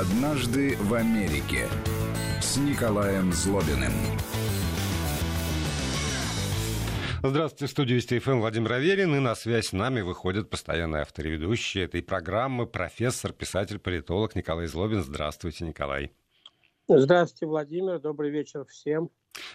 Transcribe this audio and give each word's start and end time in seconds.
«Однажды 0.00 0.76
в 0.76 0.92
Америке» 0.94 1.68
с 2.40 2.56
Николаем 2.56 3.32
Злобиным. 3.32 3.92
Здравствуйте, 7.22 7.66
в 7.66 7.70
студии 7.70 7.94
Вести 7.94 8.18
ФМ 8.18 8.40
Владимир 8.40 8.72
Аверин, 8.72 9.14
и 9.14 9.20
на 9.20 9.36
связь 9.36 9.68
с 9.68 9.72
нами 9.72 10.00
выходит 10.00 10.50
постоянный 10.50 11.02
автор 11.02 11.28
и 11.28 11.30
ведущий 11.30 11.78
этой 11.78 12.02
программы, 12.02 12.66
профессор, 12.66 13.32
писатель, 13.32 13.78
политолог 13.78 14.34
Николай 14.34 14.66
Злобин. 14.66 15.00
Здравствуйте, 15.00 15.64
Николай. 15.64 16.10
Здравствуйте, 16.88 17.46
Владимир. 17.46 18.00
Добрый 18.00 18.32
вечер 18.32 18.64
всем. 18.64 19.10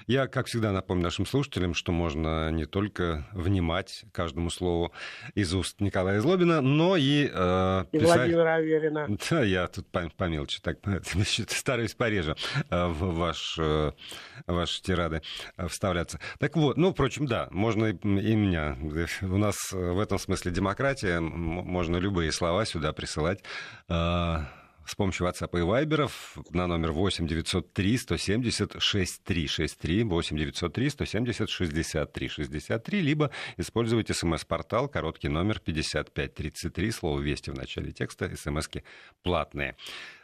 Я, 0.08 0.28
как 0.28 0.48
всегда, 0.48 0.72
напомню 0.72 1.04
нашим 1.04 1.26
слушателям, 1.26 1.74
что 1.74 1.92
можно 1.92 2.52
не 2.52 2.66
только 2.66 3.28
внимать 3.32 4.04
каждому 4.12 4.50
слову 4.50 4.92
из 5.36 5.54
уст 5.54 5.80
Николая 5.80 6.20
Злобина, 6.22 6.62
но 6.62 6.98
и, 6.98 7.30
э, 7.32 7.86
и 7.92 8.00
писать... 8.00 8.18
Владимира 8.18 8.56
Аверина. 8.56 9.08
Да, 9.30 9.44
я 9.44 9.68
тут 9.68 9.88
по, 9.88 10.10
по 10.18 10.24
мелочи 10.26 10.60
так 10.62 10.80
стараюсь 11.50 11.94
пореже 11.94 12.36
э, 12.70 12.86
в 12.88 13.16
ваш, 13.16 13.58
э, 13.60 13.92
ваши 14.48 14.82
тирады 14.82 15.22
э, 15.58 15.68
вставляться. 15.68 16.20
Так 16.40 16.56
вот, 16.56 16.78
ну, 16.78 16.92
впрочем, 16.92 17.26
да, 17.26 17.48
можно 17.52 17.86
и, 17.86 17.94
и 17.94 18.36
меня. 18.36 18.78
У 19.22 19.38
нас 19.38 19.72
в 19.72 20.00
этом 20.00 20.18
смысле 20.18 20.52
демократия, 20.52 21.20
можно 21.20 21.98
любые 21.98 22.32
слова 22.32 22.66
сюда 22.66 22.92
присылать. 22.92 23.44
Э, 23.88 24.40
с 24.90 24.96
помощью 24.96 25.28
WhatsApp 25.28 25.52
и 25.54 25.62
Viber 25.62 26.10
на 26.50 26.66
номер 26.66 26.92
8 26.92 27.28
903 27.28 27.98
170 27.98 28.82
6363 28.82 30.04
8 30.04 30.38
903 30.38 30.90
170 30.90 31.50
63 31.50 32.28
63, 32.28 33.02
либо 33.02 33.30
используйте 33.58 34.14
смс-портал, 34.14 34.88
короткий 34.88 35.30
номер 35.30 35.60
5533, 35.60 36.92
слово 36.92 37.20
«Вести» 37.20 37.52
в 37.52 37.56
начале 37.56 37.92
текста, 37.92 38.36
смски 38.36 38.84
платные. 39.22 39.76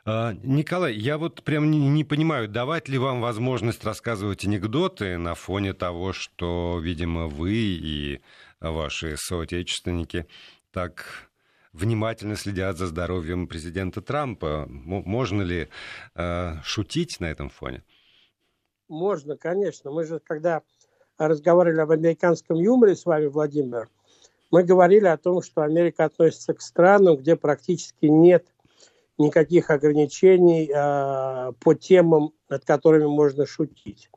А, 0.03 0.33
Николай, 0.43 0.95
я 0.95 1.19
вот 1.19 1.43
прям 1.43 1.69
не, 1.69 1.77
не 1.77 2.03
понимаю, 2.03 2.47
давать 2.47 2.89
ли 2.89 2.97
вам 2.97 3.21
возможность 3.21 3.83
рассказывать 3.83 4.45
анекдоты 4.45 5.17
на 5.17 5.35
фоне 5.35 5.73
того, 5.73 6.11
что, 6.11 6.79
видимо, 6.81 7.27
вы 7.27 7.53
и 7.53 8.21
ваши 8.59 9.15
соотечественники 9.17 10.25
так 10.71 11.29
внимательно 11.75 12.35
следят 12.35 12.77
за 12.77 12.87
здоровьем 12.87 13.47
президента 13.47 14.01
Трампа. 14.01 14.65
Можно 14.67 15.41
ли 15.41 15.67
э, 16.15 16.53
шутить 16.63 17.19
на 17.19 17.25
этом 17.25 17.49
фоне? 17.49 17.83
Можно, 18.87 19.35
конечно. 19.35 19.91
Мы 19.91 20.05
же, 20.05 20.19
когда 20.19 20.61
разговаривали 21.17 21.81
об 21.81 21.91
американском 21.91 22.57
юморе 22.57 22.95
с 22.95 23.05
вами, 23.05 23.27
Владимир, 23.27 23.89
мы 24.51 24.63
говорили 24.63 25.07
о 25.07 25.17
том, 25.17 25.41
что 25.41 25.63
Америка 25.63 26.05
относится 26.05 26.53
к 26.53 26.61
странам, 26.61 27.17
где 27.17 27.35
практически 27.35 28.05
нет 28.05 28.45
никаких 29.17 29.69
ограничений 29.69 30.69
э, 30.73 31.51
по 31.59 31.73
темам, 31.73 32.31
над 32.49 32.63
которыми 32.63 33.05
можно 33.05 33.45
шутить. 33.45 34.09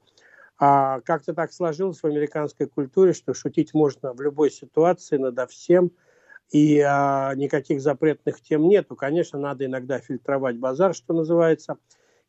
А 0.60 1.00
как-то 1.00 1.34
так 1.34 1.52
сложилось 1.52 2.00
в 2.00 2.04
американской 2.04 2.66
культуре, 2.66 3.12
что 3.12 3.32
шутить 3.32 3.74
можно 3.74 4.12
в 4.12 4.20
любой 4.20 4.50
ситуации, 4.50 5.16
надо 5.16 5.48
всем– 5.48 5.90
и 6.50 6.80
а, 6.80 7.34
никаких 7.34 7.80
запретных 7.80 8.40
тем 8.40 8.68
нету. 8.68 8.96
Конечно, 8.96 9.38
надо 9.38 9.66
иногда 9.66 9.98
фильтровать 9.98 10.56
базар, 10.56 10.94
что 10.94 11.12
называется, 11.12 11.76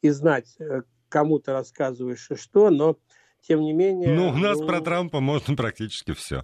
и 0.02 0.10
знать, 0.10 0.56
э, 0.60 0.82
кому 1.08 1.40
ты 1.40 1.52
рассказываешь 1.52 2.30
и 2.32 2.36
что, 2.36 2.70
но 2.70 2.98
тем 3.42 3.62
не 3.62 3.74
менее... 3.74 4.14
Ну, 4.14 4.30
у 4.30 4.38
нас 4.38 4.60
ну, 4.60 4.68
про 4.68 4.82
Трампа 4.82 5.20
можно 5.20 5.56
практически 5.56 6.14
все. 6.14 6.44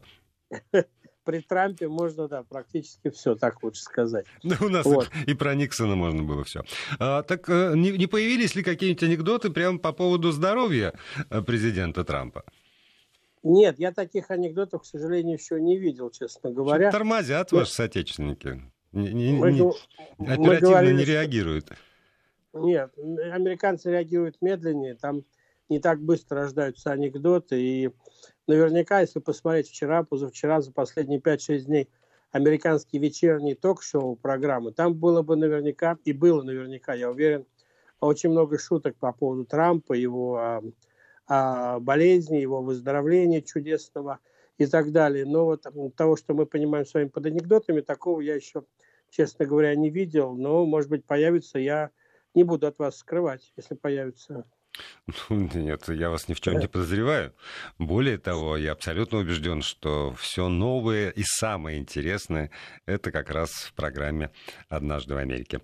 При 1.26 1.40
Трампе 1.40 1.88
можно, 1.88 2.28
да, 2.28 2.44
практически 2.44 3.10
все, 3.10 3.36
так 3.36 3.64
лучше 3.64 3.82
сказать. 3.82 4.26
Ну, 4.44 4.56
у 4.62 4.70
нас 4.70 4.86
вот. 4.86 5.10
и 5.26 5.34
про 5.34 5.56
Никсона 5.56 5.96
можно 5.96 6.24
было 6.24 6.44
все. 6.44 6.64
А, 7.00 7.24
так 7.24 7.50
э, 7.50 7.74
не, 7.76 7.92
не 7.92 8.06
появились 8.06 8.56
ли 8.56 8.64
какие-нибудь 8.64 9.04
анекдоты 9.04 9.50
прямо 9.50 9.80
по 9.80 9.92
поводу 9.92 10.32
здоровья 10.32 10.94
э, 11.30 11.42
президента 11.42 12.04
Трампа? 12.04 12.44
Нет, 13.46 13.78
я 13.78 13.92
таких 13.92 14.32
анекдотов, 14.32 14.82
к 14.82 14.86
сожалению, 14.86 15.38
еще 15.38 15.62
не 15.62 15.78
видел, 15.78 16.10
честно 16.10 16.50
говоря. 16.50 16.90
Что 16.90 16.98
тормозят 16.98 17.52
Нет. 17.52 17.62
ваши 17.62 17.74
соотечественники. 17.74 18.60
Не, 18.92 19.14
не, 19.14 19.34
мы, 19.34 19.54
не, 19.54 19.62
оперативно 20.18 20.60
говорили, 20.60 20.98
не 20.98 21.06
реагируют. 21.06 21.72
Нет, 22.54 22.92
американцы 22.98 23.92
реагируют 23.92 24.38
медленнее, 24.42 24.96
там 24.96 25.26
не 25.70 25.80
так 25.80 26.02
быстро 26.02 26.42
рождаются 26.42 26.92
анекдоты. 26.92 27.62
И 27.62 27.92
наверняка, 28.48 29.02
если 29.02 29.20
посмотреть 29.20 29.70
вчера, 29.70 30.02
позавчера, 30.02 30.62
за 30.62 30.72
последние 30.72 31.20
5-6 31.20 31.60
дней 31.66 31.90
американские 32.32 33.00
вечерние 33.00 33.54
ток-шоу 33.54 34.16
программы, 34.16 34.72
там 34.72 34.96
было 34.96 35.22
бы 35.22 35.36
наверняка, 35.36 36.00
и 36.04 36.14
было 36.14 36.42
наверняка, 36.42 36.96
я 36.96 37.12
уверен, 37.12 37.46
очень 38.00 38.32
много 38.32 38.58
шуток 38.58 38.96
по 38.96 39.12
поводу 39.14 39.46
Трампа, 39.46 39.94
его 39.94 40.38
а, 40.38 40.64
болезни, 41.28 42.38
его 42.38 42.62
выздоровления 42.62 43.42
чудесного 43.42 44.20
и 44.58 44.66
так 44.66 44.92
далее. 44.92 45.26
Но 45.26 45.46
вот 45.46 45.66
того, 45.96 46.16
что 46.16 46.34
мы 46.34 46.46
понимаем 46.46 46.86
с 46.86 46.94
вами 46.94 47.08
под 47.08 47.26
анекдотами, 47.26 47.82
такого 47.82 48.22
я 48.22 48.36
еще, 48.36 48.64
честно 49.10 49.46
говоря, 49.46 49.76
не 49.76 49.90
видел. 49.90 50.36
Но, 50.36 50.66
может 50.66 50.90
быть, 50.90 51.06
появится, 51.06 51.60
я 51.60 51.92
не 52.34 52.44
буду 52.44 52.68
от 52.68 52.80
вас 52.80 52.98
скрывать, 52.98 53.54
если 53.58 53.76
появится. 53.76 54.46
Ну, 55.30 55.50
нет, 55.54 55.88
я 55.88 56.10
вас 56.10 56.28
ни 56.28 56.34
в 56.34 56.42
чем 56.42 56.60
не 56.60 56.68
подозреваю. 56.68 57.34
Более 57.80 58.18
того, 58.18 58.58
я 58.58 58.74
абсолютно 58.74 59.20
убежден, 59.20 59.62
что 59.62 60.14
все 60.16 60.50
новое 60.50 61.12
и 61.12 61.24
самое 61.24 61.80
интересное 61.80 62.52
это 62.86 63.12
как 63.12 63.30
раз 63.30 63.52
в 63.52 63.74
программе 63.74 64.32
«Однажды 64.68 65.14
в 65.14 65.18
Америке». 65.18 65.62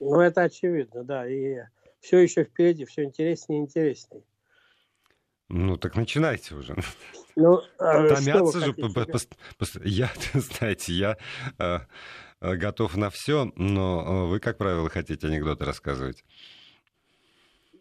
Ну, 0.00 0.20
это 0.20 0.42
очевидно, 0.42 1.04
да. 1.04 1.28
И 1.28 1.58
все 2.00 2.18
еще 2.18 2.44
впереди, 2.44 2.84
все 2.84 3.04
интереснее 3.04 3.60
и 3.60 3.62
интереснее. 3.62 4.22
Ну, 5.48 5.76
так 5.76 5.94
начинайте 5.96 6.54
уже. 6.54 6.76
Ну, 7.36 7.60
а 7.78 8.08
Томятся 8.08 8.60
же. 8.60 8.74
Я, 9.84 10.10
знаете, 10.34 10.92
я 10.92 11.16
э, 11.58 11.80
готов 12.40 12.96
на 12.96 13.10
все, 13.10 13.52
но 13.56 14.26
вы, 14.26 14.40
как 14.40 14.58
правило, 14.58 14.88
хотите 14.88 15.26
анекдоты 15.26 15.64
рассказывать. 15.64 16.24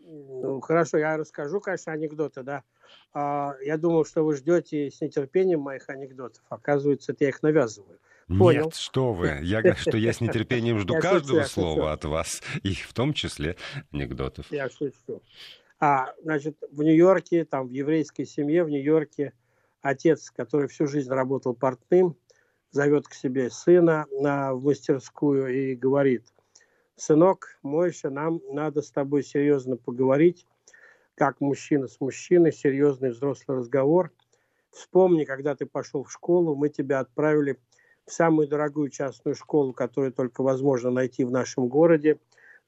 Ну, 0.07 0.61
хорошо, 0.61 0.97
я 0.97 1.17
расскажу, 1.17 1.59
конечно, 1.59 1.91
анекдоты, 1.91 2.43
да. 2.43 2.63
А, 3.13 3.55
я 3.63 3.77
думал, 3.77 4.05
что 4.05 4.23
вы 4.23 4.35
ждете 4.35 4.91
с 4.91 5.01
нетерпением 5.01 5.61
моих 5.61 5.89
анекдотов. 5.89 6.43
Оказывается, 6.49 7.13
это 7.13 7.23
я 7.23 7.29
их 7.29 7.41
навязываю. 7.41 7.99
Понял. 8.27 8.65
Нет, 8.65 8.75
что 8.75 9.13
вы. 9.13 9.27
Я 9.43 9.61
говорю, 9.61 9.77
что 9.77 9.97
я 9.97 10.11
с 10.11 10.19
нетерпением 10.19 10.79
жду 10.79 10.95
каждого 10.99 11.43
слова 11.43 11.93
от 11.93 12.05
вас, 12.05 12.41
и 12.63 12.73
в 12.73 12.91
том 12.91 13.13
числе 13.13 13.55
анекдотов. 13.91 14.51
Я 14.51 14.67
шучу. 14.67 15.21
А, 15.79 16.13
значит, 16.21 16.57
в 16.71 16.83
Нью-Йорке, 16.83 17.45
там, 17.45 17.67
в 17.67 17.71
еврейской 17.71 18.25
семье 18.25 18.63
в 18.63 18.69
Нью-Йорке 18.69 19.33
отец, 19.81 20.31
который 20.31 20.67
всю 20.67 20.87
жизнь 20.87 21.11
работал 21.11 21.53
портным, 21.53 22.17
зовет 22.71 23.07
к 23.07 23.13
себе 23.13 23.49
сына 23.49 24.05
на, 24.11 24.53
в 24.53 24.63
мастерскую 24.63 25.47
и 25.47 25.75
говорит, 25.75 26.25
сынок, 26.95 27.57
Мойша, 27.61 28.09
нам 28.09 28.41
надо 28.51 28.81
с 28.81 28.91
тобой 28.91 29.23
серьезно 29.23 29.77
поговорить, 29.77 30.47
как 31.15 31.39
мужчина 31.41 31.87
с 31.87 31.99
мужчиной, 31.99 32.51
серьезный 32.51 33.11
взрослый 33.11 33.57
разговор. 33.57 34.11
Вспомни, 34.71 35.23
когда 35.23 35.55
ты 35.55 35.65
пошел 35.65 36.03
в 36.03 36.11
школу, 36.11 36.55
мы 36.55 36.69
тебя 36.69 36.99
отправили 36.99 37.57
в 38.05 38.11
самую 38.11 38.47
дорогую 38.47 38.89
частную 38.89 39.35
школу, 39.35 39.73
которую 39.73 40.11
только 40.11 40.41
возможно 40.41 40.91
найти 40.91 41.23
в 41.23 41.31
нашем 41.31 41.67
городе. 41.67 42.19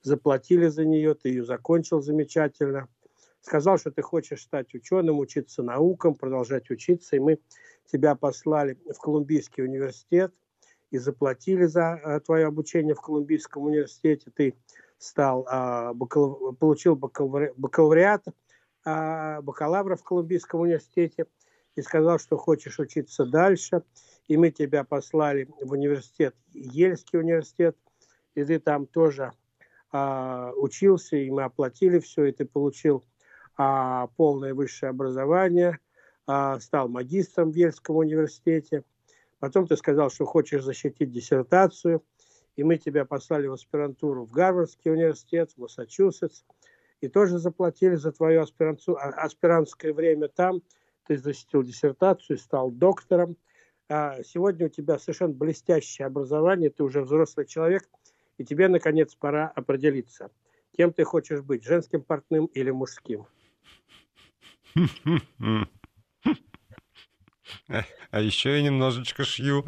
Заплатили 0.02 0.68
за 0.68 0.86
нее, 0.86 1.16
ты 1.16 1.30
ее 1.30 1.44
закончил 1.44 2.02
замечательно 2.02 2.88
сказал, 3.48 3.78
что 3.78 3.92
ты 3.92 4.02
хочешь 4.02 4.42
стать 4.42 4.74
ученым, 4.76 5.20
учиться 5.20 5.64
наукам, 5.64 6.16
продолжать 6.16 6.70
учиться, 6.70 7.16
и 7.16 7.20
мы 7.20 7.40
тебя 7.92 8.16
послали 8.16 8.78
в 8.94 9.00
Колумбийский 9.00 9.64
университет 9.64 10.34
и 10.92 10.98
заплатили 10.98 11.66
за 11.66 12.00
э, 12.04 12.20
твое 12.20 12.46
обучение 12.46 12.94
в 12.94 13.02
Колумбийском 13.02 13.64
университете. 13.64 14.32
Ты 14.36 14.56
стал, 14.98 15.46
а, 15.50 15.94
получил 16.60 16.96
бакалавриат, 16.96 18.26
а, 18.84 19.42
бакалавра 19.42 19.96
в 19.96 20.04
Колумбийском 20.04 20.62
университете 20.62 21.26
и 21.76 21.82
сказал, 21.82 22.20
что 22.20 22.38
хочешь 22.38 22.80
учиться 22.80 23.26
дальше. 23.26 23.84
И 24.28 24.36
мы 24.36 24.52
тебя 24.52 24.84
послали 24.84 25.48
в 25.62 25.72
университет, 25.72 26.36
Ельский 26.54 27.20
университет, 27.20 27.78
и 28.36 28.44
ты 28.44 28.60
там 28.60 28.88
тоже 28.88 29.32
а, 29.92 30.52
учился, 30.58 31.16
и 31.16 31.30
мы 31.30 31.44
оплатили 31.44 32.00
все, 32.00 32.26
и 32.26 32.34
ты 32.34 32.44
получил 32.46 33.06
а, 33.58 34.08
полное 34.16 34.54
высшее 34.54 34.92
образование, 34.92 35.80
а, 36.28 36.60
стал 36.60 36.88
магистром 36.88 37.52
в 37.52 37.56
Ельском 37.56 37.96
университете. 37.96 38.84
Потом 39.40 39.68
ты 39.68 39.76
сказал, 39.78 40.10
что 40.10 40.26
хочешь 40.26 40.64
защитить 40.64 41.12
диссертацию, 41.12 42.04
и 42.56 42.64
мы 42.64 42.78
тебя 42.78 43.06
послали 43.06 43.48
в 43.48 43.54
аспирантуру 43.54 44.26
в 44.26 44.32
Гарвардский 44.32 44.92
университет, 44.92 45.52
в 45.52 45.62
Массачусетс, 45.62 46.44
и 47.02 47.08
тоже 47.08 47.38
заплатили 47.38 47.96
за 47.96 48.12
твое 48.12 48.42
а, 48.42 49.10
аспирантское 49.24 49.94
время 49.94 50.28
там. 50.28 50.62
Ты 51.08 51.18
защитил 51.18 51.64
диссертацию, 51.64 52.38
стал 52.38 52.72
доктором. 52.72 53.38
А 53.90 54.22
сегодня 54.24 54.66
у 54.66 54.70
тебя 54.70 55.00
совершенно 55.00 55.34
блестящее 55.34 56.08
образование, 56.08 56.70
ты 56.70 56.84
уже 56.84 57.02
взрослый 57.02 57.46
человек, 57.46 57.90
И 58.38 58.44
тебе, 58.44 58.68
наконец, 58.68 59.16
пора 59.16 59.48
определиться, 59.56 60.30
кем 60.76 60.92
ты 60.92 61.04
хочешь 61.06 61.42
быть, 61.42 61.64
женским 61.64 62.04
портным 62.04 62.48
или 62.48 62.72
мужским. 62.72 63.26
А 68.12 68.20
еще 68.22 68.58
я 68.58 68.64
немножечко 68.64 69.24
шью. 69.24 69.66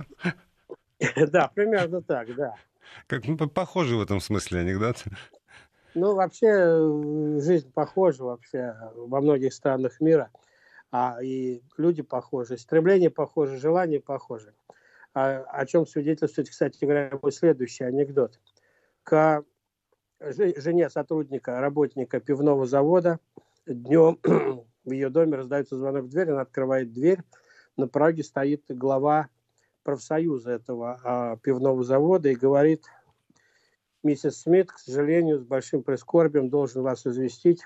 Да, 1.32 1.48
примерно 1.48 2.02
так, 2.02 2.36
да. 2.36 2.56
Как 3.08 3.26
ну, 3.26 3.38
похоже 3.38 3.96
в 3.96 4.02
этом 4.02 4.20
смысле 4.20 4.60
анекдот. 4.60 5.06
Ну, 5.96 6.14
вообще, 6.14 6.48
э, 6.48 7.40
жизнь 7.40 7.72
похожа 7.72 8.26
вообще 8.26 8.76
во 8.96 9.22
многих 9.22 9.54
странах 9.54 10.02
мира. 10.02 10.30
А 10.92 11.24
и 11.24 11.62
люди 11.78 12.02
похожи, 12.02 12.58
стремления 12.58 13.10
похожи, 13.10 13.58
желания 13.58 14.02
похожи. 14.02 14.54
А, 15.14 15.44
о 15.44 15.66
чем 15.66 15.86
свидетельствует, 15.86 16.50
кстати 16.50 16.84
говоря, 16.84 17.18
мой 17.22 17.32
следующий 17.32 17.84
анекдот. 17.84 18.40
К 19.04 19.44
жене 20.20 20.90
сотрудника, 20.90 21.60
работника 21.62 22.20
пивного 22.20 22.66
завода 22.66 23.20
днем 23.66 24.20
в 24.86 24.92
ее 24.92 25.10
доме 25.10 25.38
раздается 25.38 25.78
звонок 25.78 26.06
в 26.06 26.10
дверь, 26.10 26.32
она 26.32 26.42
открывает 26.42 26.92
дверь, 26.92 27.20
на 27.78 27.88
пороге 27.88 28.24
стоит 28.24 28.64
глава 28.70 29.30
профсоюза 29.84 30.52
этого 30.52 31.00
а, 31.04 31.38
пивного 31.38 31.84
завода 31.84 32.30
и 32.30 32.36
говорит, 32.36 32.86
миссис 34.04 34.42
Смит, 34.42 34.72
к 34.72 34.78
сожалению, 34.78 35.40
с 35.40 35.44
большим 35.44 35.84
прискорбием 35.84 36.50
должен 36.50 36.84
вас 36.84 37.06
известить, 37.06 37.64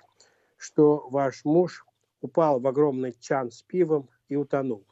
что 0.57 1.07
ваш 1.09 1.43
муж 1.45 1.85
упал 2.21 2.59
в 2.59 2.67
огромный 2.67 3.13
чан 3.19 3.51
с 3.51 3.61
пивом 3.63 4.09
и 4.29 4.35
утонул. 4.35 4.85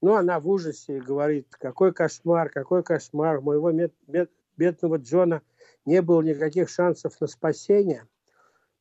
Ну, 0.00 0.14
она 0.14 0.40
в 0.40 0.48
ужасе 0.48 1.00
говорит, 1.00 1.46
какой 1.52 1.92
кошмар, 1.92 2.50
какой 2.50 2.82
кошмар, 2.82 3.38
у 3.38 3.42
моего 3.42 3.70
мед, 3.70 3.94
мед, 4.08 4.30
бедного 4.56 4.96
Джона 4.96 5.42
не 5.84 6.02
было 6.02 6.22
никаких 6.22 6.68
шансов 6.68 7.20
на 7.20 7.28
спасение. 7.28 8.06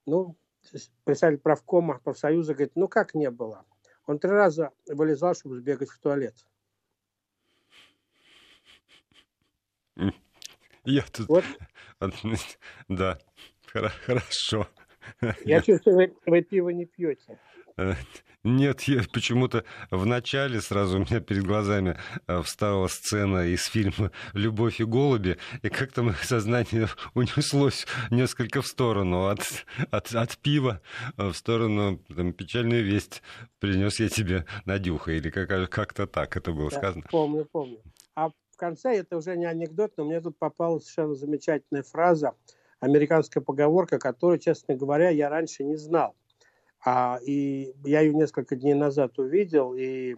Ну, 0.08 0.36
представитель 1.04 1.40
правкома 1.40 2.00
профсоюза 2.00 2.54
говорит, 2.54 2.76
ну 2.76 2.88
как 2.88 3.14
не 3.14 3.30
было? 3.30 3.66
Он 4.06 4.20
три 4.20 4.32
раза 4.32 4.72
вылезал, 4.88 5.34
чтобы 5.36 5.58
сбегать 5.58 5.90
в 5.90 6.00
туалет. 6.00 6.36
Я 10.84 11.04
тут... 11.12 11.30
Вот. 11.30 11.46
Да, 12.88 13.20
хорошо. 13.74 14.68
Я 15.46 15.62
чувствую, 15.62 15.96
вы, 15.96 16.16
вы 16.26 16.42
пиво 16.42 16.70
не 16.70 16.86
пьете. 16.86 17.40
Э, 17.82 17.96
нет, 18.44 18.82
я 18.84 19.02
почему-то 19.12 19.64
в 19.92 20.06
начале 20.06 20.62
сразу 20.62 20.98
у 20.98 21.00
меня 21.02 21.20
перед 21.20 21.44
глазами 21.44 21.98
э, 22.28 22.42
встала 22.42 22.88
сцена 22.88 23.48
из 23.48 23.66
фильма 23.66 24.12
«Любовь 24.34 24.80
и 24.82 24.84
голуби», 24.84 25.38
и 25.62 25.70
как-то 25.70 26.04
мое 26.04 26.16
сознание 26.24 26.88
унеслось 27.14 27.86
несколько 28.10 28.62
в 28.62 28.68
сторону 28.68 29.28
от, 29.28 29.42
от, 29.92 30.14
от 30.14 30.38
пива 30.38 30.82
э, 31.18 31.28
в 31.28 31.34
сторону 31.36 32.00
там, 32.16 32.34
«Печальную 32.34 32.84
весть 32.84 33.22
принес 33.60 34.00
я 34.00 34.10
тебе, 34.10 34.46
Надюха», 34.66 35.12
или 35.12 35.30
как, 35.30 35.70
как-то 35.70 36.08
так 36.08 36.38
это 36.38 36.52
было 36.52 36.70
да, 36.70 36.78
сказано. 36.78 37.06
Помню, 37.10 37.48
помню. 37.52 37.82
А 38.16 38.30
в 38.30 38.58
конце, 38.58 38.98
это 38.98 39.18
уже 39.18 39.38
не 39.38 39.46
анекдот, 39.46 39.94
но 39.98 40.06
мне 40.06 40.20
тут 40.22 40.38
попала 40.38 40.80
совершенно 40.80 41.16
замечательная 41.16 41.84
фраза, 41.84 42.34
американская 42.80 43.44
поговорка, 43.44 44.00
которую, 44.00 44.40
честно 44.40 44.76
говоря, 44.76 45.10
я 45.10 45.30
раньше 45.30 45.64
не 45.64 45.76
знал. 45.76 46.16
А, 46.84 47.20
и 47.24 47.74
я 47.84 48.02
ее 48.02 48.14
несколько 48.14 48.56
дней 48.56 48.74
назад 48.74 49.20
увидел, 49.20 49.76
и 49.76 50.16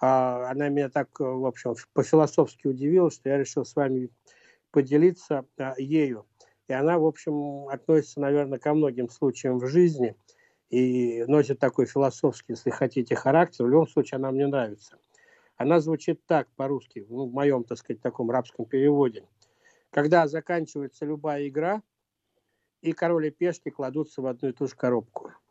а, 0.00 0.50
она 0.50 0.68
меня 0.68 0.88
так, 0.88 1.08
в 1.20 1.44
общем, 1.44 1.74
по-философски 1.92 2.66
удивила, 2.66 3.10
что 3.10 3.28
я 3.28 3.38
решил 3.38 3.64
с 3.64 3.76
вами 3.76 4.10
поделиться 4.70 5.44
а, 5.58 5.74
ею. 5.76 6.26
И 6.66 6.72
она, 6.72 6.98
в 6.98 7.04
общем, 7.04 7.68
относится, 7.68 8.20
наверное, 8.20 8.58
ко 8.58 8.74
многим 8.74 9.08
случаям 9.10 9.58
в 9.58 9.66
жизни 9.66 10.16
и 10.70 11.24
носит 11.26 11.58
такой 11.58 11.86
философский, 11.86 12.52
если 12.52 12.70
хотите, 12.70 13.14
характер. 13.14 13.64
В 13.64 13.68
любом 13.68 13.88
случае, 13.88 14.16
она 14.16 14.30
мне 14.30 14.46
нравится. 14.46 14.98
Она 15.56 15.80
звучит 15.80 16.24
так 16.26 16.48
по-русски, 16.56 17.04
ну, 17.08 17.26
в 17.26 17.32
моем, 17.32 17.64
так 17.64 17.78
сказать, 17.78 18.00
таком 18.00 18.30
рабском 18.30 18.64
переводе. 18.64 19.26
Когда 19.90 20.26
заканчивается 20.28 21.04
любая 21.04 21.48
игра, 21.48 21.82
и 22.80 22.92
король 22.92 23.26
и 23.26 23.30
пешки 23.30 23.70
кладутся 23.70 24.22
в 24.22 24.26
одну 24.26 24.50
и 24.50 24.52
ту 24.52 24.68
же 24.68 24.76
коробку– 24.76 25.32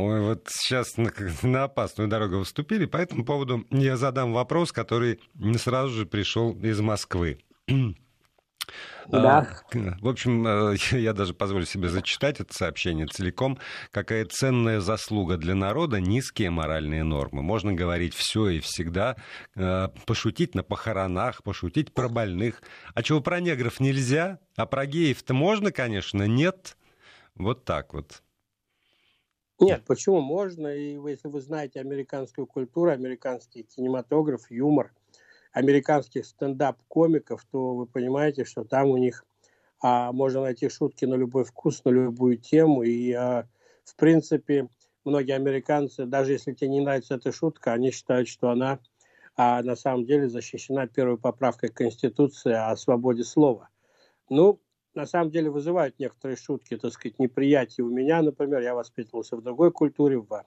Ой, 0.00 0.20
вот 0.20 0.48
сейчас 0.48 0.96
на, 0.96 1.12
на 1.42 1.64
опасную 1.64 2.08
дорогу 2.08 2.38
выступили, 2.38 2.86
по 2.86 2.96
этому 2.96 3.24
поводу 3.24 3.66
я 3.70 3.98
задам 3.98 4.32
вопрос, 4.32 4.72
который 4.72 5.20
сразу 5.58 5.90
же 5.90 6.06
пришел 6.06 6.52
из 6.52 6.80
Москвы. 6.80 7.40
Да. 9.08 9.48
А, 9.74 9.96
в 10.00 10.08
общем, 10.08 10.46
э, 10.46 10.76
я 10.92 11.12
даже 11.12 11.34
позволю 11.34 11.66
себе 11.66 11.88
зачитать 11.88 12.40
это 12.40 12.54
сообщение 12.54 13.06
целиком. 13.06 13.58
Какая 13.90 14.24
ценная 14.24 14.80
заслуга 14.80 15.36
для 15.36 15.54
народа, 15.54 16.00
низкие 16.00 16.50
моральные 16.50 17.02
нормы. 17.02 17.42
Можно 17.42 17.72
говорить 17.72 18.14
все 18.14 18.48
и 18.48 18.60
всегда, 18.60 19.16
э, 19.56 19.88
пошутить 20.06 20.54
на 20.54 20.62
похоронах, 20.62 21.42
пошутить 21.42 21.92
про 21.92 22.08
больных. 22.08 22.62
А 22.94 23.02
чего 23.02 23.20
про 23.20 23.40
негров 23.40 23.80
нельзя? 23.80 24.38
А 24.56 24.66
про 24.66 24.86
геев-то 24.86 25.34
можно, 25.34 25.72
конечно, 25.72 26.22
нет. 26.22 26.76
Вот 27.34 27.64
так 27.64 27.92
вот. 27.92 28.22
Нет, 29.60 29.84
почему 29.86 30.20
можно? 30.20 30.68
И 30.68 30.98
если 30.98 31.28
вы 31.28 31.40
знаете 31.40 31.80
американскую 31.80 32.46
культуру, 32.46 32.90
американский 32.90 33.62
кинематограф, 33.62 34.50
юмор, 34.50 34.92
американских 35.52 36.26
стендап-комиков, 36.26 37.44
то 37.50 37.74
вы 37.74 37.86
понимаете, 37.86 38.44
что 38.44 38.64
там 38.64 38.88
у 38.90 38.96
них 38.96 39.24
а, 39.82 40.12
можно 40.12 40.42
найти 40.42 40.68
шутки 40.68 41.04
на 41.06 41.14
любой 41.14 41.44
вкус, 41.44 41.84
на 41.84 41.90
любую 41.90 42.38
тему. 42.38 42.82
И, 42.82 43.12
а, 43.12 43.48
в 43.84 43.96
принципе, 43.96 44.68
многие 45.04 45.34
американцы, 45.36 46.06
даже 46.06 46.32
если 46.32 46.52
тебе 46.54 46.70
не 46.70 46.80
нравится 46.80 47.16
эта 47.16 47.32
шутка, 47.32 47.72
они 47.72 47.90
считают, 47.90 48.28
что 48.28 48.50
она 48.50 48.80
а, 49.36 49.62
на 49.62 49.76
самом 49.76 50.06
деле 50.06 50.28
защищена 50.28 50.86
первой 50.86 51.18
поправкой 51.18 51.70
Конституции 51.70 52.52
о 52.52 52.76
свободе 52.76 53.24
слова. 53.24 53.70
Ну, 54.30 54.60
на 54.94 55.06
самом 55.06 55.30
деле 55.30 55.50
вызывают 55.50 55.98
некоторые 55.98 56.36
шутки, 56.36 56.76
так 56.76 56.92
сказать, 56.92 57.18
неприятие 57.18 57.84
у 57.86 57.90
меня, 57.90 58.22
например, 58.22 58.60
я 58.60 58.74
воспитывался 58.74 59.36
в 59.36 59.42
другой 59.42 59.72
культуре, 59.72 60.18
в 60.18 60.44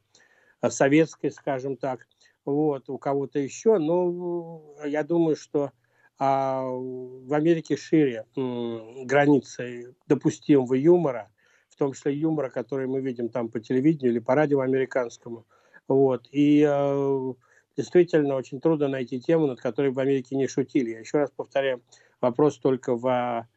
советской, 0.70 1.32
скажем 1.32 1.78
так, 1.78 2.08
вот, 2.46 2.90
у 2.90 2.98
кого-то 2.98 3.40
еще, 3.40 3.78
но 3.78 4.76
я 4.86 5.04
думаю, 5.04 5.36
что 5.36 5.72
а, 6.20 6.64
в 6.64 7.34
Америке 7.34 7.76
шире 7.78 8.26
м, 8.38 9.06
границы 9.06 9.96
допустимого 10.08 10.74
юмора, 10.76 11.32
в 11.70 11.76
том 11.78 11.94
числе 11.94 12.14
юмора, 12.16 12.50
который 12.50 12.88
мы 12.88 13.02
видим 13.02 13.30
там 13.30 13.50
по 13.50 13.60
телевидению 13.60 14.12
или 14.12 14.20
по 14.20 14.36
радио 14.36 14.60
американскому, 14.62 15.46
вот, 15.88 16.28
и 16.32 16.64
а, 16.68 17.34
действительно 17.78 18.36
очень 18.36 18.62
трудно 18.62 18.88
найти 18.88 19.20
тему, 19.20 19.48
над 19.48 19.60
которой 19.62 19.92
в 19.92 20.00
Америке 20.00 20.36
не 20.36 20.48
шутили. 20.48 20.92
Я 20.92 21.00
еще 21.00 21.18
раз 21.18 21.32
повторяю, 21.32 21.82
вопрос 22.22 22.58
только 22.58 22.96
в 22.96 23.48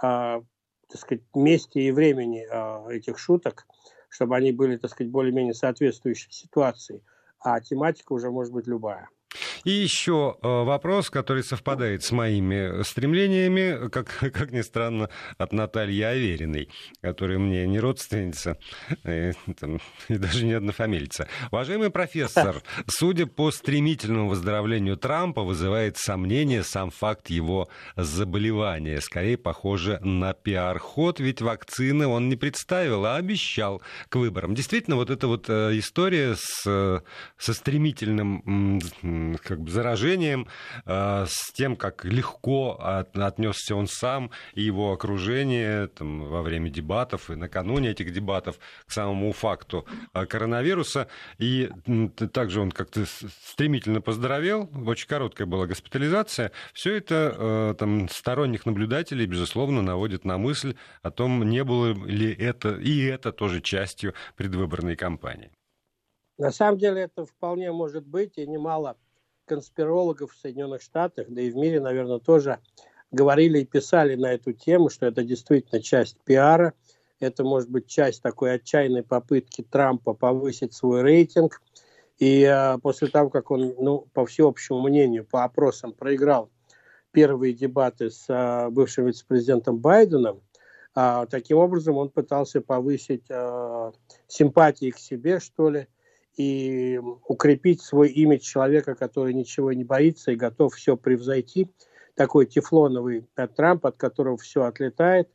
так 0.00 1.00
сказать, 1.00 1.22
месте 1.34 1.80
и 1.80 1.90
времени 1.90 2.46
а, 2.50 2.88
этих 2.88 3.18
шуток, 3.18 3.66
чтобы 4.08 4.36
они 4.36 4.52
были, 4.52 4.76
так 4.76 4.90
сказать, 4.90 5.10
более-менее 5.10 5.54
соответствующие 5.54 6.32
ситуации. 6.32 7.02
А 7.40 7.60
тематика 7.60 8.12
уже 8.12 8.30
может 8.30 8.52
быть 8.52 8.66
любая. 8.66 9.08
И 9.66 9.72
еще 9.72 10.36
э, 10.40 10.46
вопрос, 10.46 11.10
который 11.10 11.42
совпадает 11.42 12.04
с 12.04 12.12
моими 12.12 12.84
стремлениями, 12.84 13.88
как, 13.88 14.06
как 14.32 14.52
ни 14.52 14.60
странно, 14.60 15.10
от 15.38 15.52
Натальи 15.52 16.02
Авериной, 16.02 16.68
которая 17.02 17.38
мне 17.38 17.66
не 17.66 17.80
родственница 17.80 18.58
и, 19.02 19.08
э, 19.08 19.32
там, 19.58 19.80
и 20.08 20.18
даже 20.18 20.44
не 20.44 20.52
однофамильца. 20.52 21.26
Уважаемый 21.50 21.90
профессор, 21.90 22.62
судя 22.86 23.26
по 23.26 23.50
стремительному 23.50 24.28
выздоровлению 24.28 24.96
Трампа, 24.96 25.42
вызывает 25.42 25.96
сомнение 25.96 26.62
сам 26.62 26.92
факт 26.92 27.28
его 27.28 27.68
заболевания. 27.96 29.00
Скорее 29.00 29.36
похоже 29.36 29.98
на 30.00 30.32
пиар-ход, 30.32 31.18
ведь 31.18 31.42
вакцины 31.42 32.06
он 32.06 32.28
не 32.28 32.36
представил, 32.36 33.04
а 33.04 33.16
обещал 33.16 33.82
к 34.10 34.14
выборам. 34.14 34.54
Действительно, 34.54 34.94
вот 34.94 35.10
эта 35.10 35.26
вот 35.26 35.46
э, 35.48 35.76
история 35.76 36.36
с, 36.36 37.02
со 37.36 37.52
стремительным 37.52 38.78
как 39.56 39.64
бы 39.64 39.70
заражением, 39.70 40.48
э, 40.84 41.24
с 41.26 41.50
тем, 41.52 41.76
как 41.76 42.04
легко 42.04 42.76
от, 42.78 43.16
отнесся 43.16 43.74
он 43.74 43.86
сам 43.86 44.30
и 44.54 44.62
его 44.62 44.92
окружение 44.92 45.88
там, 45.88 46.24
во 46.28 46.42
время 46.42 46.68
дебатов 46.68 47.30
и 47.30 47.36
накануне 47.36 47.90
этих 47.90 48.12
дебатов 48.12 48.58
к 48.86 48.92
самому 48.92 49.32
факту 49.32 49.86
э, 50.12 50.26
коронавируса. 50.26 51.08
И 51.38 51.70
также 52.32 52.60
он 52.60 52.70
как-то 52.70 53.06
стремительно 53.06 54.02
поздоровел, 54.02 54.68
очень 54.86 55.08
короткая 55.08 55.46
была 55.46 55.66
госпитализация. 55.66 56.52
Все 56.74 56.96
это 56.96 57.34
э, 57.36 57.74
там, 57.78 58.10
сторонних 58.10 58.66
наблюдателей, 58.66 59.24
безусловно, 59.24 59.80
наводит 59.80 60.26
на 60.26 60.36
мысль 60.36 60.76
о 61.00 61.10
том, 61.10 61.48
не 61.48 61.64
было 61.64 61.94
ли 61.94 62.30
это 62.30 62.74
и 62.76 63.04
это 63.04 63.32
тоже 63.32 63.62
частью 63.62 64.12
предвыборной 64.36 64.96
кампании. 64.96 65.50
На 66.36 66.50
самом 66.50 66.76
деле 66.76 67.02
это 67.02 67.24
вполне 67.24 67.72
может 67.72 68.06
быть, 68.06 68.36
и 68.36 68.46
немало 68.46 68.98
конспирологов 69.46 70.32
в 70.32 70.36
Соединенных 70.38 70.82
Штатах, 70.82 71.26
да 71.28 71.40
и 71.40 71.50
в 71.50 71.56
мире, 71.56 71.80
наверное, 71.80 72.18
тоже 72.18 72.58
говорили 73.10 73.60
и 73.60 73.64
писали 73.64 74.14
на 74.14 74.32
эту 74.32 74.52
тему, 74.52 74.90
что 74.90 75.06
это 75.06 75.22
действительно 75.22 75.80
часть 75.80 76.18
пиара, 76.24 76.74
это 77.20 77.44
может 77.44 77.70
быть 77.70 77.86
часть 77.86 78.22
такой 78.22 78.54
отчаянной 78.54 79.02
попытки 79.02 79.62
Трампа 79.62 80.12
повысить 80.12 80.74
свой 80.74 81.02
рейтинг. 81.02 81.62
И 82.18 82.42
э, 82.42 82.78
после 82.78 83.08
того, 83.08 83.30
как 83.30 83.50
он, 83.50 83.74
ну, 83.78 84.06
по 84.12 84.26
всеобщему 84.26 84.82
мнению, 84.82 85.24
по 85.24 85.44
опросам 85.44 85.92
проиграл 85.92 86.50
первые 87.12 87.54
дебаты 87.54 88.10
с 88.10 88.26
э, 88.28 88.70
бывшим 88.70 89.06
вице-президентом 89.06 89.78
Байденом, 89.78 90.42
э, 90.94 91.26
таким 91.30 91.58
образом 91.58 91.96
он 91.96 92.10
пытался 92.10 92.60
повысить 92.60 93.24
э, 93.28 93.92
симпатии 94.26 94.90
к 94.90 94.98
себе, 94.98 95.40
что 95.40 95.70
ли, 95.70 95.88
и 96.36 97.00
укрепить 97.26 97.82
свой 97.82 98.08
имидж 98.10 98.42
человека, 98.42 98.94
который 98.94 99.32
ничего 99.32 99.72
не 99.72 99.84
боится 99.84 100.32
и 100.32 100.36
готов 100.36 100.74
все 100.74 100.96
превзойти. 100.96 101.68
Такой 102.14 102.46
тефлоновый 102.46 103.26
Трамп, 103.56 103.86
от 103.86 103.96
которого 103.96 104.36
все 104.36 104.64
отлетает 104.64 105.28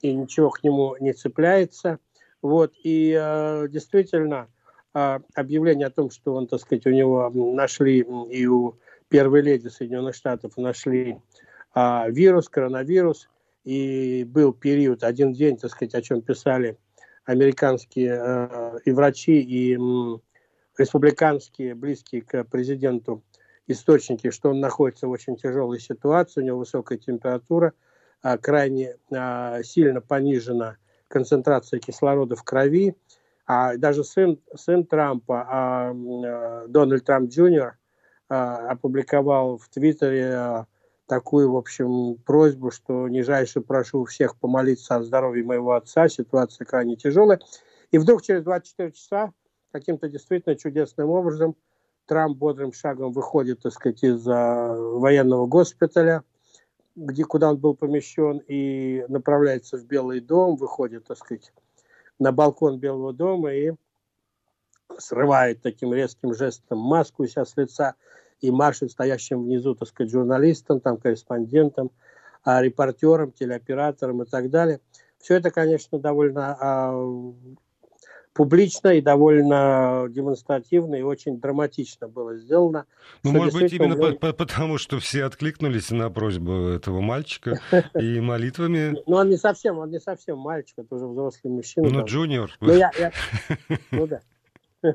и 0.00 0.14
ничего 0.14 0.50
к 0.50 0.62
нему 0.62 0.96
не 1.00 1.12
цепляется. 1.12 1.98
Вот, 2.42 2.72
и 2.82 3.16
э, 3.18 3.68
действительно, 3.68 4.48
э, 4.94 5.18
объявление 5.34 5.88
о 5.88 5.90
том, 5.90 6.10
что 6.10 6.34
он, 6.34 6.46
так 6.46 6.60
сказать, 6.60 6.86
у 6.86 6.90
него 6.90 7.30
нашли 7.30 7.98
и 8.30 8.46
у 8.46 8.76
первой 9.08 9.42
леди 9.42 9.68
Соединенных 9.68 10.14
Штатов 10.14 10.56
нашли 10.56 11.18
э, 11.74 12.10
вирус, 12.10 12.48
коронавирус, 12.48 13.28
и 13.64 14.24
был 14.24 14.54
период, 14.54 15.04
один 15.04 15.32
день, 15.32 15.58
так 15.58 15.70
сказать, 15.70 15.94
о 15.94 16.02
чем 16.02 16.22
писали 16.22 16.78
американские 17.26 18.18
э, 18.18 18.78
и 18.86 18.92
врачи, 18.92 19.40
и 19.40 19.76
республиканские, 20.80 21.74
близкие 21.74 22.22
к 22.22 22.44
президенту 22.44 23.22
источники, 23.66 24.30
что 24.30 24.50
он 24.50 24.60
находится 24.60 25.06
в 25.06 25.10
очень 25.10 25.36
тяжелой 25.36 25.78
ситуации, 25.78 26.40
у 26.40 26.44
него 26.44 26.58
высокая 26.58 26.98
температура, 26.98 27.74
а, 28.22 28.38
крайне 28.38 28.96
а, 29.12 29.62
сильно 29.62 30.00
понижена 30.00 30.76
концентрация 31.08 31.80
кислорода 31.80 32.34
в 32.34 32.42
крови. 32.42 32.96
А 33.46 33.76
даже 33.76 34.04
сын, 34.04 34.40
сын 34.54 34.86
Трампа, 34.86 35.46
а, 35.48 36.66
Дональд 36.66 37.04
Трамп 37.04 37.30
Джуниор, 37.30 37.76
опубликовал 38.28 39.58
в 39.58 39.68
Твиттере 39.68 40.64
такую, 41.08 41.50
в 41.50 41.56
общем, 41.56 42.14
просьбу, 42.24 42.70
что 42.70 43.08
нижайше 43.08 43.60
прошу 43.60 44.04
всех 44.04 44.36
помолиться 44.36 44.94
о 44.94 45.02
здоровье 45.02 45.42
моего 45.42 45.72
отца, 45.72 46.08
ситуация 46.08 46.64
крайне 46.64 46.94
тяжелая. 46.94 47.40
И 47.90 47.98
вдруг 47.98 48.22
через 48.22 48.44
24 48.44 48.92
часа 48.92 49.32
каким-то 49.72 50.08
действительно 50.08 50.56
чудесным 50.56 51.10
образом 51.10 51.56
Трамп 52.06 52.36
бодрым 52.38 52.72
шагом 52.72 53.12
выходит, 53.12 53.62
так 53.62 53.72
сказать, 53.72 54.02
из 54.02 54.26
военного 54.26 55.46
госпиталя, 55.46 56.24
где, 56.96 57.24
куда 57.24 57.50
он 57.50 57.58
был 57.58 57.74
помещен, 57.74 58.38
и 58.48 59.04
направляется 59.08 59.78
в 59.78 59.84
Белый 59.86 60.20
дом, 60.20 60.56
выходит, 60.56 61.06
так 61.06 61.18
сказать, 61.18 61.52
на 62.18 62.32
балкон 62.32 62.78
Белого 62.78 63.12
дома 63.12 63.52
и 63.52 63.72
срывает 64.98 65.62
таким 65.62 65.94
резким 65.94 66.34
жестом 66.34 66.78
маску 66.78 67.26
себя 67.26 67.44
с 67.44 67.56
лица 67.56 67.94
и 68.40 68.50
машет 68.50 68.90
стоящим 68.90 69.44
внизу, 69.44 69.74
так 69.74 69.88
сказать, 69.88 70.10
журналистам, 70.10 70.80
там, 70.80 70.96
корреспондентам, 70.96 71.90
а, 72.42 72.62
репортерам, 72.62 73.32
телеоператорам 73.32 74.22
и 74.22 74.26
так 74.26 74.50
далее. 74.50 74.80
Все 75.18 75.36
это, 75.36 75.50
конечно, 75.50 75.98
довольно 75.98 76.56
а, 76.58 77.32
публично 78.32 78.88
и 78.88 79.00
довольно 79.00 80.06
демонстративно 80.08 80.94
и 80.94 81.02
очень 81.02 81.40
драматично 81.40 82.08
было 82.08 82.36
сделано. 82.36 82.86
Ну, 83.22 83.32
может 83.32 83.54
быть, 83.54 83.72
именно 83.72 84.00
он... 84.00 84.18
по 84.18 84.32
потому, 84.32 84.78
что 84.78 84.98
все 84.98 85.24
откликнулись 85.24 85.90
на 85.90 86.10
просьбу 86.10 86.52
этого 86.52 87.00
мальчика 87.00 87.60
и 87.98 88.20
молитвами. 88.20 88.96
Ну, 89.06 89.16
он 89.16 89.28
не 89.28 89.36
совсем, 89.36 89.78
он 89.78 89.90
не 89.90 90.00
совсем 90.00 90.38
мальчик, 90.38 90.78
это 90.78 90.94
уже 90.94 91.06
взрослый 91.06 91.52
мужчина. 91.52 91.88
Ну, 91.88 92.04
джуниор. 92.04 92.56
Ну, 92.60 92.72
я, 92.72 92.90
я... 92.98 93.12
ну 93.90 94.06
да. 94.06 94.20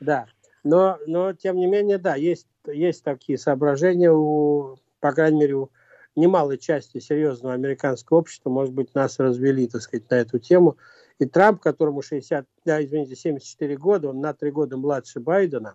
Да. 0.00 0.26
Но, 0.62 0.98
но, 1.06 1.32
тем 1.32 1.56
не 1.56 1.66
менее, 1.66 1.98
да, 1.98 2.14
есть, 2.14 2.46
есть 2.66 3.02
такие 3.02 3.36
соображения 3.36 4.12
у, 4.12 4.76
по 5.00 5.12
крайней 5.12 5.40
мере, 5.40 5.56
у 5.56 5.70
немалой 6.14 6.58
части 6.58 6.98
серьезного 6.98 7.54
американского 7.54 8.18
общества, 8.18 8.50
может 8.50 8.74
быть, 8.74 8.94
нас 8.94 9.18
развели, 9.18 9.66
так 9.66 9.82
сказать, 9.82 10.10
на 10.10 10.16
эту 10.16 10.38
тему. 10.38 10.76
И 11.18 11.26
Трамп, 11.26 11.60
которому 11.60 12.02
60, 12.02 12.46
да, 12.64 12.84
извините, 12.84 13.16
74 13.16 13.76
года, 13.76 14.10
он 14.10 14.20
на 14.20 14.34
три 14.34 14.50
года 14.50 14.76
младше 14.76 15.20
Байдена, 15.20 15.74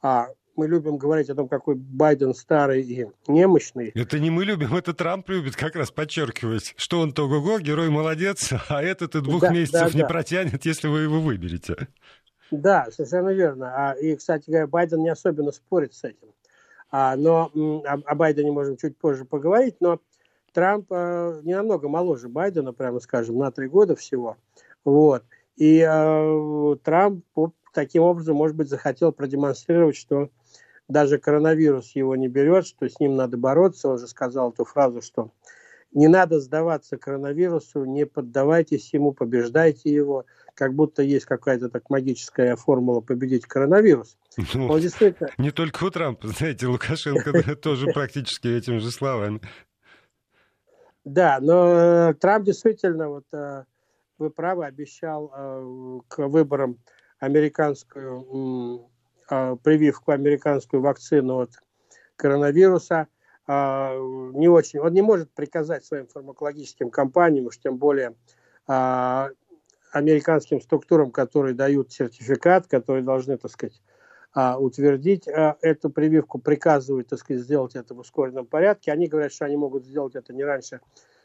а 0.00 0.28
мы 0.56 0.66
любим 0.66 0.96
говорить 0.96 1.30
о 1.30 1.34
том, 1.34 1.48
какой 1.48 1.74
Байден 1.74 2.34
старый 2.34 2.82
и 2.82 3.06
немощный. 3.26 3.90
Это 3.94 4.18
не 4.18 4.30
мы 4.30 4.44
любим, 4.44 4.74
это 4.74 4.92
Трамп 4.94 5.28
любит 5.28 5.56
как 5.56 5.76
раз 5.76 5.90
подчеркивать, 5.90 6.74
что 6.76 7.00
он 7.00 7.12
то 7.12 7.28
го 7.28 7.58
герой 7.58 7.90
молодец, 7.90 8.52
а 8.68 8.82
этот 8.82 9.14
и 9.14 9.20
двух 9.20 9.42
да, 9.42 9.50
месяцев 9.50 9.92
да, 9.92 9.96
не 9.96 10.02
да. 10.02 10.08
протянет, 10.08 10.64
если 10.64 10.88
вы 10.88 11.02
его 11.02 11.20
выберете. 11.20 11.88
Да, 12.50 12.88
совершенно 12.90 13.30
верно. 13.30 13.72
А, 13.74 13.92
и, 13.92 14.14
кстати 14.14 14.50
говоря, 14.50 14.66
Байден 14.66 15.02
не 15.02 15.08
особенно 15.08 15.52
спорит 15.52 15.94
с 15.94 16.04
этим. 16.04 16.28
А, 16.90 17.16
но 17.16 17.50
о, 17.54 17.94
о 18.04 18.14
Байдене 18.14 18.52
можем 18.52 18.76
чуть 18.76 18.98
позже 18.98 19.24
поговорить, 19.24 19.76
но 19.80 20.00
Трамп 20.52 20.86
э, 20.90 21.40
не 21.44 21.54
намного 21.56 21.88
моложе 21.88 22.28
Байдена, 22.28 22.74
прямо 22.74 23.00
скажем, 23.00 23.38
на 23.38 23.50
три 23.50 23.68
года 23.68 23.96
всего. 23.96 24.36
Вот. 24.84 25.24
И 25.56 25.78
э, 25.78 26.76
Трамп 26.82 27.24
таким 27.72 28.02
образом, 28.02 28.36
может 28.36 28.56
быть, 28.56 28.68
захотел 28.68 29.12
продемонстрировать, 29.12 29.96
что 29.96 30.30
даже 30.88 31.18
коронавирус 31.18 31.92
его 31.94 32.16
не 32.16 32.28
берет, 32.28 32.66
что 32.66 32.88
с 32.88 32.98
ним 33.00 33.16
надо 33.16 33.36
бороться. 33.36 33.88
Он 33.88 33.98
же 33.98 34.06
сказал 34.06 34.50
эту 34.50 34.64
фразу, 34.64 35.00
что 35.00 35.30
не 35.92 36.08
надо 36.08 36.40
сдаваться 36.40 36.96
коронавирусу, 36.96 37.84
не 37.84 38.06
поддавайтесь 38.06 38.92
ему, 38.94 39.12
побеждайте 39.12 39.90
его, 39.90 40.24
как 40.54 40.74
будто 40.74 41.02
есть 41.02 41.26
какая-то 41.26 41.68
так 41.68 41.90
магическая 41.90 42.56
формула 42.56 43.00
победить 43.00 43.46
коронавирус. 43.46 44.16
Ну, 44.54 44.68
Он 44.68 44.80
действительно... 44.80 45.28
Не 45.38 45.50
только 45.50 45.84
у 45.84 45.90
Трампа, 45.90 46.28
знаете, 46.28 46.66
Лукашенко 46.66 47.56
тоже 47.62 47.88
практически 47.88 48.48
этими 48.48 48.78
же 48.78 48.90
словами. 48.90 49.40
Да, 51.04 51.38
но 51.40 52.10
э, 52.10 52.14
Трамп 52.14 52.46
действительно, 52.46 53.08
вот 53.08 53.24
э, 53.32 53.64
вы 54.22 54.30
правы, 54.30 54.64
обещал 54.64 55.32
э, 55.34 56.00
к 56.08 56.28
выборам 56.28 56.78
американскую 57.18 58.88
прививку, 59.62 60.12
американскую 60.12 60.82
вакцину 60.82 61.40
от 61.40 61.50
коронавируса. 62.16 63.06
Не 63.46 64.48
очень, 64.48 64.80
он 64.80 64.92
не 64.92 65.02
может 65.02 65.32
приказать 65.32 65.84
своим 65.84 66.06
фармакологическим 66.06 66.90
компаниям, 66.90 67.46
уж 67.46 67.58
тем 67.58 67.76
более 67.76 68.14
американским 68.66 70.60
структурам, 70.60 71.10
которые 71.12 71.54
дают 71.54 71.92
сертификат, 71.92 72.66
которые 72.66 73.04
должны, 73.04 73.38
так 73.38 73.50
сказать, 73.50 73.80
утвердить 74.34 75.26
эту 75.28 75.90
прививку, 75.90 76.38
приказывают, 76.38 77.08
так 77.08 77.18
сказать, 77.18 77.42
сделать 77.42 77.74
это 77.76 77.94
в 77.94 78.00
ускоренном 78.00 78.46
порядке. 78.46 78.92
Они 78.92 79.06
говорят, 79.06 79.32
что 79.32 79.44
они 79.44 79.56
могут 79.56 79.84
сделать 79.84 80.14
это 80.14 80.32
не 80.32 80.44
раньше 80.44 80.80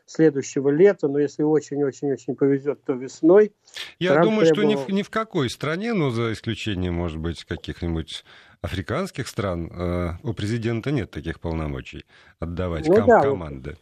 следующего 0.07 0.69
лета, 0.69 1.07
но 1.07 1.19
если 1.19 1.43
очень-очень-очень 1.43 2.35
повезет, 2.35 2.83
то 2.83 2.93
весной. 2.93 3.53
Я 3.99 4.13
Трамп 4.13 4.29
думаю, 4.29 4.45
требовал... 4.47 4.71
что 4.71 4.85
ни 4.85 4.85
в, 4.85 4.95
ни 4.95 5.01
в 5.03 5.09
какой 5.09 5.49
стране, 5.49 5.93
ну, 5.93 6.09
за 6.09 6.31
исключением, 6.33 6.93
может 6.93 7.17
быть, 7.17 7.43
каких-нибудь 7.43 8.23
африканских 8.61 9.27
стран, 9.27 9.69
э, 9.71 10.09
у 10.23 10.33
президента 10.33 10.91
нет 10.91 11.11
таких 11.11 11.39
полномочий 11.41 12.05
отдавать 12.39 12.87
ну, 12.87 12.95
ком- 12.95 13.07
да, 13.07 13.21
команды. 13.21 13.77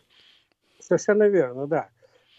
Совершенно 0.80 1.28
верно, 1.28 1.68
да. 1.68 1.90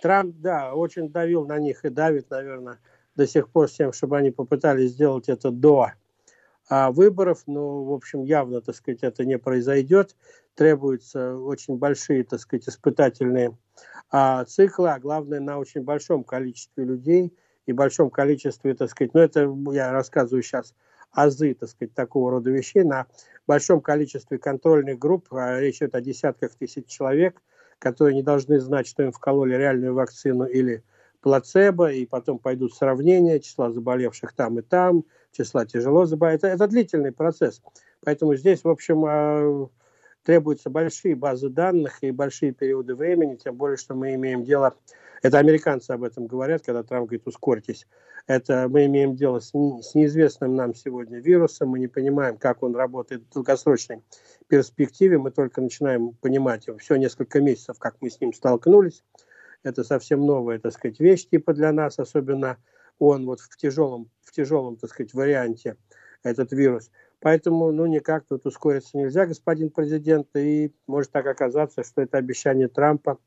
Трамп, 0.02 0.36
да, 0.36 0.74
очень 0.74 1.08
давил 1.08 1.46
на 1.46 1.58
них 1.58 1.84
и 1.84 1.88
давит, 1.88 2.28
наверное, 2.30 2.78
до 3.14 3.26
сих 3.26 3.48
пор 3.48 3.68
с 3.68 3.72
тем, 3.72 3.92
чтобы 3.92 4.18
они 4.18 4.30
попытались 4.32 4.90
сделать 4.90 5.28
это 5.28 5.50
до 5.50 5.92
а, 6.68 6.90
выборов, 6.90 7.44
но, 7.46 7.84
в 7.84 7.92
общем, 7.92 8.24
явно, 8.24 8.60
так 8.60 8.74
сказать, 8.74 9.02
это 9.02 9.24
не 9.24 9.38
произойдет. 9.38 10.16
Требуются 10.56 11.36
очень 11.36 11.76
большие, 11.76 12.24
так 12.24 12.40
сказать, 12.40 12.68
испытательные 12.68 13.56
а, 14.10 14.44
циклы, 14.46 14.90
а 14.90 14.98
главное, 14.98 15.38
на 15.38 15.58
очень 15.58 15.82
большом 15.82 16.24
количестве 16.24 16.84
людей 16.84 17.32
и 17.66 17.72
большом 17.72 18.10
количестве, 18.10 18.74
так 18.74 18.90
сказать, 18.90 19.14
ну, 19.14 19.20
это 19.20 19.54
я 19.72 19.92
рассказываю 19.92 20.42
сейчас 20.42 20.74
азы, 21.12 21.54
так 21.54 21.68
сказать, 21.68 21.94
такого 21.94 22.30
рода 22.30 22.50
вещей, 22.50 22.84
на 22.84 23.06
большом 23.46 23.80
количестве 23.80 24.38
контрольных 24.38 24.98
групп, 24.98 25.28
а 25.32 25.60
речь 25.60 25.76
идет 25.76 25.94
о 25.94 26.00
десятках 26.00 26.54
тысяч 26.54 26.86
человек, 26.86 27.42
которые 27.78 28.14
не 28.14 28.22
должны 28.22 28.58
знать, 28.58 28.86
что 28.86 29.02
им 29.02 29.12
вкололи 29.12 29.54
реальную 29.54 29.94
вакцину 29.94 30.44
или 30.44 30.82
плацебо, 31.20 31.90
и 31.90 32.06
потом 32.06 32.38
пойдут 32.38 32.74
сравнения 32.74 33.40
числа 33.40 33.70
заболевших 33.70 34.32
там 34.32 34.58
и 34.58 34.62
там, 34.62 35.04
числа 35.32 35.66
тяжело 35.66 36.06
заболевших. 36.06 36.44
Это, 36.44 36.54
это 36.54 36.68
длительный 36.68 37.12
процесс. 37.12 37.60
Поэтому 38.04 38.36
здесь, 38.36 38.62
в 38.64 38.68
общем, 38.68 39.04
а, 39.06 39.68
требуются 40.26 40.70
большие 40.70 41.14
базы 41.14 41.48
данных 41.48 42.02
и 42.02 42.10
большие 42.10 42.50
периоды 42.52 42.96
времени, 42.96 43.36
тем 43.36 43.54
более, 43.56 43.76
что 43.76 43.94
мы 43.94 44.14
имеем 44.14 44.44
дело... 44.44 44.74
Это 45.22 45.38
американцы 45.38 45.92
об 45.92 46.02
этом 46.02 46.26
говорят, 46.26 46.62
когда 46.62 46.82
Трамп 46.82 47.06
говорит, 47.06 47.26
ускорьтесь. 47.26 47.86
Это 48.26 48.68
мы 48.68 48.84
имеем 48.86 49.16
дело 49.16 49.38
с, 49.38 49.50
с 49.50 49.94
неизвестным 49.94 50.56
нам 50.56 50.74
сегодня 50.74 51.20
вирусом, 51.20 51.70
мы 51.70 51.78
не 51.78 51.86
понимаем, 51.86 52.36
как 52.36 52.62
он 52.62 52.76
работает 52.76 53.22
в 53.22 53.32
долгосрочной 53.32 54.02
перспективе, 54.48 55.16
мы 55.16 55.30
только 55.30 55.60
начинаем 55.60 56.12
понимать 56.20 56.66
его 56.66 56.76
все 56.76 56.96
несколько 56.96 57.40
месяцев, 57.40 57.78
как 57.78 57.96
мы 58.00 58.10
с 58.10 58.20
ним 58.20 58.32
столкнулись. 58.32 59.04
Это 59.62 59.84
совсем 59.84 60.26
новая, 60.26 60.58
так 60.58 60.72
сказать, 60.72 61.00
вещь 61.00 61.28
типа 61.28 61.54
для 61.54 61.72
нас, 61.72 61.98
особенно 61.98 62.58
он 62.98 63.26
вот 63.26 63.40
в 63.40 63.56
тяжелом, 63.56 64.10
в 64.22 64.32
тяжелом, 64.32 64.76
так 64.76 64.90
сказать, 64.90 65.14
варианте, 65.14 65.76
этот 66.22 66.52
вирус. 66.52 66.90
Поэтому, 67.20 67.72
ну, 67.72 67.86
никак 67.86 68.24
тут 68.26 68.46
ускориться 68.46 68.96
нельзя, 68.96 69.26
господин 69.26 69.70
президент, 69.70 70.28
и 70.36 70.72
может 70.86 71.10
так 71.10 71.26
оказаться, 71.26 71.82
что 71.82 72.02
это 72.02 72.18
обещание 72.18 72.68
Трампа 72.68 73.18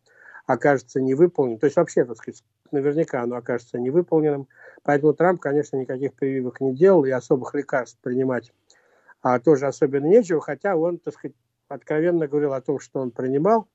окажется 0.45 1.01
невыполненным. 1.01 1.59
То 1.59 1.65
есть 1.65 1.77
вообще, 1.77 2.05
так 2.05 2.17
сказать, 2.17 2.43
наверняка 2.71 3.21
оно 3.21 3.35
окажется 3.35 3.79
невыполненным. 3.79 4.47
Поэтому 4.83 5.13
Трамп, 5.13 5.39
конечно, 5.39 5.77
никаких 5.77 6.13
прививок 6.13 6.61
не 6.61 6.73
делал 6.73 7.05
и 7.05 7.11
особых 7.11 7.53
лекарств 7.53 7.99
принимать 8.01 8.51
а, 9.21 9.39
тоже 9.39 9.67
особенно 9.67 10.05
нечего, 10.05 10.41
хотя 10.41 10.75
он, 10.75 10.97
так 10.97 11.13
сказать, 11.13 11.35
откровенно 11.67 12.27
говорил 12.27 12.53
о 12.53 12.61
том, 12.61 12.79
что 12.79 12.99
он 12.99 13.11
принимал. 13.11 13.67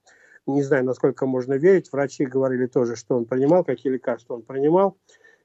Не 0.46 0.62
знаю, 0.62 0.84
насколько 0.84 1.26
можно 1.26 1.54
верить. 1.54 1.90
Врачи 1.92 2.26
говорили 2.26 2.66
тоже, 2.66 2.96
что 2.96 3.16
он 3.16 3.24
принимал, 3.24 3.64
какие 3.64 3.92
лекарства 3.92 4.34
он 4.34 4.42
принимал. 4.42 4.98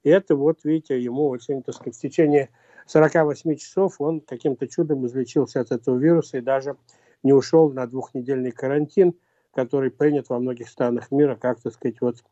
И 0.04 0.10
это 0.10 0.36
вот, 0.36 0.64
видите, 0.64 1.00
ему 1.00 1.28
очень, 1.28 1.62
так 1.64 1.76
сказать, 1.76 1.96
в 1.96 2.02
течение 2.02 2.50
48 2.90 3.56
часов 3.56 4.02
он 4.02 4.20
каким-то 4.20 4.68
чудом 4.68 5.06
излечился 5.06 5.62
от 5.62 5.72
этого 5.72 5.96
вируса 5.96 6.40
и 6.40 6.42
даже 6.42 6.76
не 7.22 7.34
ушел 7.34 7.72
на 7.72 7.86
двухнедельный 7.86 8.52
карантин, 8.52 9.14
который 9.54 9.92
принят 9.92 10.30
во 10.30 10.40
многих 10.40 10.70
странах 10.70 11.12
мира, 11.12 11.36
как, 11.36 11.62
так 11.62 11.74
сказать, 11.74 12.02
вот 12.02 12.24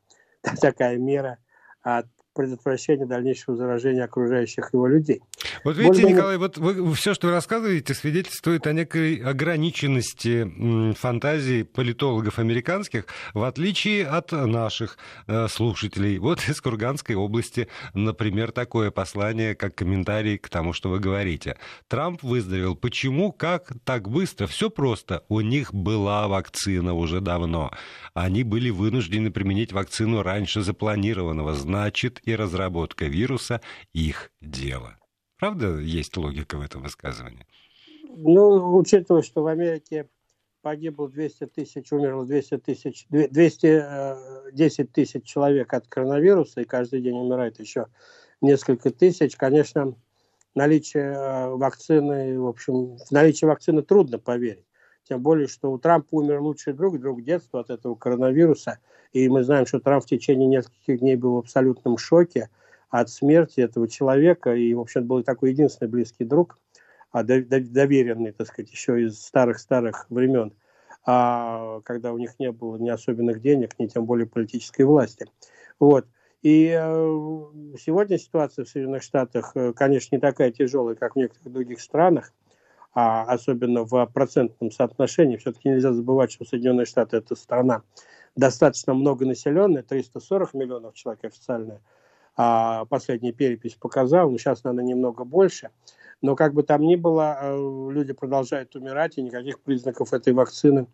такая 0.62 0.98
мера 0.98 1.38
от 1.84 2.08
предотвращения 2.38 3.06
дальнейшего 3.06 3.58
заражения 3.58 4.06
окружающих 4.06 4.70
его 4.74 4.88
людей. 4.88 5.22
Вот 5.64 5.76
видите, 5.76 6.02
Более... 6.04 6.16
Николай, 6.16 6.38
вот 6.38 6.58
вы, 6.58 6.94
все, 6.94 7.14
что 7.14 7.28
вы 7.28 7.34
рассказываете, 7.34 7.94
свидетельствует 7.94 8.68
о 8.68 8.74
некой 8.74 9.16
ограниченности 9.16 10.94
фантазии 10.94 11.64
политологов 11.64 12.40
американских, 12.40 13.08
в 13.34 13.44
отличие 13.44 14.06
от 14.06 14.32
наших 14.32 14.98
э, 15.28 15.48
слушателей. 15.48 16.20
Вот 16.20 16.48
из 16.48 16.62
Курганской 16.62 17.16
области, 17.16 17.68
например, 17.94 18.52
такое 18.52 18.92
послание, 18.92 19.56
как 19.56 19.76
комментарий 19.76 20.38
к 20.38 20.48
тому, 20.50 20.74
что 20.74 20.90
вы 20.90 21.00
говорите. 21.00 21.58
Трамп 21.88 22.24
выздоровел. 22.24 22.76
Почему? 22.76 23.32
Как? 23.32 23.74
Так 23.84 24.10
быстро? 24.10 24.48
Все 24.48 24.70
просто. 24.70 25.24
У 25.28 25.42
них 25.42 25.74
была 25.74 26.28
вакцина 26.28 26.94
уже 26.94 27.20
давно. 27.20 27.72
Они 28.14 28.44
были 28.44 28.70
вынуждены 28.70 29.32
применить 29.32 29.74
вакцину 29.74 30.22
раньше 30.22 30.62
запланированного. 30.62 31.56
Значит, 31.56 32.22
и 32.28 32.36
разработка 32.36 33.06
вируса 33.06 33.62
их 33.94 34.32
дело. 34.42 34.98
Правда, 35.38 35.78
есть 35.78 36.18
логика 36.18 36.58
в 36.58 36.62
этом 36.62 36.84
высказывании? 36.84 37.46
Ну, 38.04 38.78
учитывая, 38.78 39.22
что 39.22 39.44
в 39.44 39.48
Америке 39.48 40.10
погибло 40.62 41.08
200 41.10 41.46
тысяч, 41.48 41.92
умерло 41.92 42.26
200 42.26 42.58
тысяч, 42.58 43.06
210 43.10 43.64
э, 43.64 44.86
тысяч 44.92 45.24
человек 45.24 45.74
от 45.74 45.88
коронавируса, 45.88 46.62
и 46.62 46.66
каждый 46.66 47.02
день 47.02 47.18
умирает 47.18 47.60
еще 47.60 47.88
несколько 48.42 48.90
тысяч, 48.92 49.36
конечно, 49.36 49.96
наличие 50.56 51.14
э, 51.14 51.50
вакцины, 51.50 52.40
в 52.40 52.48
общем, 52.48 52.98
в 52.98 53.12
наличие 53.12 53.48
вакцины 53.48 53.84
трудно 53.84 54.20
поверить. 54.20 54.66
Тем 55.08 55.22
более, 55.22 55.48
что 55.48 55.72
у 55.72 55.78
Трампа 55.78 56.08
умер 56.12 56.42
лучший 56.42 56.74
друг, 56.74 57.00
друг 57.00 57.24
детства 57.24 57.62
от 57.62 57.70
этого 57.70 57.96
коронавируса. 57.96 58.80
И 59.14 59.30
мы 59.30 59.44
знаем, 59.44 59.66
что 59.66 59.80
Трамп 59.80 60.04
в 60.04 60.08
течение 60.08 60.48
нескольких 60.48 61.00
дней 61.00 61.16
был 61.16 61.36
в 61.36 61.40
абсолютном 61.40 61.98
шоке 61.98 62.50
от 62.90 63.10
смерти 63.10 63.62
этого 63.62 63.88
человека. 63.88 64.54
И, 64.54 64.74
в 64.74 64.80
общем, 64.80 65.06
был 65.06 65.24
такой 65.24 65.52
единственный 65.52 65.88
близкий 65.88 66.26
друг, 66.26 66.60
а 67.12 67.24
доверенный, 67.24 68.34
так 68.34 68.48
сказать, 68.48 68.72
еще 68.72 69.02
из 69.02 69.22
старых-старых 69.22 70.08
времен, 70.10 70.54
а, 71.06 71.80
когда 71.82 72.12
у 72.12 72.18
них 72.18 72.38
не 72.38 72.52
было 72.52 72.78
ни 72.78 72.90
особенных 72.90 73.42
денег, 73.42 73.80
ни 73.80 73.88
тем 73.88 74.06
более 74.06 74.28
политической 74.28 74.84
власти. 74.84 75.26
Вот. 75.80 76.06
И 76.42 76.68
э, 76.68 76.84
сегодня 77.80 78.18
ситуация 78.18 78.66
в 78.66 78.70
Соединенных 78.70 79.04
Штатах, 79.04 79.52
э, 79.56 79.74
конечно, 79.74 80.16
не 80.16 80.22
такая 80.22 80.52
тяжелая, 80.52 80.96
как 80.96 81.14
в 81.14 81.18
некоторых 81.18 81.52
других 81.52 81.82
странах, 81.82 82.32
а 83.00 83.22
особенно 83.26 83.84
в 83.84 84.08
процентном 84.08 84.72
соотношении. 84.72 85.38
Все-таки 85.38 85.70
нельзя 85.70 85.94
забывать, 85.94 86.32
что 86.32 86.46
Соединенные 86.46 86.88
Штаты– 86.88 87.18
это 87.18 87.36
страна 87.36 87.84
достаточно 88.36 88.96
многонаселенная, 88.96 89.84
340 89.84 90.56
миллионов 90.56 90.96
человек 90.96 91.24
официальная, 91.26 91.80
а 92.36 92.86
последняя 92.86 93.34
перепись 93.34 93.76
показала, 93.76 94.32
но 94.32 94.40
сейчас, 94.40 94.64
наверное, 94.64 94.86
немного 94.86 95.26
больше. 95.26 95.70
Но 96.24 96.36
как 96.36 96.56
бы 96.56 96.64
там 96.64 96.82
ни 96.82 96.96
было, 96.96 97.38
э, 97.40 97.90
люди 97.92 98.14
продолжают 98.14 98.76
умирать, 98.76 99.20
и 99.20 99.22
никаких 99.22 99.60
признаков 99.60 100.12
этой 100.12 100.34
вакцины 100.34 100.88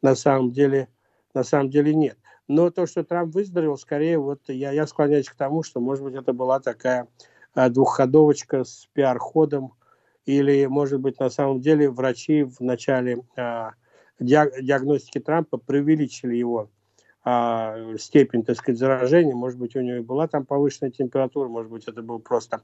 на 0.00 0.14
самом 0.14 0.52
деле, 0.52 0.86
на 1.34 1.42
самом 1.42 1.70
деле 1.70 1.92
нет. 1.92 2.18
Но 2.46 2.70
то, 2.70 2.86
что 2.86 3.02
Трамп 3.02 3.34
выздоровел, 3.34 3.76
скорее 3.76 4.18
вот 4.18 4.42
я, 4.46 4.70
я 4.70 4.86
склоняюсь 4.86 5.28
к 5.28 5.34
тому, 5.34 5.64
что, 5.64 5.80
может 5.80 6.04
быть, 6.04 6.14
это 6.14 6.32
была 6.32 6.60
такая 6.60 7.08
э, 7.56 7.68
двухходовочка 7.68 8.62
с 8.62 8.88
пиар-ходом, 8.92 9.72
или, 10.28 10.66
может 10.66 11.00
быть, 11.00 11.18
на 11.18 11.30
самом 11.30 11.60
деле 11.60 11.88
врачи 11.88 12.42
в 12.42 12.60
начале 12.60 13.22
э, 13.36 13.70
диагностики 14.20 15.20
Трампа 15.20 15.56
преувеличили 15.56 16.36
его 16.36 16.68
а, 17.24 17.76
степень, 17.98 18.44
так 18.44 18.56
сказать, 18.56 18.78
заражения. 18.78 19.34
Может 19.34 19.58
быть, 19.58 19.74
у 19.74 19.80
него 19.80 19.96
и 19.96 20.00
была 20.00 20.28
там 20.28 20.44
повышенная 20.44 20.90
температура, 20.90 21.48
может 21.48 21.70
быть, 21.70 21.88
это 21.88 22.02
был 22.02 22.18
просто 22.18 22.60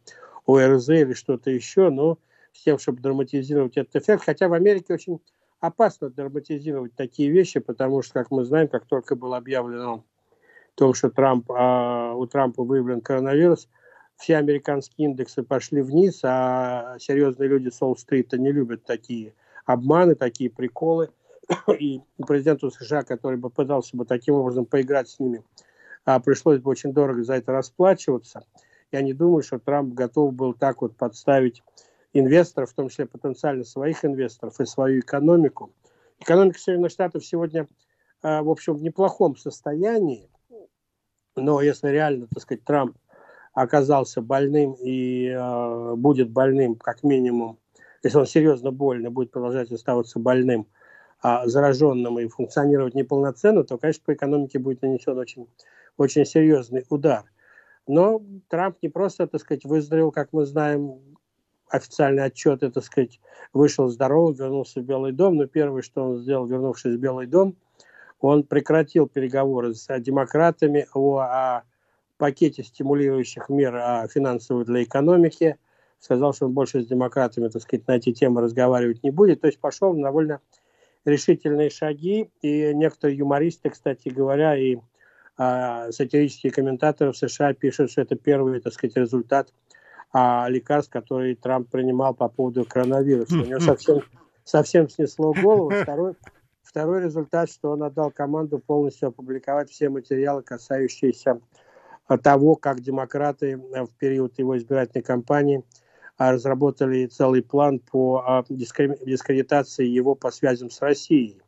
ОРЗ 0.47 0.91
или 0.91 1.15
что-то 1.15 1.51
еще, 1.51 1.89
но 1.89 2.19
с 2.53 2.63
тем, 2.63 2.79
чтобы 2.79 3.01
драматизировать 3.01 3.79
этот 3.79 3.97
эффект. 3.97 4.25
Хотя 4.27 4.49
в 4.49 4.53
Америке 4.53 4.93
очень 4.93 5.21
опасно 5.61 6.11
драматизировать 6.11 6.95
такие 6.95 7.31
вещи, 7.31 7.61
потому 7.61 8.03
что, 8.03 8.13
как 8.13 8.31
мы 8.31 8.45
знаем, 8.45 8.69
как 8.69 8.85
только 8.85 9.17
было 9.17 9.39
объявлено 9.39 9.95
о 9.95 10.03
том, 10.75 10.93
что 10.93 11.09
Трамп, 11.09 11.51
а, 11.51 12.13
у 12.15 12.27
Трампа 12.27 12.63
выявлен 12.63 13.01
коронавирус, 13.01 13.71
все 14.17 14.37
американские 14.37 15.09
индексы 15.09 15.43
пошли 15.43 15.83
вниз, 15.83 16.21
а 16.23 16.97
серьезные 16.99 17.49
люди 17.49 17.69
с 17.69 17.81
Уолл-стрита 17.83 18.39
не 18.39 18.53
любят 18.53 18.85
такие 18.85 19.35
обманы, 19.67 20.15
такие 20.15 20.51
приколы– 20.51 21.11
и 21.79 22.01
президенту 22.27 22.71
США, 22.71 23.03
который 23.03 23.39
бы 23.39 23.51
пытался 23.51 23.97
бы 23.97 24.05
таким 24.05 24.35
образом 24.35 24.67
поиграть 24.67 25.09
с 25.09 25.19
ними, 25.19 25.43
а 26.05 26.21
пришлось 26.21 26.61
бы 26.61 26.71
очень 26.71 26.93
дорого 26.93 27.23
за 27.23 27.35
это 27.35 27.53
расплачиваться. 27.53 28.45
Я 28.93 29.03
не 29.03 29.13
думаю, 29.13 29.43
что 29.43 29.59
Трамп 29.59 29.95
готов 29.95 30.35
был 30.35 30.55
так 30.55 30.83
вот 30.83 30.97
подставить 30.97 31.63
инвесторов, 32.13 32.71
в 32.71 32.75
том 32.75 32.89
числе 32.89 33.07
потенциально 33.07 33.65
своих 33.65 34.05
инвесторов 34.05 34.61
и 34.61 34.67
свою 34.67 35.01
экономику. 35.01 35.73
Экономика 36.21 36.59
Соединенных 36.59 36.93
Штатов 36.93 37.25
сегодня, 37.25 37.67
а, 38.23 38.43
в 38.43 38.49
общем, 38.49 38.75
в 38.75 38.83
неплохом 38.83 39.37
состоянии, 39.37 40.31
но 41.35 41.61
если 41.61 41.89
реально, 41.89 42.29
так 42.29 42.43
сказать, 42.43 42.65
Трамп 42.65 42.97
оказался 43.55 44.21
больным 44.21 44.75
и 44.75 45.29
э, 45.29 45.95
будет 45.97 46.31
больным 46.31 46.75
как 46.77 47.03
минимум, 47.03 47.59
если 48.03 48.19
он 48.19 48.27
серьезно 48.27 48.71
больный, 48.71 49.11
будет 49.11 49.31
продолжать 49.31 49.73
оставаться 49.73 50.19
больным– 50.19 50.67
а, 51.27 51.49
зараженным 51.49 52.19
и 52.19 52.29
функционировать 52.29 52.95
неполноценно, 52.95 53.65
то, 53.65 53.79
конечно, 53.79 54.03
по 54.05 54.13
экономике 54.13 54.59
будет 54.59 54.83
нанесен 54.83 55.17
очень, 55.17 55.49
очень 55.97 56.27
серьезный 56.27 56.85
удар. 56.91 57.25
Но 57.87 58.23
Трамп 58.49 58.77
не 58.83 58.91
просто, 58.91 59.27
так 59.27 59.41
сказать, 59.41 59.65
выздоровел, 59.65 60.13
как 60.13 60.35
мы 60.35 60.45
знаем, 60.45 61.01
официальный 61.71 62.25
отчет, 62.25 62.61
так 62.61 62.85
сказать, 62.85 63.21
вышел 63.55 63.89
здоровым, 63.89 64.35
вернулся 64.35 64.81
в 64.81 64.85
Белый 64.85 65.13
дом, 65.13 65.37
но 65.37 65.47
первое, 65.47 65.81
что 65.81 66.05
он 66.05 66.19
сделал, 66.19 66.45
вернувшись 66.45 66.97
в 66.97 67.01
Белый 67.01 67.27
дом, 67.27 67.57
он 68.21 68.43
прекратил 68.43 69.09
переговоры 69.09 69.73
с 69.73 69.99
демократами 70.01 70.89
о, 70.93 71.21
о 71.21 71.63
пакете 72.17 72.63
стимулирующих 72.63 73.49
мер 73.49 73.77
о 73.77 74.09
финансовых 74.09 74.67
для 74.67 74.83
экономики, 74.83 75.57
сказал, 75.99 76.35
что 76.35 76.47
он 76.47 76.53
больше 76.53 76.83
с 76.83 76.87
демократами, 76.87 77.49
так 77.49 77.63
сказать, 77.63 77.87
на 77.87 77.97
эти 77.97 78.13
темы 78.13 78.41
разговаривать 78.43 79.03
не 79.03 79.11
будет, 79.11 79.41
то 79.41 79.47
есть 79.47 79.59
пошел 79.59 79.95
на 79.95 80.05
довольно 80.05 80.41
решительные 81.05 81.71
шаги. 81.71 82.31
И 82.43 82.73
некоторые 82.75 83.19
юмористы, 83.19 83.71
кстати 83.71 84.09
говоря, 84.09 84.57
и 84.57 84.79
а, 85.37 85.91
сатирические 85.91 86.53
комментаторы 86.53 87.13
в 87.13 87.17
США 87.17 87.55
пишут, 87.55 87.91
что 87.91 88.03
это 88.03 88.17
первый, 88.17 88.61
так 88.61 88.73
сказать, 88.73 88.97
результат 88.97 89.53
а, 90.13 90.47
лекарств, 90.49 90.93
которые 90.93 91.35
Трамп 91.35 91.71
принимал 91.71 92.15
по 92.15 92.29
поводу 92.29 92.65
коронавируса. 92.65 93.35
У 93.35 93.45
него 93.45 93.61
совсем, 93.61 94.01
совсем 94.45 94.89
снесло 94.89 95.33
голову. 95.33 95.71
Второй, 95.71 96.15
второй 96.63 97.03
результат, 97.03 97.51
что 97.51 97.73
он 97.73 97.83
отдал 97.83 98.11
команду 98.11 98.59
полностью 98.59 99.09
опубликовать 99.09 99.71
все 99.71 99.89
материалы, 99.89 100.43
касающиеся 100.43 101.41
того, 102.23 102.57
как 102.57 102.81
демократы 102.81 103.57
в 103.57 103.89
период 103.99 104.39
его 104.39 104.57
избирательной 104.57 105.03
кампании– 105.03 105.63
а 106.17 106.33
разработали 106.33 107.07
целый 107.07 107.43
план 107.43 107.81
по 107.81 108.23
а, 108.25 108.45
дискредитации 108.49 109.87
его 109.87 110.15
по 110.15 110.31
связям 110.31 110.71
с 110.71 110.81
Россией. 110.81 111.41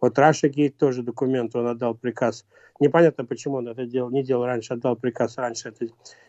Вот 0.00 0.18
Раша 0.18 0.48
Гейт 0.48 0.76
тоже 0.76 1.02
документ, 1.02 1.54
он 1.54 1.66
отдал 1.66 1.94
приказ. 1.94 2.46
Непонятно, 2.78 3.24
почему 3.24 3.56
он 3.56 3.68
это 3.68 3.84
делал, 3.84 4.10
не 4.10 4.22
делал 4.22 4.46
раньше, 4.46 4.72
отдал 4.72 4.96
приказ 4.96 5.36
раньше 5.36 5.68
это 5.68 5.86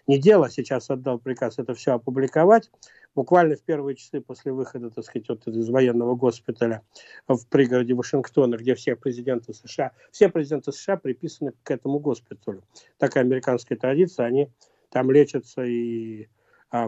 не 0.07 0.19
делал, 0.19 0.43
а 0.43 0.49
сейчас 0.49 0.89
отдал 0.89 1.19
приказ 1.19 1.59
это 1.59 1.73
все 1.73 1.93
опубликовать. 1.93 2.69
Буквально 3.15 3.55
в 3.55 3.61
первые 3.61 3.95
часы 3.95 4.21
после 4.21 4.51
выхода, 4.51 4.89
так 4.89 5.03
сказать, 5.03 5.27
вот 5.27 5.47
из 5.47 5.69
военного 5.69 6.15
госпиталя 6.15 6.81
в 7.27 7.45
пригороде 7.47 7.93
Вашингтона, 7.93 8.55
где 8.55 8.75
все 8.75 8.95
президенты 8.95 9.53
США, 9.53 9.91
все 10.11 10.29
президенты 10.29 10.71
США 10.71 10.97
приписаны 10.97 11.53
к 11.63 11.71
этому 11.71 11.99
госпиталю. 11.99 12.63
Такая 12.97 13.23
американская 13.23 13.77
традиция, 13.77 14.25
они 14.25 14.49
там 14.89 15.11
лечатся 15.11 15.63
и 15.63 16.27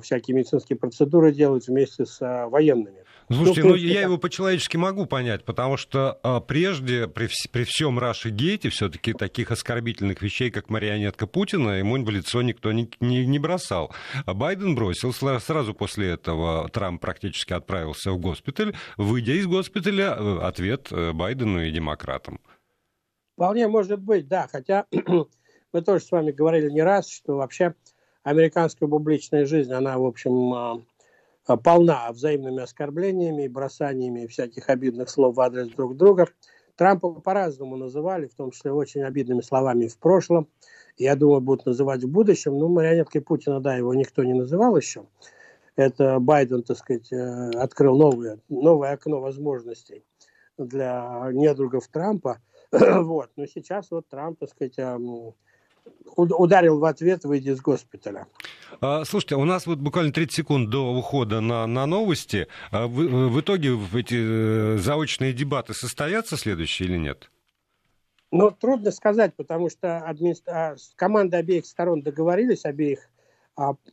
всякие 0.01 0.35
медицинские 0.35 0.77
процедуры 0.77 1.33
делают 1.33 1.67
вместе 1.67 2.05
с 2.05 2.21
а, 2.21 2.47
военными. 2.47 3.03
Слушайте, 3.29 3.63
ну, 3.63 3.69
ну 3.69 3.75
я 3.75 4.01
его 4.01 4.17
по-человечески 4.17 4.77
могу 4.77 5.05
понять, 5.05 5.43
потому 5.43 5.77
что 5.77 6.19
а, 6.23 6.39
прежде, 6.39 7.07
при, 7.07 7.29
при 7.51 7.63
всем 7.63 7.99
Раши 7.99 8.29
Гейте, 8.29 8.69
все-таки 8.69 9.13
таких 9.13 9.51
оскорбительных 9.51 10.21
вещей, 10.21 10.51
как 10.51 10.69
марионетка 10.69 11.27
Путина, 11.27 11.71
ему 11.71 12.01
в 12.03 12.09
лицо 12.09 12.41
никто 12.41 12.71
не, 12.71 12.89
не, 12.99 13.25
не 13.25 13.39
бросал. 13.39 13.91
А 14.25 14.33
Байден 14.33 14.75
бросил, 14.75 15.13
сразу 15.13 15.73
после 15.73 16.11
этого 16.11 16.69
Трамп 16.69 17.01
практически 17.01 17.53
отправился 17.53 18.11
в 18.11 18.19
госпиталь. 18.19 18.75
Выйдя 18.97 19.33
из 19.33 19.47
госпиталя, 19.47 20.15
э, 20.17 20.39
ответ 20.39 20.87
э, 20.91 21.11
Байдену 21.13 21.61
и 21.61 21.71
демократам. 21.71 22.39
Вполне 23.35 23.67
может 23.67 23.99
быть, 23.99 24.27
да, 24.27 24.47
хотя 24.51 24.85
мы 25.73 25.81
тоже 25.81 26.05
с 26.05 26.11
вами 26.11 26.31
говорили 26.31 26.69
не 26.69 26.81
раз, 26.81 27.09
что 27.09 27.37
вообще 27.37 27.73
американская 28.23 28.89
публичная 28.89 29.45
жизнь, 29.45 29.71
она, 29.71 29.97
в 29.97 30.05
общем, 30.05 30.53
а, 30.53 30.81
а, 31.45 31.57
полна 31.57 32.11
взаимными 32.11 32.61
оскорблениями 32.61 33.43
и 33.43 33.49
бросаниями 33.49 34.27
всяких 34.27 34.69
обидных 34.69 35.09
слов 35.09 35.35
в 35.35 35.41
адрес 35.41 35.67
друг 35.69 35.95
друга. 35.97 36.27
Трампа 36.75 37.11
по-разному 37.13 37.77
называли, 37.77 38.27
в 38.27 38.33
том 38.33 38.51
числе 38.51 38.71
очень 38.71 39.03
обидными 39.03 39.41
словами 39.41 39.87
в 39.87 39.97
прошлом. 39.97 40.47
Я 40.97 41.15
думаю, 41.15 41.41
будут 41.41 41.65
называть 41.65 42.03
в 42.03 42.09
будущем. 42.09 42.57
Ну, 42.57 42.67
марионеткой 42.67 43.21
Путина, 43.21 43.59
да, 43.59 43.75
его 43.75 43.93
никто 43.93 44.23
не 44.23 44.33
называл 44.33 44.75
еще. 44.75 45.05
Это 45.75 46.19
Байден, 46.19 46.63
так 46.63 46.77
сказать, 46.77 47.11
э, 47.11 47.49
открыл 47.51 47.97
новое, 47.97 48.39
новое 48.49 48.93
окно 48.93 49.19
возможностей 49.19 50.03
для 50.57 51.29
недругов 51.31 51.87
Трампа. 51.87 52.39
вот. 52.71 53.29
Но 53.35 53.45
сейчас 53.47 53.91
вот 53.91 54.07
Трамп, 54.07 54.39
так 54.39 54.49
сказать, 54.49 54.77
ударил 56.15 56.79
в 56.79 56.85
ответ, 56.85 57.23
выйдя 57.23 57.51
из 57.51 57.61
госпиталя. 57.61 58.27
А, 58.81 59.03
слушайте, 59.05 59.35
у 59.35 59.45
нас 59.45 59.65
вот 59.65 59.79
буквально 59.79 60.11
30 60.11 60.35
секунд 60.35 60.69
до 60.69 60.93
ухода 60.93 61.39
на, 61.39 61.65
на 61.67 61.85
новости. 61.85 62.47
А 62.71 62.87
в, 62.87 62.91
в 62.91 63.39
итоге 63.39 63.77
эти 63.93 64.15
э, 64.17 64.77
заочные 64.77 65.33
дебаты 65.33 65.73
состоятся 65.73 66.37
следующие 66.37 66.89
или 66.89 66.97
нет? 66.97 67.31
Ну, 68.31 68.49
трудно 68.51 68.91
сказать, 68.91 69.35
потому 69.35 69.69
что 69.69 69.99
адми... 69.99 70.35
А, 70.47 70.75
команды 70.95 71.37
обеих 71.37 71.65
сторон 71.65 72.01
договорились, 72.01 72.65
обеих 72.65 73.07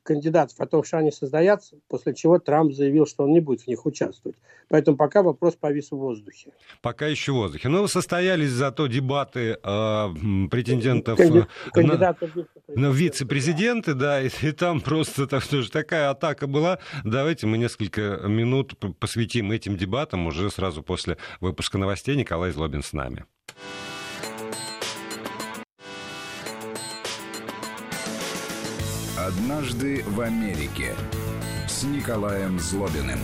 кандидатов 0.02 0.58
о 0.58 0.66
том, 0.66 0.84
что 0.84 0.98
они 0.98 1.10
состоятся, 1.10 1.76
после 1.88 2.14
чего 2.14 2.38
Трамп 2.38 2.72
заявил, 2.72 3.06
что 3.06 3.24
он 3.24 3.32
не 3.32 3.40
будет 3.40 3.62
в 3.62 3.66
них 3.66 3.84
участвовать. 3.84 4.38
Поэтому 4.68 4.96
пока 4.96 5.22
вопрос 5.22 5.56
повис 5.56 5.90
в 5.90 5.96
воздухе. 5.96 6.52
Пока 6.80 7.06
еще 7.06 7.32
в 7.32 7.36
воздухе. 7.36 7.68
Но 7.68 7.86
состоялись 7.86 8.50
зато 8.50 8.86
дебаты 8.86 9.58
э, 9.62 10.08
претендентов 10.50 11.18
Канди... 11.18 11.46
кандидатов 11.72 12.30
на, 12.34 12.46
на 12.74 12.90
вице-президенты, 12.90 13.94
да, 13.94 14.22
и, 14.22 14.30
и 14.42 14.52
там 14.52 14.80
просто 14.80 15.26
так, 15.26 15.42
что 15.42 15.68
такая 15.70 16.10
атака 16.10 16.46
была. 16.46 16.78
Давайте 17.04 17.46
мы 17.46 17.58
несколько 17.58 18.20
минут 18.26 18.74
посвятим 18.98 19.52
этим 19.52 19.76
дебатам 19.76 20.26
уже 20.26 20.50
сразу 20.50 20.82
после 20.82 21.18
выпуска 21.40 21.76
новостей. 21.76 22.16
Николай 22.16 22.50
Злобин 22.50 22.82
с 22.82 22.92
нами. 22.92 23.26
«Однажды 29.30 30.02
в 30.08 30.20
Америке» 30.22 30.96
с 31.68 31.84
Николаем 31.84 32.58
Злобиным. 32.58 33.20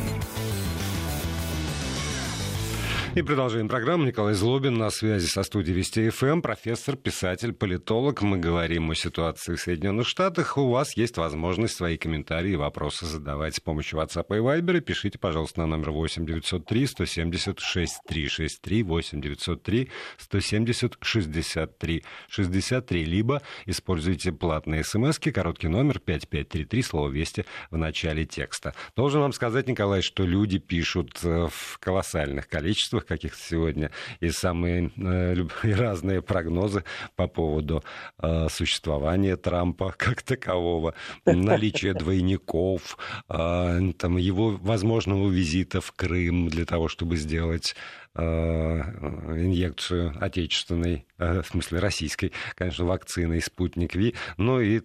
И 3.17 3.23
продолжаем 3.23 3.67
программу. 3.67 4.05
Николай 4.05 4.35
Злобин 4.35 4.75
на 4.75 4.91
связи 4.91 5.25
со 5.25 5.43
студией 5.43 5.75
Вести 5.75 6.11
ФМ, 6.11 6.43
профессор, 6.43 6.97
писатель, 6.97 7.55
политолог. 7.55 8.21
Мы 8.21 8.37
говорим 8.37 8.91
о 8.91 8.95
ситуации 8.95 9.55
в 9.55 9.59
Соединенных 9.59 10.07
Штатах. 10.07 10.59
У 10.59 10.69
вас 10.69 10.99
есть 10.99 11.17
возможность 11.17 11.77
свои 11.77 11.97
комментарии 11.97 12.53
и 12.53 12.57
вопросы 12.57 13.07
задавать 13.07 13.55
с 13.55 13.61
помощью 13.61 14.01
WhatsApp 14.01 14.27
и 14.37 14.41
Viber. 14.41 14.81
Пишите, 14.81 15.19
пожалуйста, 15.19 15.61
на 15.61 15.67
номер 15.67 15.93
8 15.93 16.27
903 16.27 16.87
176 16.87 17.95
363 18.07 18.83
8 18.83 19.21
903 19.23 19.91
170 20.19 20.99
63 21.01 22.05
63. 22.29 23.05
Либо 23.07 23.41
используйте 23.65 24.31
платные 24.31 24.85
смс 24.85 25.19
короткий 25.19 25.69
номер 25.69 26.01
5533, 26.01 26.83
слово 26.83 27.09
«Вести» 27.09 27.47
в 27.71 27.79
начале 27.79 28.27
текста. 28.27 28.75
Должен 28.95 29.23
вам 29.23 29.33
сказать, 29.33 29.69
Николай, 29.69 30.03
что 30.03 30.25
люди 30.25 30.59
пишут 30.59 31.19
э, 31.25 31.49
в 31.51 31.79
колоссальных 31.79 32.47
количествах 32.47 33.06
каких-то 33.07 33.41
сегодня 33.41 33.91
и 34.21 34.31
самые 34.31 34.91
э, 34.97 35.37
и 35.63 35.73
разные 35.73 36.23
прогнозы 36.23 36.85
по 37.15 37.27
поводу 37.27 37.83
э, 38.21 38.49
существования 38.51 39.37
Трампа 39.37 39.95
как 39.97 40.23
такового, 40.23 40.95
наличия 41.25 41.95
двойников, 41.99 42.99
э, 43.29 43.93
там, 43.99 44.17
его 44.17 44.51
возможного 44.51 45.31
визита 45.31 45.81
в 45.81 45.93
Крым 45.93 46.49
для 46.49 46.65
того, 46.65 46.89
чтобы 46.89 47.17
сделать 47.17 47.75
инъекцию 48.17 50.15
отечественной, 50.21 51.07
э, 51.19 51.43
в 51.43 51.47
смысле 51.47 51.79
российской, 51.81 52.33
конечно, 52.55 52.85
вакцины 52.85 53.41
«Спутник 53.41 53.95
Ви», 53.95 54.15
ну 54.37 54.61
и 54.61 54.83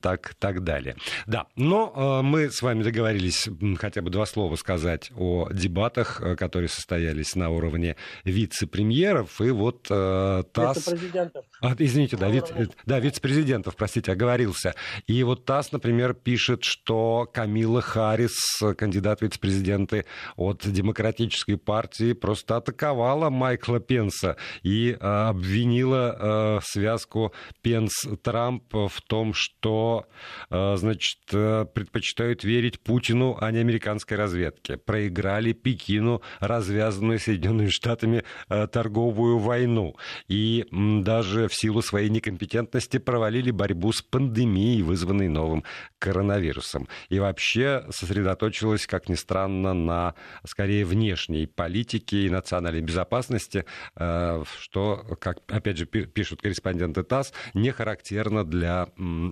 так, 0.00 0.34
так 0.38 0.64
далее. 0.64 0.96
Да, 1.26 1.46
но 1.56 2.20
э, 2.20 2.22
мы 2.22 2.50
с 2.50 2.62
вами 2.62 2.82
договорились 2.82 3.48
хотя 3.78 4.02
бы 4.02 4.10
два 4.10 4.26
слова 4.26 4.56
сказать 4.56 5.10
о 5.16 5.48
дебатах, 5.50 6.22
которые 6.36 6.68
состоялись 6.68 7.34
на 7.34 7.50
уровне 7.50 7.96
вице-премьеров, 8.24 9.40
и 9.40 9.50
вот 9.50 9.82
ТАСС... 9.84 10.76
Вице-президентов. 10.76 11.44
А, 11.60 11.74
извините, 11.78 12.16
да, 12.16 12.28
вице, 12.28 12.68
да, 12.86 13.00
вице-президентов, 13.00 13.74
простите, 13.74 14.12
оговорился. 14.12 14.74
И 15.08 15.22
вот 15.24 15.44
ТАСС, 15.44 15.72
например, 15.72 16.14
пишет, 16.14 16.62
что 16.62 17.28
Камила 17.32 17.80
Харрис, 17.80 18.36
кандидат 18.76 19.22
вице-президенты 19.22 20.04
от 20.36 20.64
Демократической 20.64 21.56
партии, 21.56 22.12
просто 22.12 22.58
атаковала 22.58 23.28
Майкла 23.30 23.80
Пенса 23.80 24.36
и 24.62 24.92
э, 24.92 24.96
обвинила 25.04 26.16
э, 26.18 26.60
связку 26.62 27.32
Пенс-Трамп 27.62 28.72
в 28.72 29.02
том, 29.08 29.32
что, 29.34 30.06
э, 30.50 30.76
значит, 30.76 31.18
предпочитают 31.28 32.44
верить 32.44 32.80
Путину, 32.80 33.36
а 33.40 33.50
не 33.50 33.58
американской 33.58 34.16
разведке. 34.16 34.76
Проиграли 34.76 35.52
Пекину 35.52 36.22
развязанную 36.38 37.18
Соединенными 37.18 37.68
Штатами 37.68 38.22
торговую 38.48 39.38
войну. 39.38 39.96
И 40.28 40.66
даже 40.70 41.47
в 41.48 41.54
силу 41.54 41.82
своей 41.82 42.08
некомпетентности 42.08 42.98
провалили 42.98 43.50
борьбу 43.50 43.92
с 43.92 44.02
пандемией, 44.02 44.82
вызванной 44.82 45.28
новым 45.28 45.64
коронавирусом. 45.98 46.88
И 47.08 47.18
вообще 47.18 47.84
сосредоточилась, 47.90 48.86
как 48.86 49.08
ни 49.08 49.14
странно, 49.14 49.74
на 49.74 50.14
скорее 50.46 50.84
внешней 50.84 51.46
политике 51.46 52.26
и 52.26 52.30
национальной 52.30 52.82
безопасности, 52.82 53.64
э, 53.96 54.44
что, 54.58 55.04
как 55.20 55.38
опять 55.48 55.78
же 55.78 55.86
пишут 55.86 56.42
корреспонденты 56.42 57.02
ТАСС, 57.02 57.32
не 57.54 57.70
характерно 57.70 58.44
для 58.44 58.88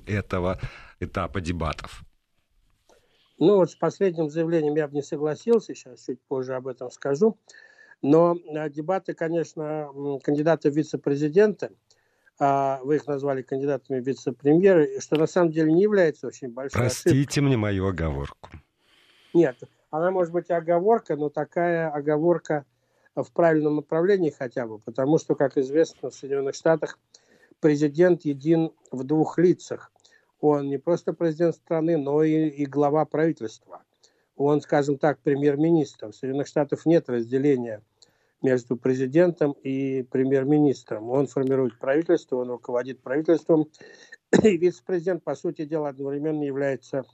этого 0.06 0.58
этапа 1.00 1.40
дебатов. 1.40 2.02
Ну 3.38 3.56
вот 3.56 3.70
с 3.70 3.76
последним 3.76 4.30
заявлением 4.30 4.76
я 4.76 4.88
бы 4.88 4.94
не 4.94 5.02
согласился, 5.02 5.74
сейчас 5.74 6.06
чуть 6.06 6.20
позже 6.22 6.54
об 6.54 6.68
этом 6.68 6.90
скажу. 6.90 7.38
Но 8.02 8.34
э, 8.34 8.70
дебаты, 8.70 9.14
конечно, 9.14 9.90
кандидаты 10.22 10.70
в 10.70 10.76
вице-президенты, 10.76 11.66
а 11.66 11.70
вы 12.38 12.96
их 12.96 13.06
назвали 13.06 13.42
кандидатами 13.42 14.00
вице-премьеры, 14.00 15.00
что 15.00 15.16
на 15.16 15.26
самом 15.26 15.52
деле 15.52 15.72
не 15.72 15.82
является 15.82 16.26
очень 16.26 16.48
большой 16.48 16.80
Простите 16.80 17.10
ошибкой. 17.10 17.42
мне 17.42 17.56
мою 17.56 17.86
оговорку. 17.88 18.50
Нет, 19.32 19.56
она 19.90 20.10
может 20.10 20.32
быть 20.32 20.50
оговорка, 20.50 21.16
но 21.16 21.30
такая 21.30 21.88
оговорка 21.90 22.66
в 23.14 23.32
правильном 23.32 23.76
направлении 23.76 24.30
хотя 24.30 24.66
бы, 24.66 24.78
потому 24.78 25.18
что, 25.18 25.34
как 25.34 25.56
известно, 25.56 26.10
в 26.10 26.14
Соединенных 26.14 26.54
Штатах 26.54 26.98
президент 27.60 28.24
един 28.24 28.72
в 28.90 29.04
двух 29.04 29.38
лицах. 29.38 29.90
Он 30.40 30.68
не 30.68 30.78
просто 30.78 31.14
президент 31.14 31.54
страны, 31.54 31.96
но 31.96 32.22
и, 32.22 32.48
и 32.48 32.66
глава 32.66 33.04
правительства. 33.06 33.82
Он, 34.36 34.60
скажем 34.60 34.98
так, 34.98 35.18
премьер-министр. 35.20 36.08
В 36.08 36.14
Соединенных 36.14 36.46
Штатах 36.46 36.84
нет 36.84 37.08
разделения 37.08 37.82
между 38.42 38.76
президентом 38.76 39.52
и 39.52 40.02
премьер-министром. 40.02 41.10
Он 41.10 41.26
формирует 41.26 41.78
правительство, 41.78 42.36
он 42.36 42.50
руководит 42.50 43.02
правительством. 43.02 43.70
И 44.42 44.56
вице-президент, 44.56 45.24
по 45.24 45.34
сути 45.34 45.64
дела, 45.64 45.88
одновременно 45.88 46.42
является 46.42 47.04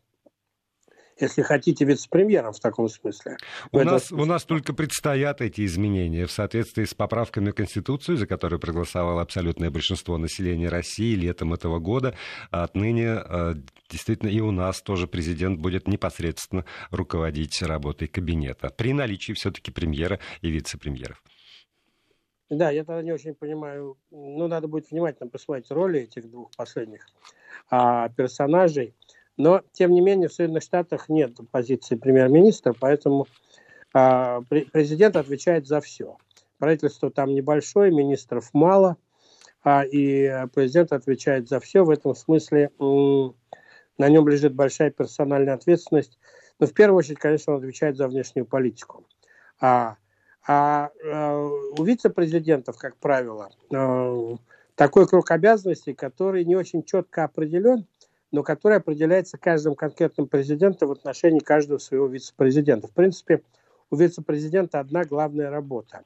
если 1.19 1.43
хотите, 1.43 1.85
вице-премьером 1.85 2.53
в 2.53 2.61
таком 2.61 2.89
смысле. 2.89 3.37
У, 3.71 3.79
нас, 3.81 4.07
смысле. 4.07 4.23
у 4.23 4.27
нас 4.27 4.45
только 4.45 4.73
предстоят 4.73 5.41
эти 5.41 5.65
изменения 5.65 6.27
в 6.27 6.33
соответствии 6.33 6.85
с 6.85 6.95
поправками 6.95 7.51
в 7.51 7.55
Конституцию, 7.55 8.17
за 8.17 8.27
которую 8.27 8.61
проголосовало 8.61 9.23
абсолютное 9.23 9.71
большинство 9.71 10.19
населения 10.19 10.69
России 10.69 11.15
летом 11.15 11.53
этого 11.53 11.79
года. 11.79 12.15
Отныне 12.51 13.23
э, 13.25 13.55
действительно 13.91 14.31
и 14.31 14.41
у 14.41 14.51
нас 14.51 14.83
тоже 14.83 15.07
президент 15.07 15.61
будет 15.61 15.87
непосредственно 15.87 16.65
руководить 16.91 17.63
работой 17.63 18.09
кабинета 18.09 18.71
при 18.71 18.93
наличии 18.93 19.33
все-таки 19.33 19.71
премьера 19.71 20.19
и 20.41 20.51
вице-премьеров. 20.51 21.23
Да, 22.53 22.71
я 22.71 22.85
тогда 22.85 23.03
не 23.03 23.13
очень 23.13 23.35
понимаю. 23.35 23.97
Ну, 24.11 24.47
надо 24.47 24.69
будет 24.69 24.91
внимательно 24.91 25.31
посмотреть 25.31 25.71
роли 25.71 26.01
этих 26.01 26.31
двух 26.31 26.51
последних 26.55 27.07
а, 27.71 28.11
персонажей. 28.11 28.95
Но, 29.37 29.63
тем 29.73 29.93
не 29.93 30.01
менее, 30.01 30.29
в 30.29 30.33
Соединенных 30.33 30.63
Штатах 30.63 31.09
нет 31.09 31.37
позиции 31.51 31.97
премьер-министра, 31.97 32.75
поэтому 32.79 33.27
э, 33.95 34.41
президент 34.73 35.17
отвечает 35.17 35.67
за 35.67 35.81
все. 35.81 36.17
Правительство 36.59 37.11
там 37.11 37.35
небольшое, 37.35 37.91
министров 37.91 38.51
мало, 38.53 38.97
а, 39.65 39.85
и 39.85 40.47
президент 40.55 40.93
отвечает 40.93 41.49
за 41.49 41.61
все. 41.61 41.85
В 41.85 41.91
этом 41.91 42.15
смысле 42.15 42.71
на 42.79 44.09
нем 44.09 44.29
лежит 44.29 44.55
большая 44.55 44.91
персональная 44.91 45.55
ответственность. 45.55 46.19
Но 46.59 46.67
в 46.67 46.73
первую 46.73 46.99
очередь, 46.99 47.19
конечно, 47.19 47.55
он 47.55 47.59
отвечает 47.59 47.97
за 47.97 48.09
внешнюю 48.09 48.47
политику. 48.47 49.07
А, 49.61 49.97
а, 50.47 50.91
а 51.05 51.37
у 51.79 51.85
вице-президентов, 51.85 52.77
как 52.79 52.97
правило, 52.97 53.51
а, 53.73 54.37
такой 54.75 55.07
круг 55.07 55.31
обязанностей, 55.31 55.95
который 55.95 56.45
не 56.45 56.57
очень 56.57 56.83
четко 56.83 57.25
определен, 57.25 57.87
но 58.33 58.43
которая 58.43 58.81
определяется 58.81 59.39
каждым 59.39 59.75
конкретным 59.75 60.27
президентом 60.27 60.89
в 60.89 60.93
отношении 60.93 61.39
каждого 61.39 61.79
своего 61.79 62.07
вице-президента. 62.07 62.89
В 62.89 62.93
принципе, 62.93 63.43
у 63.91 63.97
вице-президента 63.97 64.81
одна 64.81 65.05
главная 65.05 65.51
работа. 65.51 66.05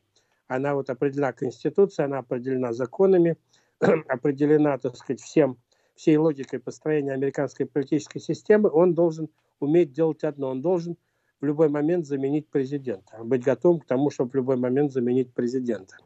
Она 0.48 0.74
вот 0.74 0.90
определена 0.90 1.32
Конституцией, 1.32 2.06
она 2.06 2.18
определена 2.18 2.72
законами, 2.72 3.36
определена, 4.08 4.76
так 4.78 4.96
сказать, 4.96 5.20
всем, 5.20 5.56
всей 5.94 6.16
логикой 6.16 6.58
построения 6.58 7.12
американской 7.12 7.64
политической 7.64 8.18
системы. 8.18 8.70
Он 8.70 8.92
должен 8.92 9.28
уметь 9.60 9.92
делать 9.92 10.24
одно. 10.24 10.50
Он 10.50 10.60
должен 10.60 10.96
в 11.40 11.44
любой 11.44 11.68
момент 11.68 12.06
заменить 12.06 12.48
президента, 12.48 13.18
быть 13.22 13.44
готовым 13.44 13.80
к 13.80 13.86
тому, 13.86 14.10
чтобы 14.10 14.30
в 14.30 14.34
любой 14.34 14.56
момент 14.56 14.92
заменить 14.92 15.32
президента. 15.32 15.96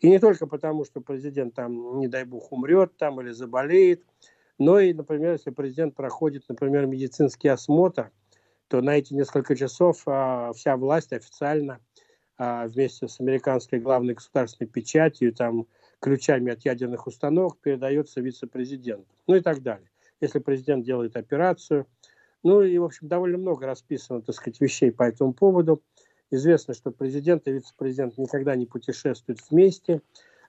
И 0.00 0.08
не 0.08 0.18
только 0.18 0.46
потому, 0.46 0.84
что 0.84 1.00
президент 1.00 1.54
там, 1.54 1.98
не 1.98 2.08
дай 2.08 2.24
бог, 2.24 2.52
умрет 2.52 2.96
там 2.96 3.20
или 3.20 3.30
заболеет, 3.30 4.02
но 4.62 4.78
и, 4.78 4.92
например, 4.92 5.32
если 5.32 5.50
президент 5.50 5.96
проходит, 5.96 6.44
например, 6.48 6.86
медицинский 6.86 7.48
осмотр, 7.48 8.12
то 8.68 8.80
на 8.80 8.96
эти 8.96 9.12
несколько 9.12 9.56
часов 9.56 10.02
а, 10.06 10.52
вся 10.52 10.76
власть 10.76 11.12
официально 11.12 11.80
а, 12.38 12.68
вместе 12.68 13.08
с 13.08 13.18
американской 13.18 13.80
главной 13.80 14.14
государственной 14.14 14.68
печатью, 14.68 15.34
там, 15.34 15.66
ключами 15.98 16.52
от 16.52 16.64
ядерных 16.64 17.08
установок 17.08 17.58
передается 17.58 18.20
вице-президенту, 18.20 19.12
ну 19.26 19.34
и 19.34 19.40
так 19.40 19.62
далее. 19.62 19.90
Если 20.20 20.38
президент 20.38 20.84
делает 20.84 21.16
операцию, 21.16 21.88
ну 22.44 22.62
и, 22.62 22.78
в 22.78 22.84
общем, 22.84 23.08
довольно 23.08 23.38
много 23.38 23.66
расписано, 23.66 24.22
так 24.22 24.36
сказать, 24.36 24.60
вещей 24.60 24.92
по 24.92 25.02
этому 25.02 25.32
поводу. 25.32 25.82
Известно, 26.30 26.72
что 26.74 26.92
президент 26.92 27.48
и 27.48 27.52
вице-президент 27.52 28.16
никогда 28.16 28.54
не 28.54 28.66
путешествуют 28.66 29.40
вместе, 29.50 30.02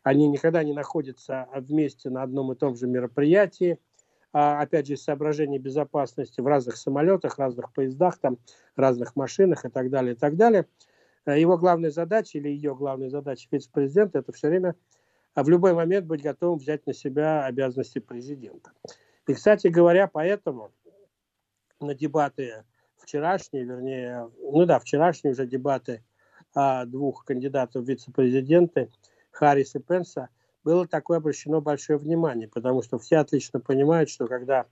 они 0.04 0.28
никогда 0.28 0.64
не 0.64 0.74
находятся 0.74 1.48
вместе 1.56 2.12
на 2.12 2.22
одном 2.22 2.52
и 2.52 2.56
том 2.56 2.76
же 2.76 2.86
мероприятии, 2.86 3.80
опять 4.34 4.88
же, 4.88 4.94
из 4.94 5.04
соображений 5.04 5.60
безопасности 5.60 6.42
в 6.42 6.48
разных 6.48 6.76
самолетах, 6.76 7.38
разных 7.38 7.72
поездах, 7.72 8.18
там, 8.18 8.40
разных 8.76 9.16
машинах 9.16 9.64
и 9.64 9.70
так 9.70 9.92
далее, 9.92 10.14
и 10.14 10.18
так 10.18 10.36
далее. 10.36 10.66
Э, 11.26 11.40
его 11.40 11.58
главная 11.58 11.92
задача 11.92 12.40
или 12.40 12.50
ее 12.50 12.76
главная 12.76 13.10
задача 13.10 13.48
вице-президента– 13.52 14.20
это 14.20 14.32
все 14.34 14.50
время 14.50 14.76
а, 15.36 15.44
в 15.44 15.50
любой 15.50 15.74
момент 15.74 16.08
быть 16.08 16.24
готовым 16.24 16.58
взять 16.58 16.86
на 16.88 16.94
себя 16.94 17.46
обязанности 17.46 18.00
президента. 18.00 18.72
И, 19.28 19.34
кстати 19.34 19.68
говоря, 19.68 20.08
поэтому 20.08 20.72
на 21.80 21.94
дебаты 21.94 22.64
вчерашние, 22.98 23.66
вернее, 23.66 24.32
ну 24.40 24.66
да, 24.66 24.80
вчерашние 24.80 25.34
уже 25.34 25.46
дебаты 25.46 26.04
а, 26.56 26.86
двух 26.86 27.24
кандидатов 27.24 27.84
в 27.84 27.88
вице-президенты, 27.88 28.90
Харрис 29.30 29.76
и 29.76 29.80
Пенса– 29.80 30.30
было 30.64 30.88
такое 30.88 31.18
обращено 31.18 31.62
большое 31.62 32.00
внимание, 32.00 32.48
потому 32.48 32.82
что 32.82 32.98
все 33.00 33.18
отлично 33.18 33.60
понимают, 33.60 34.10
что 34.10 34.28
когда 34.28 34.66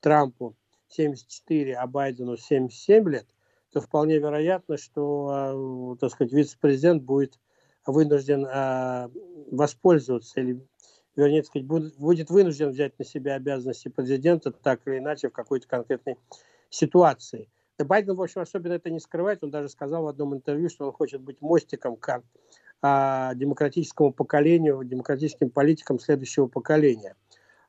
Трампу 0.00 0.56
74, 0.88 1.74
а 1.76 1.86
Байдену 1.86 2.36
77 2.36 3.08
лет, 3.08 3.26
то 3.72 3.80
вполне 3.80 4.18
вероятно, 4.18 4.76
что, 4.76 5.94
э, 5.94 6.00
так 6.00 6.10
сказать, 6.12 6.32
вице-президент 6.32 7.02
будет 7.02 7.38
вынужден 7.86 8.46
э, 8.46 9.08
воспользоваться 9.50 10.40
или, 10.40 10.60
вернее, 11.16 11.42
сказать, 11.42 11.66
будет 11.66 12.30
вынужден 12.30 12.70
взять 12.70 12.98
на 12.98 13.04
себя 13.04 13.34
обязанности 13.34 13.88
президента 13.88 14.52
так 14.52 14.86
или 14.86 14.98
иначе 14.98 15.28
в 15.28 15.32
какой-то 15.32 15.66
конкретной 15.66 16.16
ситуации. 16.70 17.48
Да 17.76 17.84
Байден, 17.84 18.14
в 18.14 18.22
общем, 18.22 18.40
особенно 18.40 18.74
это 18.74 18.90
не 18.90 19.00
скрывает. 19.00 19.42
Он 19.42 19.50
даже 19.50 19.68
сказал 19.68 20.04
в 20.04 20.08
одном 20.08 20.34
интервью, 20.34 20.68
что 20.68 20.86
он 20.86 20.92
хочет 20.92 21.20
быть 21.20 21.40
мостиком 21.40 21.96
к 21.96 22.22
а, 22.86 23.32
демократическому 23.34 24.12
поколению, 24.12 24.84
демократическим 24.84 25.48
политикам 25.48 25.98
следующего 25.98 26.48
поколения. 26.48 27.16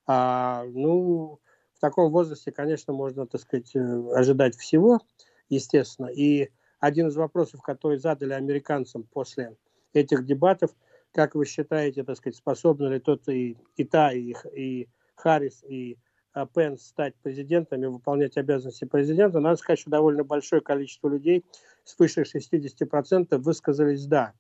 А, 0.06 0.65
ну, 0.67 1.39
в 1.73 1.80
таком 1.80 2.12
возрасте, 2.12 2.51
конечно, 2.51 2.91
можно, 2.91 3.25
так 3.25 3.39
сказать, 3.39 3.73
э, 3.78 3.80
ожидать 4.13 4.58
всего, 4.58 4.99
естественно. 5.47 6.08
И 6.08 6.49
один 6.82 7.08
из 7.08 7.15
вопросов, 7.15 7.62
который 7.62 7.97
задали 7.97 8.34
американцам 8.34 9.04
после 9.04 9.56
этих 9.93 10.25
дебатов, 10.25 10.71
как 11.13 11.34
вы 11.36 11.45
считаете, 11.45 12.04
так 12.04 12.17
сказать, 12.17 12.36
способны 12.36 12.88
ли 12.88 12.99
тот 12.99 13.25
и, 13.30 13.56
и 13.78 13.86
та, 13.86 14.12
и, 14.12 14.34
и 14.54 14.89
Харрис, 15.15 15.63
и 15.63 15.97
а, 16.34 16.45
Пенс 16.45 16.88
стать 16.88 17.15
президентами, 17.23 17.86
выполнять 17.86 18.36
обязанности 18.36 18.84
президента, 18.84 19.39
надо 19.39 19.56
сказать, 19.56 19.80
что 19.80 19.91
довольно 19.91 20.25
большое 20.25 20.62
количество 20.62 21.08
людей, 21.08 21.45
свыше 21.86 22.23
60%, 22.23 23.38
высказались 23.38 24.06
«да» 24.08 24.34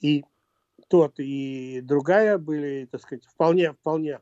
и 0.00 0.24
тот, 0.88 1.14
и 1.18 1.80
другая 1.82 2.38
были, 2.38 2.88
так 2.90 3.00
сказать, 3.02 3.24
вполне, 3.26 3.72
вполне 3.72 4.20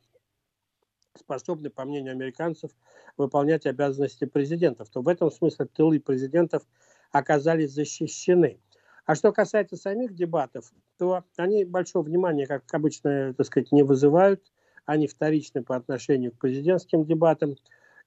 способны, 1.16 1.70
по 1.70 1.84
мнению 1.84 2.12
американцев, 2.12 2.70
выполнять 3.16 3.66
обязанности 3.66 4.24
президентов, 4.24 4.88
то 4.90 5.00
в 5.00 5.08
этом 5.08 5.30
смысле 5.30 5.66
тылы 5.66 6.00
президентов 6.00 6.62
оказались 7.10 7.72
защищены. 7.72 8.60
А 9.06 9.14
что 9.14 9.32
касается 9.32 9.76
самих 9.76 10.14
дебатов, 10.14 10.70
то 10.98 11.24
они 11.36 11.64
большого 11.64 12.04
внимания, 12.04 12.46
как 12.46 12.62
обычно, 12.72 13.32
так 13.34 13.46
сказать, 13.46 13.72
не 13.72 13.82
вызывают. 13.82 14.52
Они 14.84 15.06
вторичны 15.06 15.62
по 15.62 15.76
отношению 15.76 16.32
к 16.32 16.38
президентским 16.38 17.04
дебатам. 17.04 17.56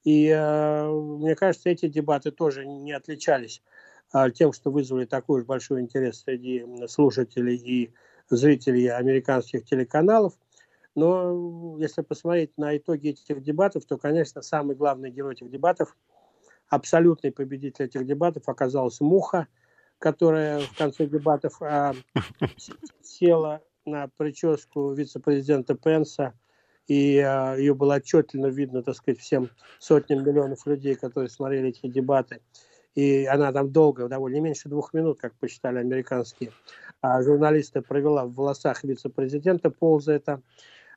И 0.04 0.28
э, 0.28 0.88
мне 0.88 1.36
кажется, 1.36 1.70
эти 1.70 1.88
дебаты 1.88 2.32
тоже 2.32 2.66
не 2.66 2.92
отличались 2.92 3.62
тем, 4.34 4.54
что 4.54 4.72
вызвали 4.72 5.06
такой 5.06 5.42
уж 5.42 5.46
большой 5.46 5.82
интерес 5.82 6.24
среди 6.24 6.66
слушателей 6.88 7.56
и 7.56 7.94
зрителей 8.30 8.88
американских 8.88 9.66
телеканалов. 9.66 10.34
Но 10.96 11.78
если 11.80 12.02
посмотреть 12.02 12.58
на 12.58 12.76
итоги 12.76 13.10
этих 13.10 13.42
дебатов, 13.42 13.86
то, 13.86 13.98
конечно, 13.98 14.42
самый 14.42 14.76
главный 14.76 15.10
герой 15.10 15.34
этих 15.34 15.50
дебатов, 15.50 15.96
абсолютный 16.68 17.32
победитель 17.32 17.86
этих 17.86 18.06
дебатов 18.06 18.48
оказался 18.48 19.04
Муха, 19.04 19.48
которая 20.00 20.60
в 20.60 20.78
конце 20.78 21.06
дебатов 21.06 21.62
а, 21.62 21.94
села 23.04 23.62
на 23.86 24.10
прическу 24.18 24.92
вице-президента 24.94 25.76
Пенса, 25.76 26.34
и 26.88 27.20
а, 27.20 27.56
ее 27.56 27.74
было 27.74 27.96
отчетливо 27.96 28.48
видно, 28.48 28.84
так 28.84 28.96
сказать, 28.96 29.20
всем 29.20 29.50
сотням 29.80 30.26
миллионов 30.26 30.66
людей, 30.66 30.96
которые 30.96 31.30
смотрели 31.30 31.70
эти 31.70 31.88
дебаты 31.88 32.42
и 32.96 33.26
она 33.26 33.52
там 33.52 33.72
долго, 33.72 34.08
довольно 34.08 34.40
меньше 34.42 34.70
двух 34.70 34.94
минут, 34.94 35.20
как 35.20 35.34
посчитали 35.36 35.80
американские 35.80 36.52
а 37.02 37.22
журналисты, 37.24 37.82
провела 37.82 38.26
в 38.26 38.34
волосах 38.34 38.84
вице-президента, 38.84 39.72
ползая 39.72 40.20
там. 40.20 40.44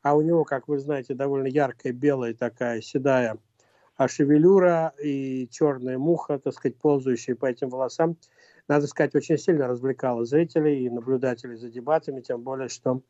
А 0.02 0.14
у 0.14 0.20
него, 0.20 0.44
как 0.44 0.68
вы 0.68 0.78
знаете, 0.78 1.14
довольно 1.14 1.46
яркая, 1.46 1.92
белая 1.92 2.34
такая, 2.34 2.82
седая 2.82 3.38
а 3.96 4.08
шевелюра 4.08 4.92
и 5.02 5.48
черная 5.50 5.98
муха, 5.98 6.38
так 6.38 6.52
сказать, 6.52 6.76
ползающая 6.76 7.36
по 7.36 7.46
этим 7.46 7.68
волосам, 7.68 8.16
надо 8.66 8.86
сказать, 8.86 9.14
очень 9.14 9.38
сильно 9.38 9.68
развлекала 9.68 10.24
зрителей 10.24 10.84
и 10.84 10.90
наблюдателей 10.90 11.56
за 11.56 11.70
дебатами, 11.70 12.20
тем 12.20 12.42
более, 12.42 12.68
что 12.68 13.02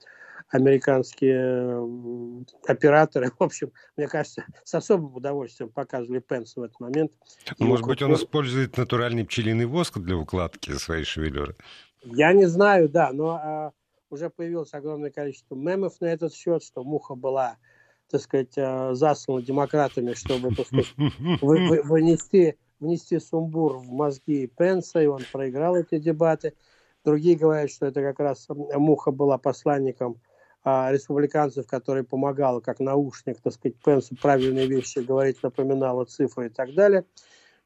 американские 0.50 2.46
операторы, 2.66 3.30
в 3.38 3.42
общем, 3.42 3.72
мне 3.96 4.07
кажется, 4.07 4.44
с 4.64 4.74
особым 4.74 5.16
удовольствием 5.16 5.70
показывали 5.70 6.20
Пенс 6.20 6.57
в 6.57 6.62
этот 6.62 6.78
момент. 6.80 7.12
Может 7.59 7.87
быть, 7.87 8.02
он 8.02 8.14
использует 8.14 8.76
натуральный 8.76 9.24
пчелиный 9.24 9.66
воск 9.66 9.98
для 9.98 10.16
укладки 10.16 10.72
своей 10.72 11.04
шевелюры? 11.04 11.57
Я 12.04 12.33
не 12.33 12.46
знаю, 12.46 12.88
да, 12.88 13.12
но 13.12 13.30
а, 13.30 13.72
уже 14.11 14.30
появилось 14.30 14.74
огромное 14.74 15.11
количество 15.11 15.54
мемов 15.54 16.00
на 16.00 16.07
этот 16.07 16.35
счет, 16.35 16.62
что 16.62 16.85
муха 16.85 17.14
была, 17.14 17.57
так 18.11 18.20
сказать, 18.20 18.52
а, 18.59 18.94
заслана 18.94 19.42
демократами, 19.42 20.12
чтобы, 20.12 20.52
сказать, 20.52 20.94
вы, 21.40 21.68
вы, 21.68 21.83
вынести, 21.85 22.59
внести 22.78 23.18
сумбур 23.18 23.78
в 23.78 23.90
мозги 23.90 24.46
Пенса, 24.46 25.02
и 25.02 25.07
он 25.07 25.22
проиграл 25.33 25.76
эти 25.76 25.98
дебаты. 25.98 26.54
Другие 27.04 27.37
говорят, 27.37 27.70
что 27.70 27.87
это 27.87 28.02
как 28.02 28.18
раз 28.18 28.46
Муха 28.48 29.11
была 29.11 29.37
посланником 29.38 30.20
республиканцев, 30.64 31.66
который 31.66 32.05
помогал, 32.05 32.61
как 32.61 32.81
наушник, 32.81 33.40
так 33.40 33.53
сказать, 33.53 33.77
Пенсу 33.85 34.16
правильные 34.16 34.66
вещи 34.66 35.00
говорить, 35.00 35.42
напоминала 35.42 36.05
цифры 36.05 36.46
и 36.46 36.50
так 36.50 36.74
далее. 36.74 37.05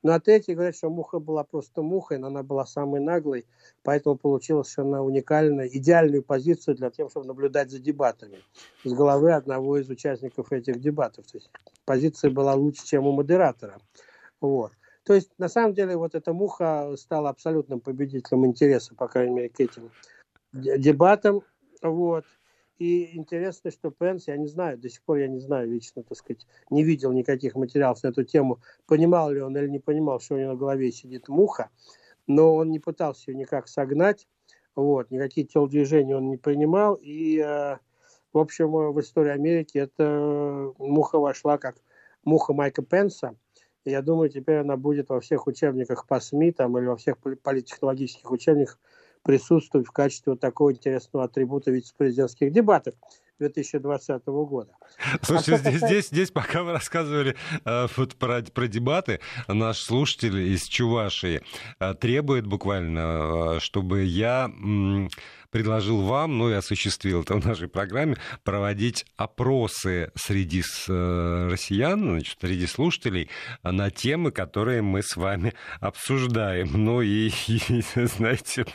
Но 0.02 0.12
от 0.12 0.28
этих 0.28 0.54
говорят, 0.54 0.76
что 0.76 0.90
муха 0.90 1.18
была 1.18 1.42
просто 1.42 1.82
мухой, 1.82 2.18
но 2.18 2.28
она 2.28 2.44
была 2.44 2.64
самой 2.66 3.00
наглой, 3.00 3.46
поэтому 3.82 4.16
получила 4.16 4.62
совершенно 4.62 5.02
уникальную, 5.02 5.76
идеальную 5.76 6.22
позицию 6.22 6.76
для 6.76 6.90
того, 6.90 7.08
чтобы 7.08 7.26
наблюдать 7.26 7.70
за 7.70 7.80
дебатами 7.80 8.38
с 8.84 8.92
головы 8.92 9.32
одного 9.32 9.78
из 9.78 9.88
участников 9.88 10.52
этих 10.52 10.80
дебатов. 10.80 11.26
То 11.26 11.38
есть 11.38 11.50
позиция 11.84 12.30
была 12.30 12.54
лучше, 12.54 12.86
чем 12.86 13.08
у 13.08 13.12
модератора. 13.12 13.80
Вот. 14.40 14.72
То 15.02 15.14
есть, 15.14 15.30
на 15.38 15.48
самом 15.48 15.74
деле, 15.74 15.96
вот 15.96 16.14
эта 16.14 16.32
муха 16.32 16.94
стала 16.96 17.30
абсолютным 17.30 17.80
победителем 17.80 18.46
интереса, 18.46 18.94
по 18.94 19.08
крайней 19.08 19.34
мере, 19.34 19.48
к 19.48 19.58
этим 19.58 19.90
дебатам. 20.52 21.42
Вот. 21.82 22.24
И 22.78 23.16
интересно, 23.16 23.72
что 23.72 23.90
Пенс, 23.90 24.28
я 24.28 24.36
не 24.36 24.46
знаю, 24.46 24.78
до 24.78 24.88
сих 24.88 25.02
пор 25.02 25.18
я 25.18 25.28
не 25.28 25.40
знаю 25.40 25.68
лично, 25.68 26.04
так 26.04 26.16
сказать, 26.16 26.46
не 26.70 26.84
видел 26.84 27.12
никаких 27.12 27.56
материалов 27.56 28.02
на 28.04 28.08
эту 28.08 28.22
тему, 28.22 28.60
понимал 28.86 29.30
ли 29.30 29.40
он 29.40 29.56
или 29.56 29.68
не 29.68 29.80
понимал, 29.80 30.20
что 30.20 30.36
у 30.36 30.38
него 30.38 30.52
на 30.52 30.56
голове 30.56 30.92
сидит 30.92 31.28
муха, 31.28 31.70
но 32.28 32.54
он 32.54 32.70
не 32.70 32.78
пытался 32.78 33.30
ее 33.32 33.36
никак 33.36 33.66
согнать, 33.66 34.28
вот, 34.76 35.10
никакие 35.10 35.44
телодвижения 35.44 36.16
он 36.16 36.30
не 36.30 36.36
принимал, 36.36 36.94
и, 36.94 37.38
э, 37.44 37.78
в 38.32 38.38
общем, 38.38 38.70
в 38.70 39.00
истории 39.00 39.32
Америки 39.32 39.78
эта 39.78 40.72
муха 40.78 41.18
вошла 41.18 41.58
как 41.58 41.76
муха 42.22 42.52
Майка 42.52 42.82
Пенса, 42.82 43.34
и 43.84 43.90
я 43.90 44.02
думаю, 44.02 44.28
теперь 44.28 44.58
она 44.58 44.76
будет 44.76 45.08
во 45.08 45.20
всех 45.20 45.48
учебниках 45.48 46.06
по 46.06 46.20
СМИ 46.20 46.52
там, 46.52 46.78
или 46.78 46.86
во 46.86 46.96
всех 46.96 47.18
политтехнологических 47.18 48.30
учебниках 48.30 48.78
присутствовать 49.22 49.86
в 49.86 49.92
качестве 49.92 50.32
вот 50.32 50.40
такого 50.40 50.72
интересного 50.72 51.24
атрибута 51.24 51.70
вице-президентских 51.70 52.52
дебатов 52.52 52.94
2020 53.38 54.26
года. 54.26 54.72
Слушайте, 55.22 55.54
а 55.54 55.58
здесь, 55.58 55.72
касается... 55.74 55.86
здесь, 55.86 56.08
здесь, 56.08 56.30
пока 56.30 56.62
вы 56.62 56.72
рассказывали 56.72 57.36
э, 57.64 57.86
вот 57.96 58.16
про, 58.16 58.42
про 58.42 58.66
дебаты, 58.66 59.20
наш 59.46 59.78
слушатель 59.78 60.38
из 60.38 60.64
Чувашии 60.64 61.42
э, 61.78 61.94
требует 61.94 62.46
буквально, 62.46 63.56
э, 63.56 63.60
чтобы 63.60 64.04
я... 64.04 64.46
М- 64.46 65.08
предложил 65.50 66.02
вам, 66.02 66.38
ну 66.38 66.50
и 66.50 66.54
осуществил 66.54 67.22
это 67.22 67.34
в 67.36 67.46
нашей 67.46 67.68
программе, 67.68 68.16
проводить 68.44 69.06
опросы 69.16 70.10
среди 70.14 70.62
э, 70.88 71.48
россиян, 71.50 72.02
значит, 72.02 72.38
среди 72.40 72.66
слушателей 72.66 73.30
на 73.62 73.90
темы, 73.90 74.30
которые 74.30 74.82
мы 74.82 75.02
с 75.02 75.16
вами 75.16 75.54
обсуждаем. 75.80 76.70
Ну 76.72 77.00
и, 77.02 77.30
и 77.48 77.82
знаете, 78.06 78.66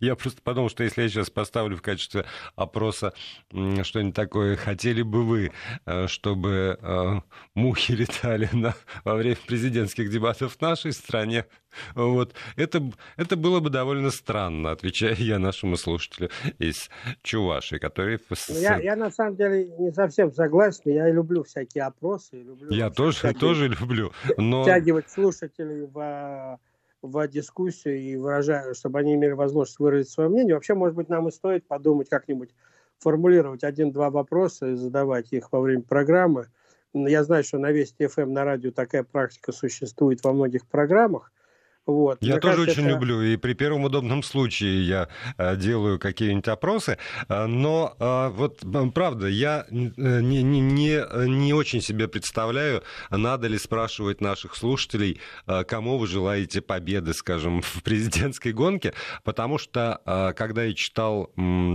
я 0.00 0.16
просто 0.16 0.40
подумал, 0.42 0.70
что 0.70 0.84
если 0.84 1.02
я 1.02 1.08
сейчас 1.08 1.30
поставлю 1.30 1.76
в 1.76 1.82
качестве 1.82 2.24
опроса 2.56 3.12
что-нибудь 3.50 4.14
такое, 4.14 4.56
хотели 4.56 5.02
бы 5.02 5.24
вы, 5.24 5.52
э, 5.86 6.06
чтобы 6.06 6.78
э, 6.80 7.20
мухи 7.54 7.92
летали 7.92 8.48
на, 8.52 8.74
во 9.04 9.14
время 9.14 9.36
президентских 9.46 10.10
дебатов 10.10 10.56
в 10.56 10.60
нашей 10.60 10.92
стране, 10.92 11.46
вот. 11.94 12.34
Это, 12.56 12.82
это 13.16 13.36
было 13.36 13.60
бы 13.60 13.70
довольно 13.70 14.10
странно, 14.10 14.70
отвечая 14.70 15.14
я 15.14 15.38
нашему 15.38 15.76
слушателю 15.76 16.30
из 16.58 16.90
Чуваши, 17.22 17.78
который... 17.78 18.18
Я, 18.48 18.78
я 18.78 18.96
на 18.96 19.10
самом 19.10 19.36
деле 19.36 19.66
не 19.78 19.92
совсем 19.92 20.32
согласен. 20.32 20.90
Я 20.90 21.10
люблю 21.10 21.42
всякие 21.44 21.84
опросы. 21.84 22.42
Люблю 22.42 22.70
я 22.70 22.90
тоже, 22.90 23.18
всякие, 23.18 23.40
тоже 23.40 23.68
люблю. 23.68 24.12
Но... 24.36 24.62
Втягивать 24.62 25.10
слушателей 25.10 25.86
в, 25.86 26.58
в 27.02 27.28
дискуссию 27.28 27.98
и 27.98 28.16
выражаю, 28.16 28.74
чтобы 28.74 29.00
они 29.00 29.14
имели 29.14 29.32
возможность 29.32 29.78
выразить 29.78 30.10
свое 30.10 30.28
мнение. 30.28 30.54
Вообще, 30.54 30.74
может 30.74 30.96
быть, 30.96 31.08
нам 31.08 31.28
и 31.28 31.32
стоит 31.32 31.66
подумать 31.66 32.08
как-нибудь, 32.08 32.50
формулировать 32.98 33.64
один-два 33.64 34.10
вопроса 34.10 34.68
и 34.68 34.74
задавать 34.74 35.32
их 35.32 35.50
во 35.52 35.60
время 35.60 35.82
программы. 35.82 36.46
Я 36.94 37.24
знаю, 37.24 37.42
что 37.42 37.58
на 37.58 37.70
Вести 37.72 38.06
ФМ 38.06 38.32
на 38.32 38.44
радио 38.44 38.70
такая 38.70 39.02
практика 39.02 39.52
существует 39.52 40.22
во 40.22 40.32
многих 40.32 40.66
программах. 40.66 41.32
Вот. 41.84 42.18
Я 42.20 42.34
Мне 42.34 42.40
тоже 42.40 42.56
кажется, 42.58 42.72
очень 42.72 42.90
это... 42.90 42.94
люблю, 42.94 43.22
и 43.22 43.36
при 43.36 43.54
первом 43.54 43.84
удобном 43.84 44.22
случае 44.22 44.86
я 44.86 45.08
э, 45.36 45.56
делаю 45.56 45.98
какие-нибудь 45.98 46.46
опросы, 46.46 46.96
э, 47.28 47.46
но 47.46 47.96
э, 47.98 48.28
вот 48.28 48.60
правда, 48.94 49.26
я 49.26 49.66
не, 49.70 50.42
не, 50.42 50.60
не, 50.60 51.28
не 51.28 51.52
очень 51.52 51.80
себе 51.80 52.06
представляю, 52.06 52.84
надо 53.10 53.48
ли 53.48 53.58
спрашивать 53.58 54.20
наших 54.20 54.54
слушателей, 54.54 55.20
кому 55.66 55.98
вы 55.98 56.06
желаете 56.06 56.60
победы, 56.60 57.14
скажем, 57.14 57.62
в 57.62 57.82
президентской 57.82 58.52
гонке, 58.52 58.94
потому 59.24 59.58
что 59.58 60.00
когда 60.36 60.64
я 60.64 60.74
читал 60.74 61.32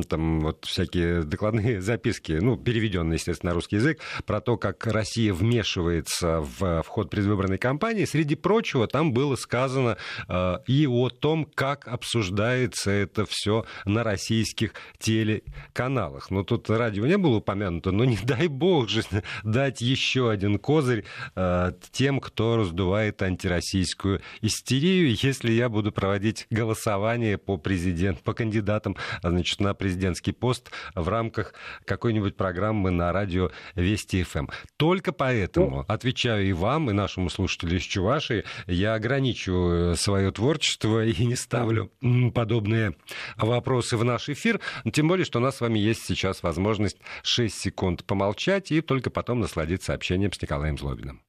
там 0.07 0.39
вот 0.39 0.63
всякие 0.65 1.23
докладные 1.23 1.81
записки, 1.87 2.33
ну, 2.33 2.55
переведенные, 2.55 3.15
естественно, 3.15 3.51
на 3.51 3.55
русский 3.55 3.75
язык, 3.75 3.99
про 4.25 4.39
то, 4.39 4.55
как 4.57 4.87
Россия 4.87 5.33
вмешивается 5.33 6.39
в, 6.41 6.81
в 6.81 6.87
ход 6.87 7.09
предвыборной 7.09 7.57
кампании, 7.57 8.05
среди 8.05 8.35
прочего 8.35 8.87
там 8.87 9.11
было 9.11 9.35
сказано 9.35 9.96
Э, 10.27 10.59
и 10.67 10.87
о 10.87 11.09
том, 11.09 11.45
как 11.45 11.87
обсуждается 11.87 12.91
это 12.91 13.25
все 13.25 13.65
на 13.85 14.03
российских 14.03 14.73
телеканалах. 14.99 16.31
Но 16.31 16.43
тут 16.43 16.69
радио 16.69 17.05
не 17.05 17.17
было 17.17 17.37
упомянуто, 17.37 17.91
но 17.91 18.05
не 18.05 18.17
дай 18.23 18.47
бог 18.47 18.89
же 18.89 19.03
дать 19.43 19.81
еще 19.81 20.29
один 20.29 20.59
козырь 20.59 21.05
э, 21.35 21.71
тем, 21.91 22.19
кто 22.19 22.57
раздувает 22.57 23.21
антироссийскую 23.21 24.21
истерию, 24.41 25.15
если 25.21 25.51
я 25.51 25.69
буду 25.69 25.91
проводить 25.91 26.47
голосование 26.49 27.37
по 27.37 27.57
президент, 27.57 28.21
по 28.21 28.33
кандидатам 28.33 28.95
значит, 29.21 29.59
на 29.59 29.73
президентский 29.73 30.31
пост 30.31 30.71
в 30.95 31.07
рамках 31.07 31.53
какой-нибудь 31.85 32.35
программы 32.35 32.91
на 32.91 33.11
радио 33.11 33.51
Вести 33.75 34.23
ФМ. 34.23 34.37
Эм. 34.37 34.49
Только 34.77 35.11
поэтому, 35.11 35.85
отвечаю 35.87 36.47
и 36.47 36.53
вам, 36.53 36.89
и 36.89 36.93
нашему 36.93 37.29
слушателю 37.29 37.77
из 37.77 37.83
Чувашии, 37.83 38.43
я 38.67 38.93
ограничиваю 38.93 39.86
свое 39.95 40.31
творчество 40.31 41.05
и 41.05 41.25
не 41.25 41.35
ставлю 41.35 41.91
подобные 42.33 42.95
вопросы 43.37 43.97
в 43.97 44.03
наш 44.03 44.29
эфир. 44.29 44.59
Тем 44.91 45.07
более, 45.07 45.25
что 45.25 45.39
у 45.39 45.41
нас 45.41 45.57
с 45.57 45.61
вами 45.61 45.79
есть 45.79 46.05
сейчас 46.05 46.43
возможность 46.43 46.97
6 47.23 47.55
секунд 47.55 48.05
помолчать 48.05 48.71
и 48.71 48.81
только 48.81 49.09
потом 49.09 49.39
насладиться 49.39 49.93
общением 49.93 50.33
с 50.33 50.41
Николаем 50.41 50.77
Злобиным. 50.77 51.21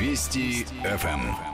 Вести 0.00 0.66
ФМ. 0.82 1.53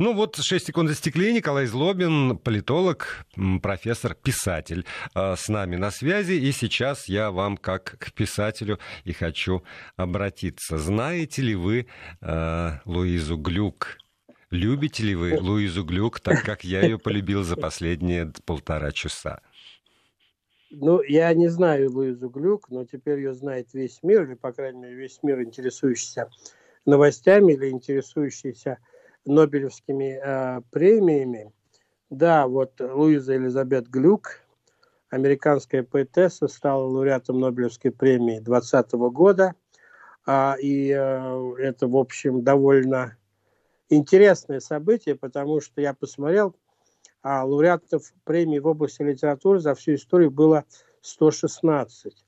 Ну 0.00 0.14
вот 0.14 0.36
6 0.36 0.66
секунд 0.66 0.90
истекли. 0.90 1.32
Николай 1.32 1.66
Злобин, 1.66 2.38
политолог, 2.38 3.26
профессор, 3.60 4.14
писатель 4.14 4.84
а, 5.12 5.34
с 5.34 5.48
нами 5.48 5.74
на 5.74 5.90
связи. 5.90 6.34
И 6.34 6.52
сейчас 6.52 7.08
я 7.08 7.32
вам, 7.32 7.56
как 7.56 7.96
к 7.98 8.12
писателю, 8.12 8.78
и 9.02 9.12
хочу 9.12 9.64
обратиться. 9.96 10.78
Знаете 10.78 11.42
ли 11.42 11.56
вы 11.56 11.88
э, 12.20 12.70
Луизу 12.84 13.36
Глюк? 13.36 13.98
Любите 14.50 15.02
ли 15.02 15.16
вы 15.16 15.36
Луизу 15.36 15.82
Глюк, 15.82 16.20
так 16.20 16.44
как 16.44 16.62
я 16.62 16.82
ее 16.82 17.00
полюбил 17.00 17.42
за 17.42 17.56
последние 17.56 18.32
полтора 18.46 18.92
часа? 18.92 19.40
Ну, 20.70 21.02
я 21.02 21.34
не 21.34 21.48
знаю 21.48 21.90
Луизу 21.90 22.28
Глюк, 22.28 22.70
но 22.70 22.84
теперь 22.84 23.18
ее 23.18 23.34
знает 23.34 23.74
весь 23.74 23.98
мир, 24.04 24.22
или, 24.22 24.34
по 24.34 24.52
крайней 24.52 24.78
мере, 24.78 24.94
весь 24.94 25.18
мир, 25.24 25.42
интересующийся 25.42 26.30
новостями 26.86 27.54
или 27.54 27.68
интересующийся 27.68 28.78
Нобелевскими 29.28 30.20
э, 30.22 30.60
премиями. 30.70 31.52
Да, 32.10 32.46
вот 32.46 32.80
Луиза 32.80 33.36
Элизабет 33.36 33.88
Глюк, 33.88 34.40
американская 35.10 35.82
поэтесса, 35.82 36.48
стала 36.48 36.84
лауреатом 36.84 37.40
Нобелевской 37.40 37.90
премии 37.90 38.38
2020 38.38 38.92
года. 39.12 39.54
А, 40.26 40.56
и 40.60 40.90
э, 40.90 41.54
это, 41.58 41.88
в 41.88 41.96
общем, 41.96 42.42
довольно 42.42 43.16
интересное 43.88 44.60
событие, 44.60 45.16
потому 45.16 45.60
что 45.60 45.80
я 45.80 45.94
посмотрел, 45.94 46.54
а 47.22 47.44
лауреатов 47.44 48.12
премии 48.24 48.58
в 48.58 48.66
области 48.66 49.02
литературы 49.02 49.60
за 49.60 49.74
всю 49.74 49.94
историю 49.94 50.30
было 50.30 50.64
116. 51.02 52.24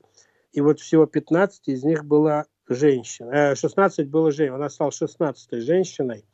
И 0.53 0.61
вот 0.61 0.79
всего 0.79 1.05
15 1.05 1.67
из 1.69 1.83
них 1.83 2.05
было 2.05 2.45
женщин. 2.67 3.55
16 3.55 3.99
э, 3.99 4.03
было 4.09 4.31
женщин. 4.31 4.55
Она 4.55 4.69
стала 4.69 4.91
16 4.91 5.63
женщиной 5.63 6.25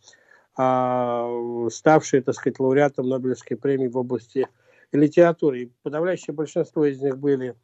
ставшие, 0.57 2.23
так 2.23 2.33
сказать, 2.33 2.59
лауреатом 2.59 3.07
Нобелевской 3.07 3.57
премии 3.57 3.87
в 3.87 3.97
области 3.97 4.47
литературы. 4.91 5.61
И 5.61 5.71
подавляющее 5.83 6.33
большинство 6.33 6.85
из 6.85 6.99
них 7.01 7.17
были 7.17 7.55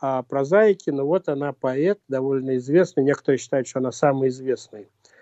а, 0.00 0.22
прозаики, 0.22 0.90
но 0.90 1.06
вот 1.06 1.28
она 1.28 1.52
поэт, 1.52 2.00
довольно 2.08 2.56
известный, 2.56 3.04
некоторые 3.04 3.38
считают, 3.38 3.68
что 3.68 3.80
она 3.80 3.92
самый 3.92 4.30
известный 4.30 4.82
а, 4.82 5.19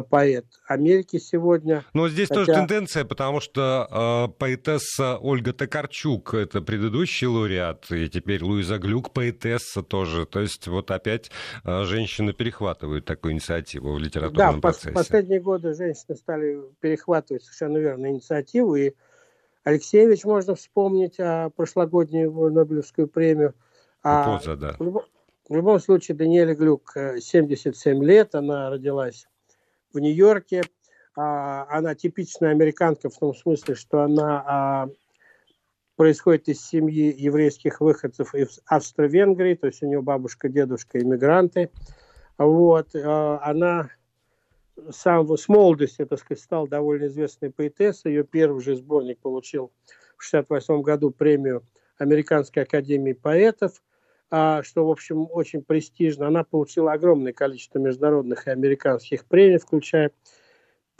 поэт 0.00 0.46
Америки 0.66 1.18
сегодня. 1.18 1.84
Но 1.92 2.08
здесь 2.08 2.28
Хотя... 2.28 2.40
тоже 2.40 2.52
тенденция, 2.54 3.04
потому 3.04 3.40
что 3.40 4.28
э, 4.30 4.38
поэтесса 4.38 5.18
Ольга 5.18 5.52
Токарчук, 5.52 6.34
это 6.34 6.62
предыдущий 6.62 7.26
лауреат, 7.26 7.90
и 7.92 8.08
теперь 8.08 8.42
Луиза 8.42 8.78
Глюк 8.78 9.12
поэтесса 9.12 9.82
тоже. 9.82 10.24
То 10.24 10.40
есть 10.40 10.66
вот 10.68 10.90
опять 10.90 11.30
э, 11.64 11.84
женщины 11.84 12.32
перехватывают 12.32 13.04
такую 13.04 13.34
инициативу 13.34 13.92
в 13.92 13.98
литературном 13.98 14.56
да, 14.56 14.60
процессе. 14.60 14.86
Да, 14.86 14.92
в 14.92 14.94
последние 14.94 15.40
годы 15.40 15.74
женщины 15.74 16.16
стали 16.16 16.60
перехватывать 16.80 17.42
совершенно 17.42 17.78
верно 17.78 18.06
инициативу, 18.06 18.76
и 18.76 18.92
Алексеевич 19.64 20.24
можно 20.24 20.54
вспомнить 20.54 21.20
о 21.20 21.50
прошлогоднюю 21.50 22.32
Нобелевскую 22.50 23.08
премию. 23.08 23.54
А 24.02 24.38
Поза, 24.38 24.56
да. 24.56 24.74
В 24.78 24.82
любом, 24.82 25.02
в 25.48 25.54
любом 25.54 25.80
случае, 25.80 26.16
Даниэля 26.16 26.54
Глюк 26.54 26.94
77 26.94 28.02
лет, 28.02 28.34
она 28.34 28.70
родилась 28.70 29.26
в 29.92 29.98
Нью-Йорке. 29.98 30.62
А, 31.16 31.66
она 31.70 31.94
типичная 31.94 32.50
американка 32.50 33.10
в 33.10 33.18
том 33.18 33.34
смысле, 33.34 33.74
что 33.74 34.02
она 34.02 34.44
а, 34.46 34.88
происходит 35.96 36.48
из 36.48 36.64
семьи 36.66 37.14
еврейских 37.16 37.80
выходцев 37.80 38.34
из 38.34 38.60
Австро-Венгрии, 38.66 39.54
то 39.54 39.66
есть 39.66 39.82
у 39.82 39.86
нее 39.86 40.00
бабушка, 40.00 40.48
дедушка 40.48 40.98
иммигранты. 40.98 41.70
Вот, 42.38 42.94
а, 42.94 43.40
она 43.42 43.90
сам 44.90 45.36
с 45.36 45.48
молодости, 45.48 46.04
так 46.04 46.18
сказать, 46.18 46.42
стала 46.42 46.66
довольно 46.66 47.06
известной 47.06 47.50
поэтессой. 47.50 48.12
Ее 48.12 48.24
первый 48.24 48.62
же 48.62 48.74
сборник 48.76 49.18
получил 49.18 49.70
в 50.16 50.26
1968 50.26 50.82
году 50.82 51.10
премию 51.10 51.62
Американской 51.98 52.62
академии 52.62 53.12
поэтов– 53.12 53.82
что, 54.32 54.86
в 54.86 54.90
общем, 54.90 55.28
очень 55.30 55.62
престижно. 55.62 56.26
Она 56.26 56.42
получила 56.42 56.92
огромное 56.92 57.34
количество 57.34 57.78
международных 57.78 58.46
и 58.46 58.50
американских 58.50 59.26
премий, 59.26 59.58
включая 59.58 60.10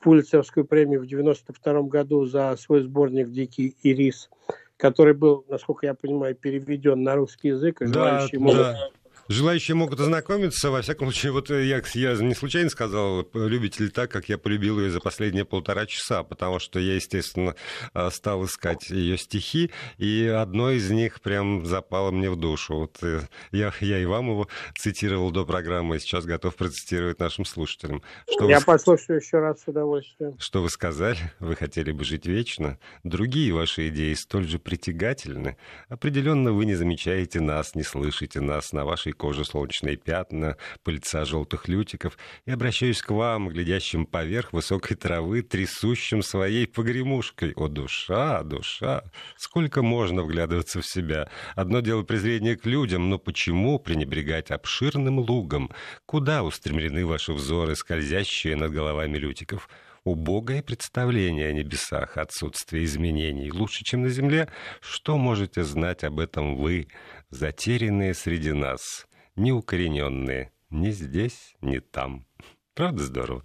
Пулицерскую 0.03 0.67
премию 0.67 1.01
в 1.01 1.05
1992 1.05 1.83
году 1.83 2.25
за 2.25 2.57
свой 2.57 2.83
сборник 2.83 3.31
«Дикий 3.31 3.77
ирис», 3.83 4.31
который 4.77 5.15
был, 5.15 5.45
насколько 5.49 5.87
я 5.87 5.95
понимаю, 5.95 6.35
переведен 6.35 7.05
на 7.05 7.15
русский 7.15 7.49
язык. 7.49 7.83
И 7.83 7.87
да, 7.87 8.27
да. 8.43 8.91
Желающие 9.29 9.75
могут 9.75 10.01
ознакомиться. 10.01 10.71
Во 10.71 10.83
всяком 10.83 11.13
случае, 11.13 11.33
вот 11.33 11.51
я, 11.51 11.81
я 11.95 12.15
не 12.17 12.35
случайно 12.35 12.71
сказал, 12.71 13.27
любите 13.35 13.85
ли 13.85 13.91
так, 13.91 14.11
как 14.11 14.29
я 14.29 14.37
полюбил 14.37 14.81
ее 14.81 14.91
за 14.91 15.01
последние 15.01 15.45
полтора 15.45 15.87
часа, 15.87 16.23
потому 16.25 16.59
что 16.59 16.81
я, 16.81 16.97
естественно, 16.97 17.55
а, 17.95 18.11
стал 18.11 18.45
искать 18.45 18.91
ее 18.91 19.17
стихи, 19.17 19.71
и 19.99 20.27
одно 20.27 20.71
из 20.71 20.91
них 20.91 21.21
прям 21.21 21.65
запало 21.65 22.11
мне 22.11 22.31
в 22.31 22.37
душу. 22.37 22.75
Вот 22.75 22.99
э, 23.03 23.21
я, 23.53 23.73
я 23.81 23.99
и 23.99 24.05
вам 24.05 24.31
его 24.31 24.49
цитировал 24.77 25.31
до 25.31 25.47
программы, 25.47 25.97
и 25.97 25.99
сейчас 26.01 26.25
готов 26.25 26.57
процитировать 26.57 27.21
нашим 27.21 27.45
слушателям. 27.45 28.03
Что 28.29 28.49
я 28.49 28.59
вы... 28.59 28.65
послушаю 28.65 29.21
еще 29.21 29.39
раз 29.39 29.63
с 29.63 29.69
удовольствием. 29.69 30.37
Что 30.39 30.63
вы 30.63 30.69
сказали? 30.69 31.19
Вы 31.39 31.55
хотели 31.55 31.93
бы 31.93 32.05
жить 32.05 32.27
вечно? 32.27 32.79
Другие 33.05 33.53
ваши 33.53 33.89
идеи 33.89 34.15
столь 34.15 34.49
же 34.49 34.59
притягательны. 34.59 35.57
Определенно 35.89 36.53
вы 36.53 36.67
не 36.67 36.75
замечаете 36.75 37.41
нас, 37.41 37.75
не 37.75 37.83
слышите 37.83 38.41
нас 38.41 38.73
на 38.73 38.85
вашей 38.85 39.12
кожи 39.13 39.45
солнечные 39.45 39.97
пятна, 39.97 40.57
пыльца 40.83 41.25
желтых 41.25 41.69
лютиков, 41.69 42.19
и 42.47 42.51
обращаюсь 42.51 43.03
к 43.03 43.11
вам, 43.11 43.49
глядящим 43.49 44.07
поверх 44.07 44.53
высокой 44.53 44.97
травы, 44.97 45.43
трясущим 45.43 46.23
своей 46.23 46.67
погремушкой. 46.67 47.53
О, 47.55 47.69
душа, 47.69 48.43
душа! 48.43 49.05
Сколько 49.37 49.83
можно 49.83 50.23
вглядываться 50.23 50.81
в 50.81 50.87
себя? 50.87 51.29
Одно 51.55 51.81
дело 51.81 52.03
презрение 52.03 52.57
к 52.57 52.67
людям, 52.67 53.11
но 53.11 53.19
почему 53.19 53.79
пренебрегать 53.79 54.51
обширным 54.51 55.19
лугом? 55.19 55.71
Куда 56.07 56.43
устремлены 56.43 57.07
ваши 57.07 57.33
взоры, 57.33 57.77
скользящие 57.77 58.57
над 58.57 58.73
головами 58.73 59.19
лютиков? 59.19 59.69
Убогое 60.05 60.63
представление 60.63 61.49
о 61.49 61.53
небесах, 61.53 62.17
отсутствие 62.17 62.85
изменений. 62.85 63.51
Лучше, 63.51 63.85
чем 63.85 64.03
на 64.03 64.09
земле? 64.09 64.49
Что 64.81 65.17
можете 65.17 65.65
знать 65.65 66.05
об 66.05 66.21
этом 66.21 66.57
вы, 66.57 66.89
затерянные 67.31 68.15
среди 68.15 68.53
нас? 68.53 69.07
неукорененные. 69.37 70.53
Ни 70.71 70.91
здесь, 70.91 71.55
ни 71.61 71.79
там. 71.79 72.27
Правда 72.75 73.03
здорово? 73.03 73.45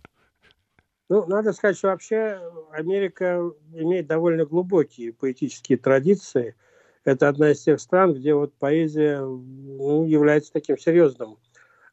Ну, 1.10 1.26
надо 1.26 1.54
сказать, 1.54 1.78
что 1.78 1.90
вообще 1.90 2.40
Америка 2.72 3.42
имеет 3.74 4.08
довольно 4.08 4.46
глубокие 4.46 5.14
поэтические 5.14 5.78
традиции. 5.78 6.56
Это 7.06 7.30
одна 7.30 7.52
из 7.52 7.62
тех 7.62 7.80
стран, 7.80 8.14
где 8.14 8.34
вот 8.34 8.54
поэзия 8.56 9.20
ну, 9.22 10.06
является 10.06 10.52
таким 10.52 10.78
серьезным, 10.78 11.38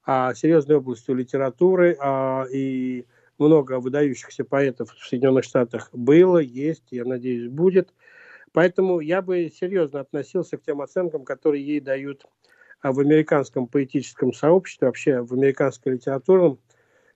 а, 0.04 0.34
серьезной 0.34 0.78
областью 0.78 1.14
литературы, 1.14 1.96
а, 2.00 2.44
и 2.52 3.06
много 3.38 3.80
выдающихся 3.80 4.44
поэтов 4.44 4.92
в 4.92 5.06
Соединенных 5.06 5.44
Штатах 5.44 5.90
было, 5.92 6.38
есть, 6.38 6.84
я 6.90 7.04
надеюсь, 7.04 7.48
будет. 7.50 7.92
Поэтому 8.52 9.00
я 9.00 9.22
бы 9.22 9.50
серьезно 9.54 10.00
относился 10.00 10.56
к 10.56 10.62
тем 10.62 10.80
оценкам, 10.80 11.24
которые 11.24 11.66
ей 11.66 11.80
дают 11.80 12.26
а 12.84 12.92
в 12.92 13.00
американском 13.00 13.66
поэтическом 13.66 14.34
сообществе, 14.34 14.88
вообще 14.88 15.22
в 15.22 15.32
американской 15.32 15.94
литературном 15.94 16.58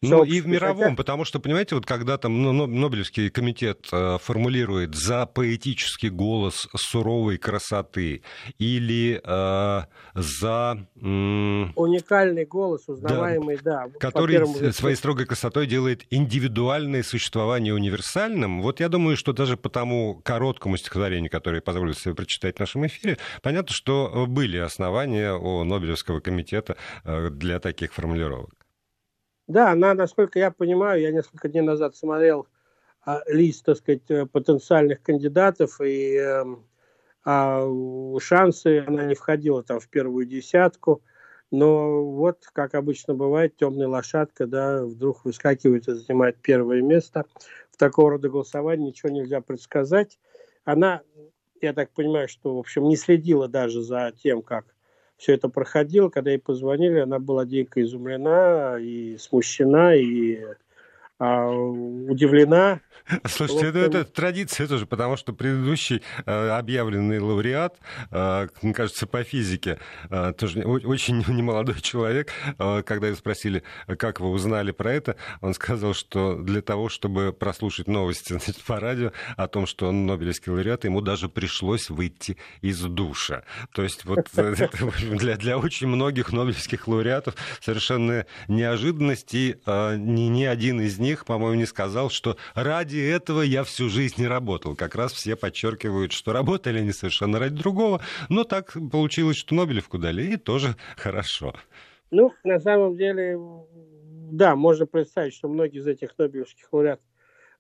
ну 0.03 0.25
и 0.25 0.41
в 0.41 0.47
мировом, 0.47 0.95
потому 0.97 1.25
что, 1.25 1.41
понимаете, 1.41 1.75
вот 1.75 1.87
когда 1.87 2.19
там 2.19 2.43
ну, 2.43 2.67
Нобелевский 2.67 3.31
комитет 3.31 3.89
э, 3.93 4.19
формулирует 4.23 4.95
за 4.95 5.27
поэтический 5.27 6.09
голос 6.09 6.69
суровой 6.77 7.37
красоты 7.39 8.23
или 8.59 9.21
э, 9.23 9.83
за... 10.15 10.87
М... 11.01 11.73
Уникальный 11.75 12.45
голос, 12.45 12.89
узнаваемый, 12.89 13.59
да. 13.63 13.89
да 13.89 13.99
который 13.99 14.73
своей 14.73 14.97
строгой 14.97 15.27
красотой 15.27 15.67
делает 15.67 16.05
индивидуальное 16.11 17.03
существование 17.03 17.75
универсальным. 17.75 18.63
Вот 18.63 18.81
я 18.81 18.89
думаю, 18.89 19.17
что 19.17 19.33
даже 19.33 19.57
по 19.57 19.69
тому 19.69 20.21
короткому 20.25 20.77
стихотворению, 20.77 21.31
которое 21.31 21.61
позволю 21.61 21.95
себе 21.95 22.15
прочитать 22.15 22.57
в 22.57 22.61
нашем 22.61 22.87
эфире, 22.87 23.19
понятно, 23.43 23.75
что 23.75 24.27
были 24.29 24.59
основания 24.59 25.33
у 25.35 25.65
Нобелевского 25.65 26.21
комитета 26.21 26.77
э, 27.05 27.31
для 27.31 27.59
таких 27.59 27.93
формулировок. 27.93 28.58
Да, 29.49 29.73
она, 29.73 29.95
насколько 29.95 30.39
я 30.39 30.51
понимаю, 30.51 31.01
я 31.01 31.11
несколько 31.11 31.49
дней 31.49 31.63
назад 31.63 31.97
смотрел 31.97 32.47
а, 33.05 33.23
лист, 33.27 33.65
так 33.65 33.79
сказать, 33.79 34.03
э, 34.11 34.27
потенциальных 34.27 35.03
кандидатов, 35.03 35.81
и 35.81 36.17
э, 36.17 36.45
а, 37.25 37.67
шансы 38.21 38.85
она 38.87 39.07
не 39.07 39.15
входила 39.15 39.63
там 39.63 39.81
в 39.81 39.89
первую 39.89 40.27
десятку. 40.27 41.03
Но 41.51 42.05
вот, 42.05 42.45
как 42.53 42.75
обычно 42.75 43.15
бывает, 43.15 43.57
темная 43.57 43.89
лошадка, 43.89 44.47
да, 44.47 44.85
вдруг 44.85 45.25
выскакивает 45.25 45.89
и 45.89 45.95
занимает 45.95 46.37
первое 46.43 46.83
место. 46.83 47.25
В 47.71 47.79
такого 47.79 48.11
рода 48.11 48.29
голосовании 48.29 48.89
ничего 48.89 49.11
нельзя 49.11 49.41
предсказать. 49.41 50.19
Она, 50.65 51.01
я 51.63 51.73
так 51.73 51.91
понимаю, 51.93 52.29
что, 52.29 52.55
в 52.55 52.59
общем, 52.59 52.87
не 52.87 52.97
следила 52.97 53.49
даже 53.49 53.81
за 53.81 54.13
тем, 54.23 54.43
как 54.43 54.67
все 55.19 55.35
это 55.35 55.49
проходило. 55.49 56.09
Когда 56.09 56.31
ей 56.31 56.39
позвонили, 56.39 57.01
она 57.01 57.19
была 57.19 57.45
дико 57.45 57.83
изумлена 57.83 58.79
и 58.81 59.17
смущена, 59.19 59.95
и 59.95 60.39
удивлена. 61.19 62.81
Слушайте, 63.27 63.65
ну, 63.73 63.81
это, 63.81 63.99
это 63.99 64.05
традиция 64.05 64.67
тоже, 64.67 64.87
потому 64.87 65.17
что 65.17 65.33
предыдущий 65.33 66.03
э, 66.27 66.49
объявленный 66.51 67.19
лауреат, 67.19 67.79
э, 68.11 68.49
мне 68.63 68.75
кажется, 68.75 69.07
по 69.07 69.23
физике, 69.25 69.79
э, 70.11 70.33
тоже 70.37 70.63
очень 70.63 71.25
немолодой 71.29 71.81
человек, 71.81 72.33
э, 72.59 72.83
когда 72.83 73.07
его 73.07 73.17
спросили, 73.17 73.63
как 73.99 74.21
вы 74.21 74.31
узнали 74.31 74.73
про 74.73 74.93
это, 74.93 75.17
он 75.41 75.55
сказал, 75.55 75.95
что 75.95 76.37
для 76.37 76.61
того, 76.61 76.89
чтобы 76.89 77.33
прослушать 77.33 77.89
новости 77.89 78.33
значит, 78.35 78.63
по 78.65 78.79
радио 78.79 79.13
о 79.37 79.49
том, 79.49 79.67
что 79.67 79.89
он 79.89 80.07
Нобелевский 80.07 80.53
лауреат, 80.53 80.85
ему 80.85 81.01
даже 81.01 81.29
пришлось 81.29 81.91
выйти 81.91 82.37
из 82.61 82.81
душа. 82.81 83.43
То 83.73 83.83
есть 83.83 84.05
вот 84.05 84.29
э, 84.37 84.55
для, 85.13 85.37
для 85.37 85.59
очень 85.59 85.87
многих 85.87 86.33
Нобелевских 86.33 86.87
лауреатов 86.87 87.35
совершенно 87.61 88.27
неожиданность, 88.49 89.35
и 89.35 89.57
ни, 89.67 90.29
ни 90.29 90.45
один 90.45 90.81
из 90.81 90.99
них 90.99 91.08
них, 91.09 91.25
по-моему, 91.25 91.55
не 91.55 91.67
сказал, 91.67 92.11
что 92.11 92.37
ради 92.55 92.99
этого 92.99 93.41
я 93.41 93.65
всю 93.65 93.89
жизнь 93.89 94.21
не 94.21 94.29
работал. 94.29 94.77
Как 94.77 94.95
раз 94.95 95.13
все 95.13 95.37
подчеркивают, 95.37 96.13
что 96.13 96.33
работали 96.33 96.79
они 96.79 96.93
совершенно 96.93 97.39
ради 97.39 97.57
другого, 97.57 98.01
но 98.29 98.45
так 98.45 98.77
получилось, 98.93 99.37
что 99.37 99.55
Нобелевку 99.55 99.99
дали, 99.99 100.35
и 100.35 100.37
тоже 100.37 100.77
хорошо. 100.97 101.55
Ну, 102.11 102.33
на 102.45 102.61
самом 102.61 102.97
деле, 102.97 103.39
да, 104.33 104.55
можно 104.55 104.87
представить, 104.87 105.35
что 105.35 105.49
многие 105.49 105.79
из 105.79 105.87
этих 105.87 106.17
Нобелевских 106.19 106.69
лауреатов, 106.73 107.05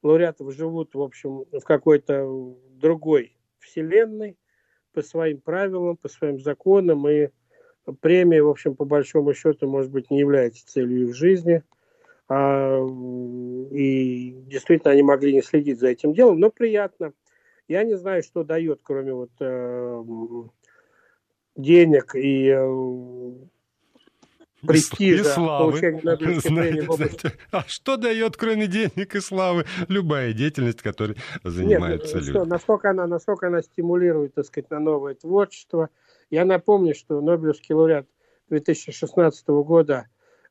лауреатов 0.02 0.54
живут, 0.54 0.94
в 0.94 1.00
общем, 1.00 1.44
в 1.50 1.64
какой-то 1.64 2.54
другой 2.72 3.36
вселенной, 3.58 4.36
по 4.92 5.02
своим 5.02 5.40
правилам, 5.40 5.96
по 5.96 6.08
своим 6.08 6.38
законам, 6.40 7.08
и 7.08 7.28
премия, 8.00 8.42
в 8.42 8.48
общем, 8.48 8.74
по 8.74 8.84
большому 8.84 9.32
счету, 9.32 9.68
может 9.68 9.90
быть, 9.90 10.10
не 10.10 10.18
является 10.18 10.66
целью 10.66 11.08
их 11.08 11.14
жизни– 11.14 11.62
и 12.30 14.32
действительно 14.46 14.92
они 14.92 15.02
могли 15.02 15.32
не 15.32 15.42
следить 15.42 15.78
за 15.78 15.88
этим 15.88 16.12
делом, 16.12 16.38
но 16.38 16.50
приятно. 16.50 17.12
Я 17.68 17.84
не 17.84 17.96
знаю, 17.96 18.22
что 18.22 18.44
дает, 18.44 18.80
кроме 18.82 19.14
вот 19.14 19.30
э, 19.40 20.04
денег 21.56 22.14
и 22.14 22.48
э, 22.48 23.32
престижа, 24.66 25.22
и 25.22 25.24
славы. 25.24 25.78
знаете, 26.40 26.86
знаете, 26.90 27.32
а 27.50 27.62
что 27.66 27.96
дает, 27.96 28.36
кроме 28.36 28.66
денег 28.66 29.14
и 29.14 29.20
славы, 29.20 29.64
любая 29.88 30.32
деятельность, 30.32 30.82
которой 30.82 31.16
занимаются 31.44 32.16
Нет, 32.16 32.26
люди? 32.26 32.38
Что, 32.38 32.44
насколько, 32.44 32.90
она, 32.90 33.06
насколько 33.06 33.46
она 33.46 33.62
стимулирует, 33.62 34.34
так 34.34 34.46
сказать, 34.46 34.70
на 34.70 34.80
новое 34.80 35.14
творчество. 35.14 35.90
Я 36.30 36.44
напомню, 36.44 36.94
что 36.94 37.20
Нобелевский 37.20 37.74
лауреат 37.74 38.06
2016 38.50 39.48
года 39.48 39.94
а, 39.96 40.06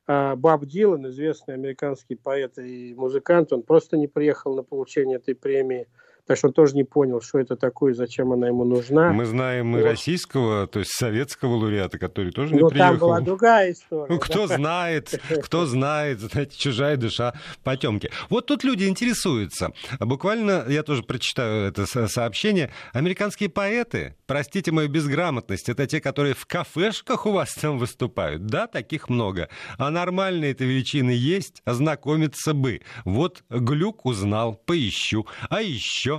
Баб 0.08 0.64
Дилан, 0.64 1.06
известный 1.08 1.54
американский 1.54 2.16
поэт 2.16 2.58
и 2.58 2.94
музыкант, 2.94 3.52
он 3.52 3.62
просто 3.62 3.96
не 3.98 4.08
приехал 4.08 4.56
на 4.56 4.62
получение 4.62 5.18
этой 5.18 5.34
премии– 5.34 5.86
так 6.28 6.36
что 6.36 6.48
он 6.48 6.52
тоже 6.52 6.74
не 6.74 6.84
понял, 6.84 7.22
что 7.22 7.38
это 7.38 7.56
такое, 7.56 7.94
зачем 7.94 8.32
она 8.32 8.48
ему 8.48 8.64
нужна. 8.64 9.12
Мы 9.14 9.24
знаем 9.24 9.74
и 9.78 9.80
российского, 9.80 10.66
то 10.66 10.80
есть 10.80 10.92
советского 10.92 11.54
лауреата, 11.54 11.98
который 11.98 12.32
тоже 12.32 12.54
не 12.54 12.60
ну, 12.60 12.68
приехал. 12.68 12.90
там 12.90 12.98
была 12.98 13.20
другая 13.20 13.72
история. 13.72 14.12
Ну, 14.12 14.18
кто 14.18 14.46
да? 14.46 14.56
знает, 14.56 15.18
кто 15.42 15.64
знает, 15.64 16.20
знаете, 16.20 16.54
чужая 16.54 16.98
душа 16.98 17.32
потемки. 17.64 18.10
Вот 18.28 18.44
тут 18.44 18.62
люди 18.62 18.84
интересуются. 18.84 19.72
Буквально, 20.00 20.66
я 20.68 20.82
тоже 20.82 21.02
прочитаю 21.02 21.66
это 21.66 21.86
сообщение. 21.86 22.70
Американские 22.92 23.48
поэты, 23.48 24.14
простите 24.26 24.70
мою 24.70 24.90
безграмотность, 24.90 25.70
это 25.70 25.86
те, 25.86 25.98
которые 26.02 26.34
в 26.34 26.44
кафешках 26.44 27.24
у 27.24 27.32
вас 27.32 27.54
там 27.54 27.78
выступают. 27.78 28.44
Да, 28.44 28.66
таких 28.66 29.08
много. 29.08 29.48
А 29.78 29.88
нормальные 29.90 30.52
это 30.52 30.64
величины 30.64 31.12
есть, 31.12 31.62
ознакомиться 31.64 32.52
бы. 32.52 32.82
Вот 33.06 33.44
Глюк 33.48 34.04
узнал, 34.04 34.54
поищу. 34.66 35.26
А 35.48 35.62
еще 35.62 36.17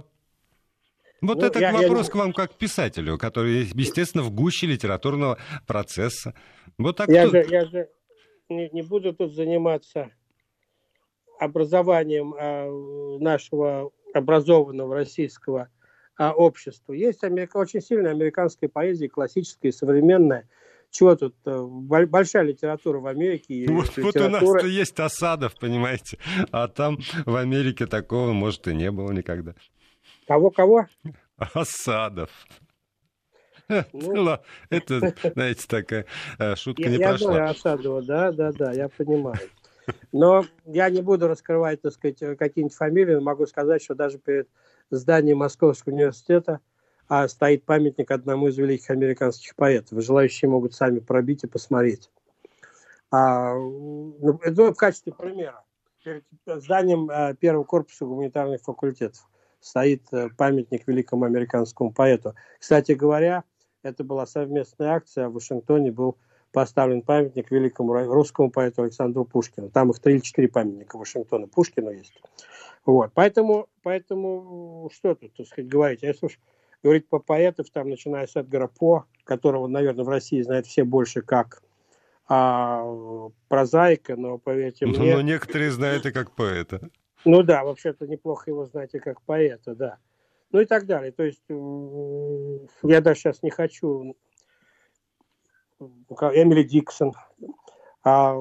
вот 1.22 1.40
ну, 1.40 1.46
это 1.46 1.60
я, 1.60 1.72
вопрос 1.72 2.08
я... 2.08 2.12
к 2.12 2.16
вам 2.16 2.34
как 2.34 2.54
к 2.54 2.56
писателю, 2.56 3.18
который, 3.18 3.70
естественно, 3.74 4.24
в 4.24 4.32
гуще 4.32 4.68
литературного 4.68 5.38
процесса. 5.68 6.34
Вот 6.78 6.98
так 6.98 7.10
я, 7.10 7.28
же, 7.28 7.46
я 7.50 7.66
же 7.66 7.90
не, 8.50 8.70
не 8.72 8.82
буду 8.82 9.14
тут 9.14 9.34
заниматься 9.34 10.12
образованием 11.40 12.36
а, 12.38 12.70
нашего 13.20 13.92
образованного 14.14 14.96
российского 14.96 15.70
а, 16.18 16.34
общества. 16.34 16.94
Есть 16.94 17.24
америка, 17.24 17.58
очень 17.58 17.82
сильная 17.82 18.12
американская 18.12 18.70
поэзия, 18.70 19.10
классическая 19.10 19.70
и 19.70 19.72
современная. 19.72 20.48
Чего 20.92 21.16
тут? 21.16 21.36
Э, 21.46 21.62
большая 21.62 22.44
литература 22.44 23.00
в 23.00 23.06
Америке. 23.06 23.68
Вот, 23.70 23.96
литература... 23.96 24.24
вот 24.24 24.42
у 24.42 24.54
нас-то 24.54 24.68
есть 24.68 25.00
Осадов, 25.00 25.54
понимаете, 25.60 26.18
а 26.52 26.68
там 26.68 26.98
в 27.26 27.36
Америке 27.36 27.86
такого, 27.86 28.34
может, 28.34 28.68
и 28.68 28.74
не 28.74 28.90
было 28.90 29.12
никогда. 29.12 29.54
Кого-кого? 30.30 30.86
Осадов. 31.38 32.30
Ну, 33.94 34.38
это, 34.72 35.14
знаете, 35.36 35.68
такая 35.68 36.06
э, 36.40 36.56
шутка 36.56 36.84
я, 36.84 36.90
не 36.90 36.98
я 36.98 37.10
прошла. 37.10 37.34
Знаю 37.34 37.52
Осадова, 37.52 38.02
да, 38.02 38.32
да, 38.32 38.52
да, 38.52 38.72
я 38.72 38.90
понимаю. 38.90 39.38
Но 40.12 40.44
я 40.66 40.90
не 40.90 41.04
буду 41.04 41.28
раскрывать, 41.28 41.80
так 41.82 41.94
сказать, 41.94 42.18
какие-нибудь 42.40 42.76
фамилии, 42.76 43.14
но 43.14 43.22
могу 43.22 43.46
сказать, 43.46 43.84
что 43.84 43.94
даже 43.94 44.18
перед 44.18 44.50
зданием 44.90 45.38
Московского 45.38 45.94
университета 45.94 46.62
а, 47.08 47.28
стоит 47.28 47.64
памятник 47.64 48.10
одному 48.10 48.48
из 48.48 48.58
великих 48.58 48.90
американских 48.90 49.56
поэтов. 49.56 50.02
Желающие 50.04 50.50
могут 50.50 50.74
сами 50.74 50.98
пробить 50.98 51.44
и 51.44 51.48
посмотреть. 51.48 52.10
А, 53.12 53.54
ну, 53.54 54.40
это 54.42 54.74
в 54.74 54.78
качестве 54.78 55.14
примера. 55.14 55.64
Перед 56.04 56.24
зданием 56.46 57.08
а, 57.12 57.36
первого 57.36 57.66
корпуса 57.66 58.06
гуманитарных 58.06 58.62
факультетов 58.64 59.30
стоит 59.60 60.04
э, 60.12 60.30
памятник 60.38 60.88
великому 60.88 61.26
американскому 61.26 61.92
поэту. 61.92 62.36
Кстати 62.60 62.94
говоря, 62.94 63.44
это 63.84 64.04
была 64.04 64.26
совместная 64.26 64.90
акция, 64.90 65.30
в 65.30 65.34
Вашингтоне 65.34 65.92
был 65.92 66.18
поставлен 66.52 67.02
памятник 67.02 67.52
великому 67.52 67.94
русскому 67.94 68.50
поэту 68.50 68.84
Александру 68.84 69.26
Пушкину. 69.26 69.70
Там 69.70 69.92
их 69.92 70.00
три 70.00 70.16
или 70.16 70.22
четыре 70.22 70.48
памятника 70.48 70.98
Вашингтона 70.98 71.48
Пушкину 71.48 71.92
есть. 71.92 72.20
Вот. 72.86 73.12
Поэтому, 73.14 73.68
поэтому 73.84 74.90
что 74.94 75.16
тут, 75.16 75.34
так 75.36 75.46
сказать, 75.46 75.70
говорить? 75.70 76.02
Если 76.02 76.26
уж 76.26 76.40
говорить 76.84 77.08
по 77.08 77.20
поэтов, 77.20 77.70
там, 77.70 77.90
начиная 77.90 78.26
с 78.26 78.36
Эдгара 78.36 78.68
По, 78.68 79.06
которого, 79.26 79.68
наверное, 79.68 80.06
в 80.06 80.10
России 80.10 80.42
знают 80.42 80.66
все 80.66 80.84
больше 80.84 81.22
как 81.22 81.62
а, 82.28 82.84
прозаика, 83.48 84.16
но 84.16 84.38
поверьте 84.38 84.86
мне... 84.86 85.16
Но 85.16 85.22
некоторые 85.22 85.72
знают 85.72 86.06
и 86.06 86.12
как 86.12 86.32
поэта. 86.32 86.90
Ну 87.26 87.44
да, 87.44 87.64
вообще-то 87.64 88.08
неплохо 88.08 88.50
его 88.50 88.66
знаете 88.66 89.00
как 89.00 89.22
поэта, 89.22 89.76
да. 89.76 89.98
Ну 90.52 90.62
и 90.62 90.66
так 90.66 90.86
далее. 90.86 91.12
То 91.12 91.24
есть 91.24 91.44
я 92.84 93.02
даже 93.02 93.20
сейчас 93.20 93.44
не 93.44 93.52
хочу 93.52 94.16
Эмили 95.80 96.64
Диксон. 96.64 97.14
А, 98.04 98.36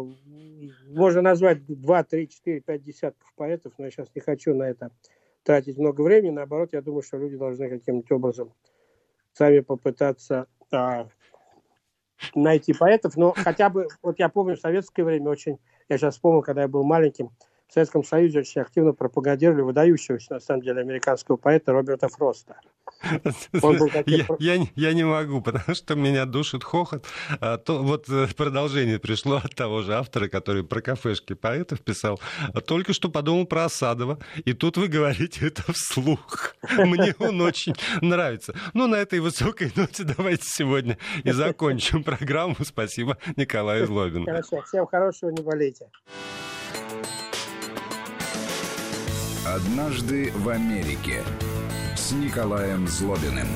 можно 0.87 1.23
назвать 1.23 1.65
2, 1.67 2.05
3, 2.05 2.29
4, 2.29 2.61
5 2.61 2.83
десятков 2.83 3.33
поэтов, 3.37 3.73
но 3.79 3.87
я 3.87 3.91
сейчас 3.91 4.09
не 4.15 4.21
хочу 4.21 4.55
на 4.55 4.65
это 4.65 4.91
тратить 5.43 5.79
много 5.79 6.03
времени. 6.03 6.31
Наоборот, 6.31 6.71
я 6.73 6.83
думаю, 6.83 7.03
что 7.03 7.17
люди 7.17 7.37
должны 7.37 7.69
каким-то 7.69 8.17
образом 8.17 8.53
сами 9.33 9.61
попытаться 9.61 10.47
а, 10.73 11.09
найти 12.35 12.73
поэтов. 12.73 13.17
Но 13.17 13.33
хотя 13.37 13.69
бы, 13.71 13.89
вот 14.03 14.19
я 14.19 14.29
помню, 14.29 14.57
в 14.57 14.61
советское 14.61 15.05
время 15.05 15.31
очень, 15.31 15.59
я 15.89 15.99
сейчас 15.99 16.15
вспомнил, 16.15 16.43
когда 16.43 16.63
я 16.63 16.69
был 16.69 16.85
маленьким, 16.85 17.31
в 17.69 17.73
Советском 17.73 18.03
Союзе 18.03 18.41
очень 18.41 18.63
активно 18.63 18.93
пропагандировали 18.93 19.61
выдающегося, 19.61 20.35
на 20.35 20.41
самом 20.41 20.63
деле, 20.63 20.81
американского 20.81 21.37
поэта 21.37 21.73
Роберта 21.73 22.09
Фроста. 22.09 22.57
Я, 24.07 24.27
я, 24.39 24.67
я 24.75 24.93
не 24.95 25.05
могу, 25.05 25.43
потому 25.43 25.75
что 25.75 25.95
меня 25.95 26.25
душит 26.25 26.65
хохот. 26.65 27.05
А, 27.41 27.59
то, 27.59 27.83
вот 27.83 28.09
э, 28.09 28.27
продолжение 28.37 28.99
пришло 28.99 29.37
от 29.37 29.55
того 29.55 29.83
же 29.83 29.95
автора, 29.95 30.29
который 30.29 30.65
про 30.65 30.81
кафешки 30.81 31.35
поэтов 31.35 31.81
писал. 31.83 32.19
Только 32.67 32.95
что 32.95 33.11
подумал 33.11 33.47
про 33.47 33.67
Осадова, 33.67 34.19
и 34.45 34.55
тут 34.55 34.79
вы 34.79 34.89
говорите 34.89 35.47
это 35.47 35.71
вслух. 35.73 36.57
Мне 36.79 37.15
он 37.19 37.41
очень 37.43 37.75
нравится. 38.01 38.55
Ну, 38.73 38.87
на 38.87 38.97
этой 38.97 39.21
высокой 39.21 39.71
ноте 39.77 40.05
давайте 40.05 40.45
сегодня 40.47 40.99
и 41.23 41.31
закончим 41.31 42.03
программу. 42.03 42.57
Спасибо 42.65 43.19
Николаю 43.37 43.87
Злобину. 43.87 44.25
Хорошо, 44.25 44.63
всем 44.63 44.87
хорошего, 44.87 45.31
не 45.31 45.43
болейте. 45.43 45.89
«Однажды 49.55 50.31
в 50.35 50.51
Америке» 50.51 51.25
с 51.97 52.13
Николаем 52.13 52.87
Злобиным. 52.87 53.49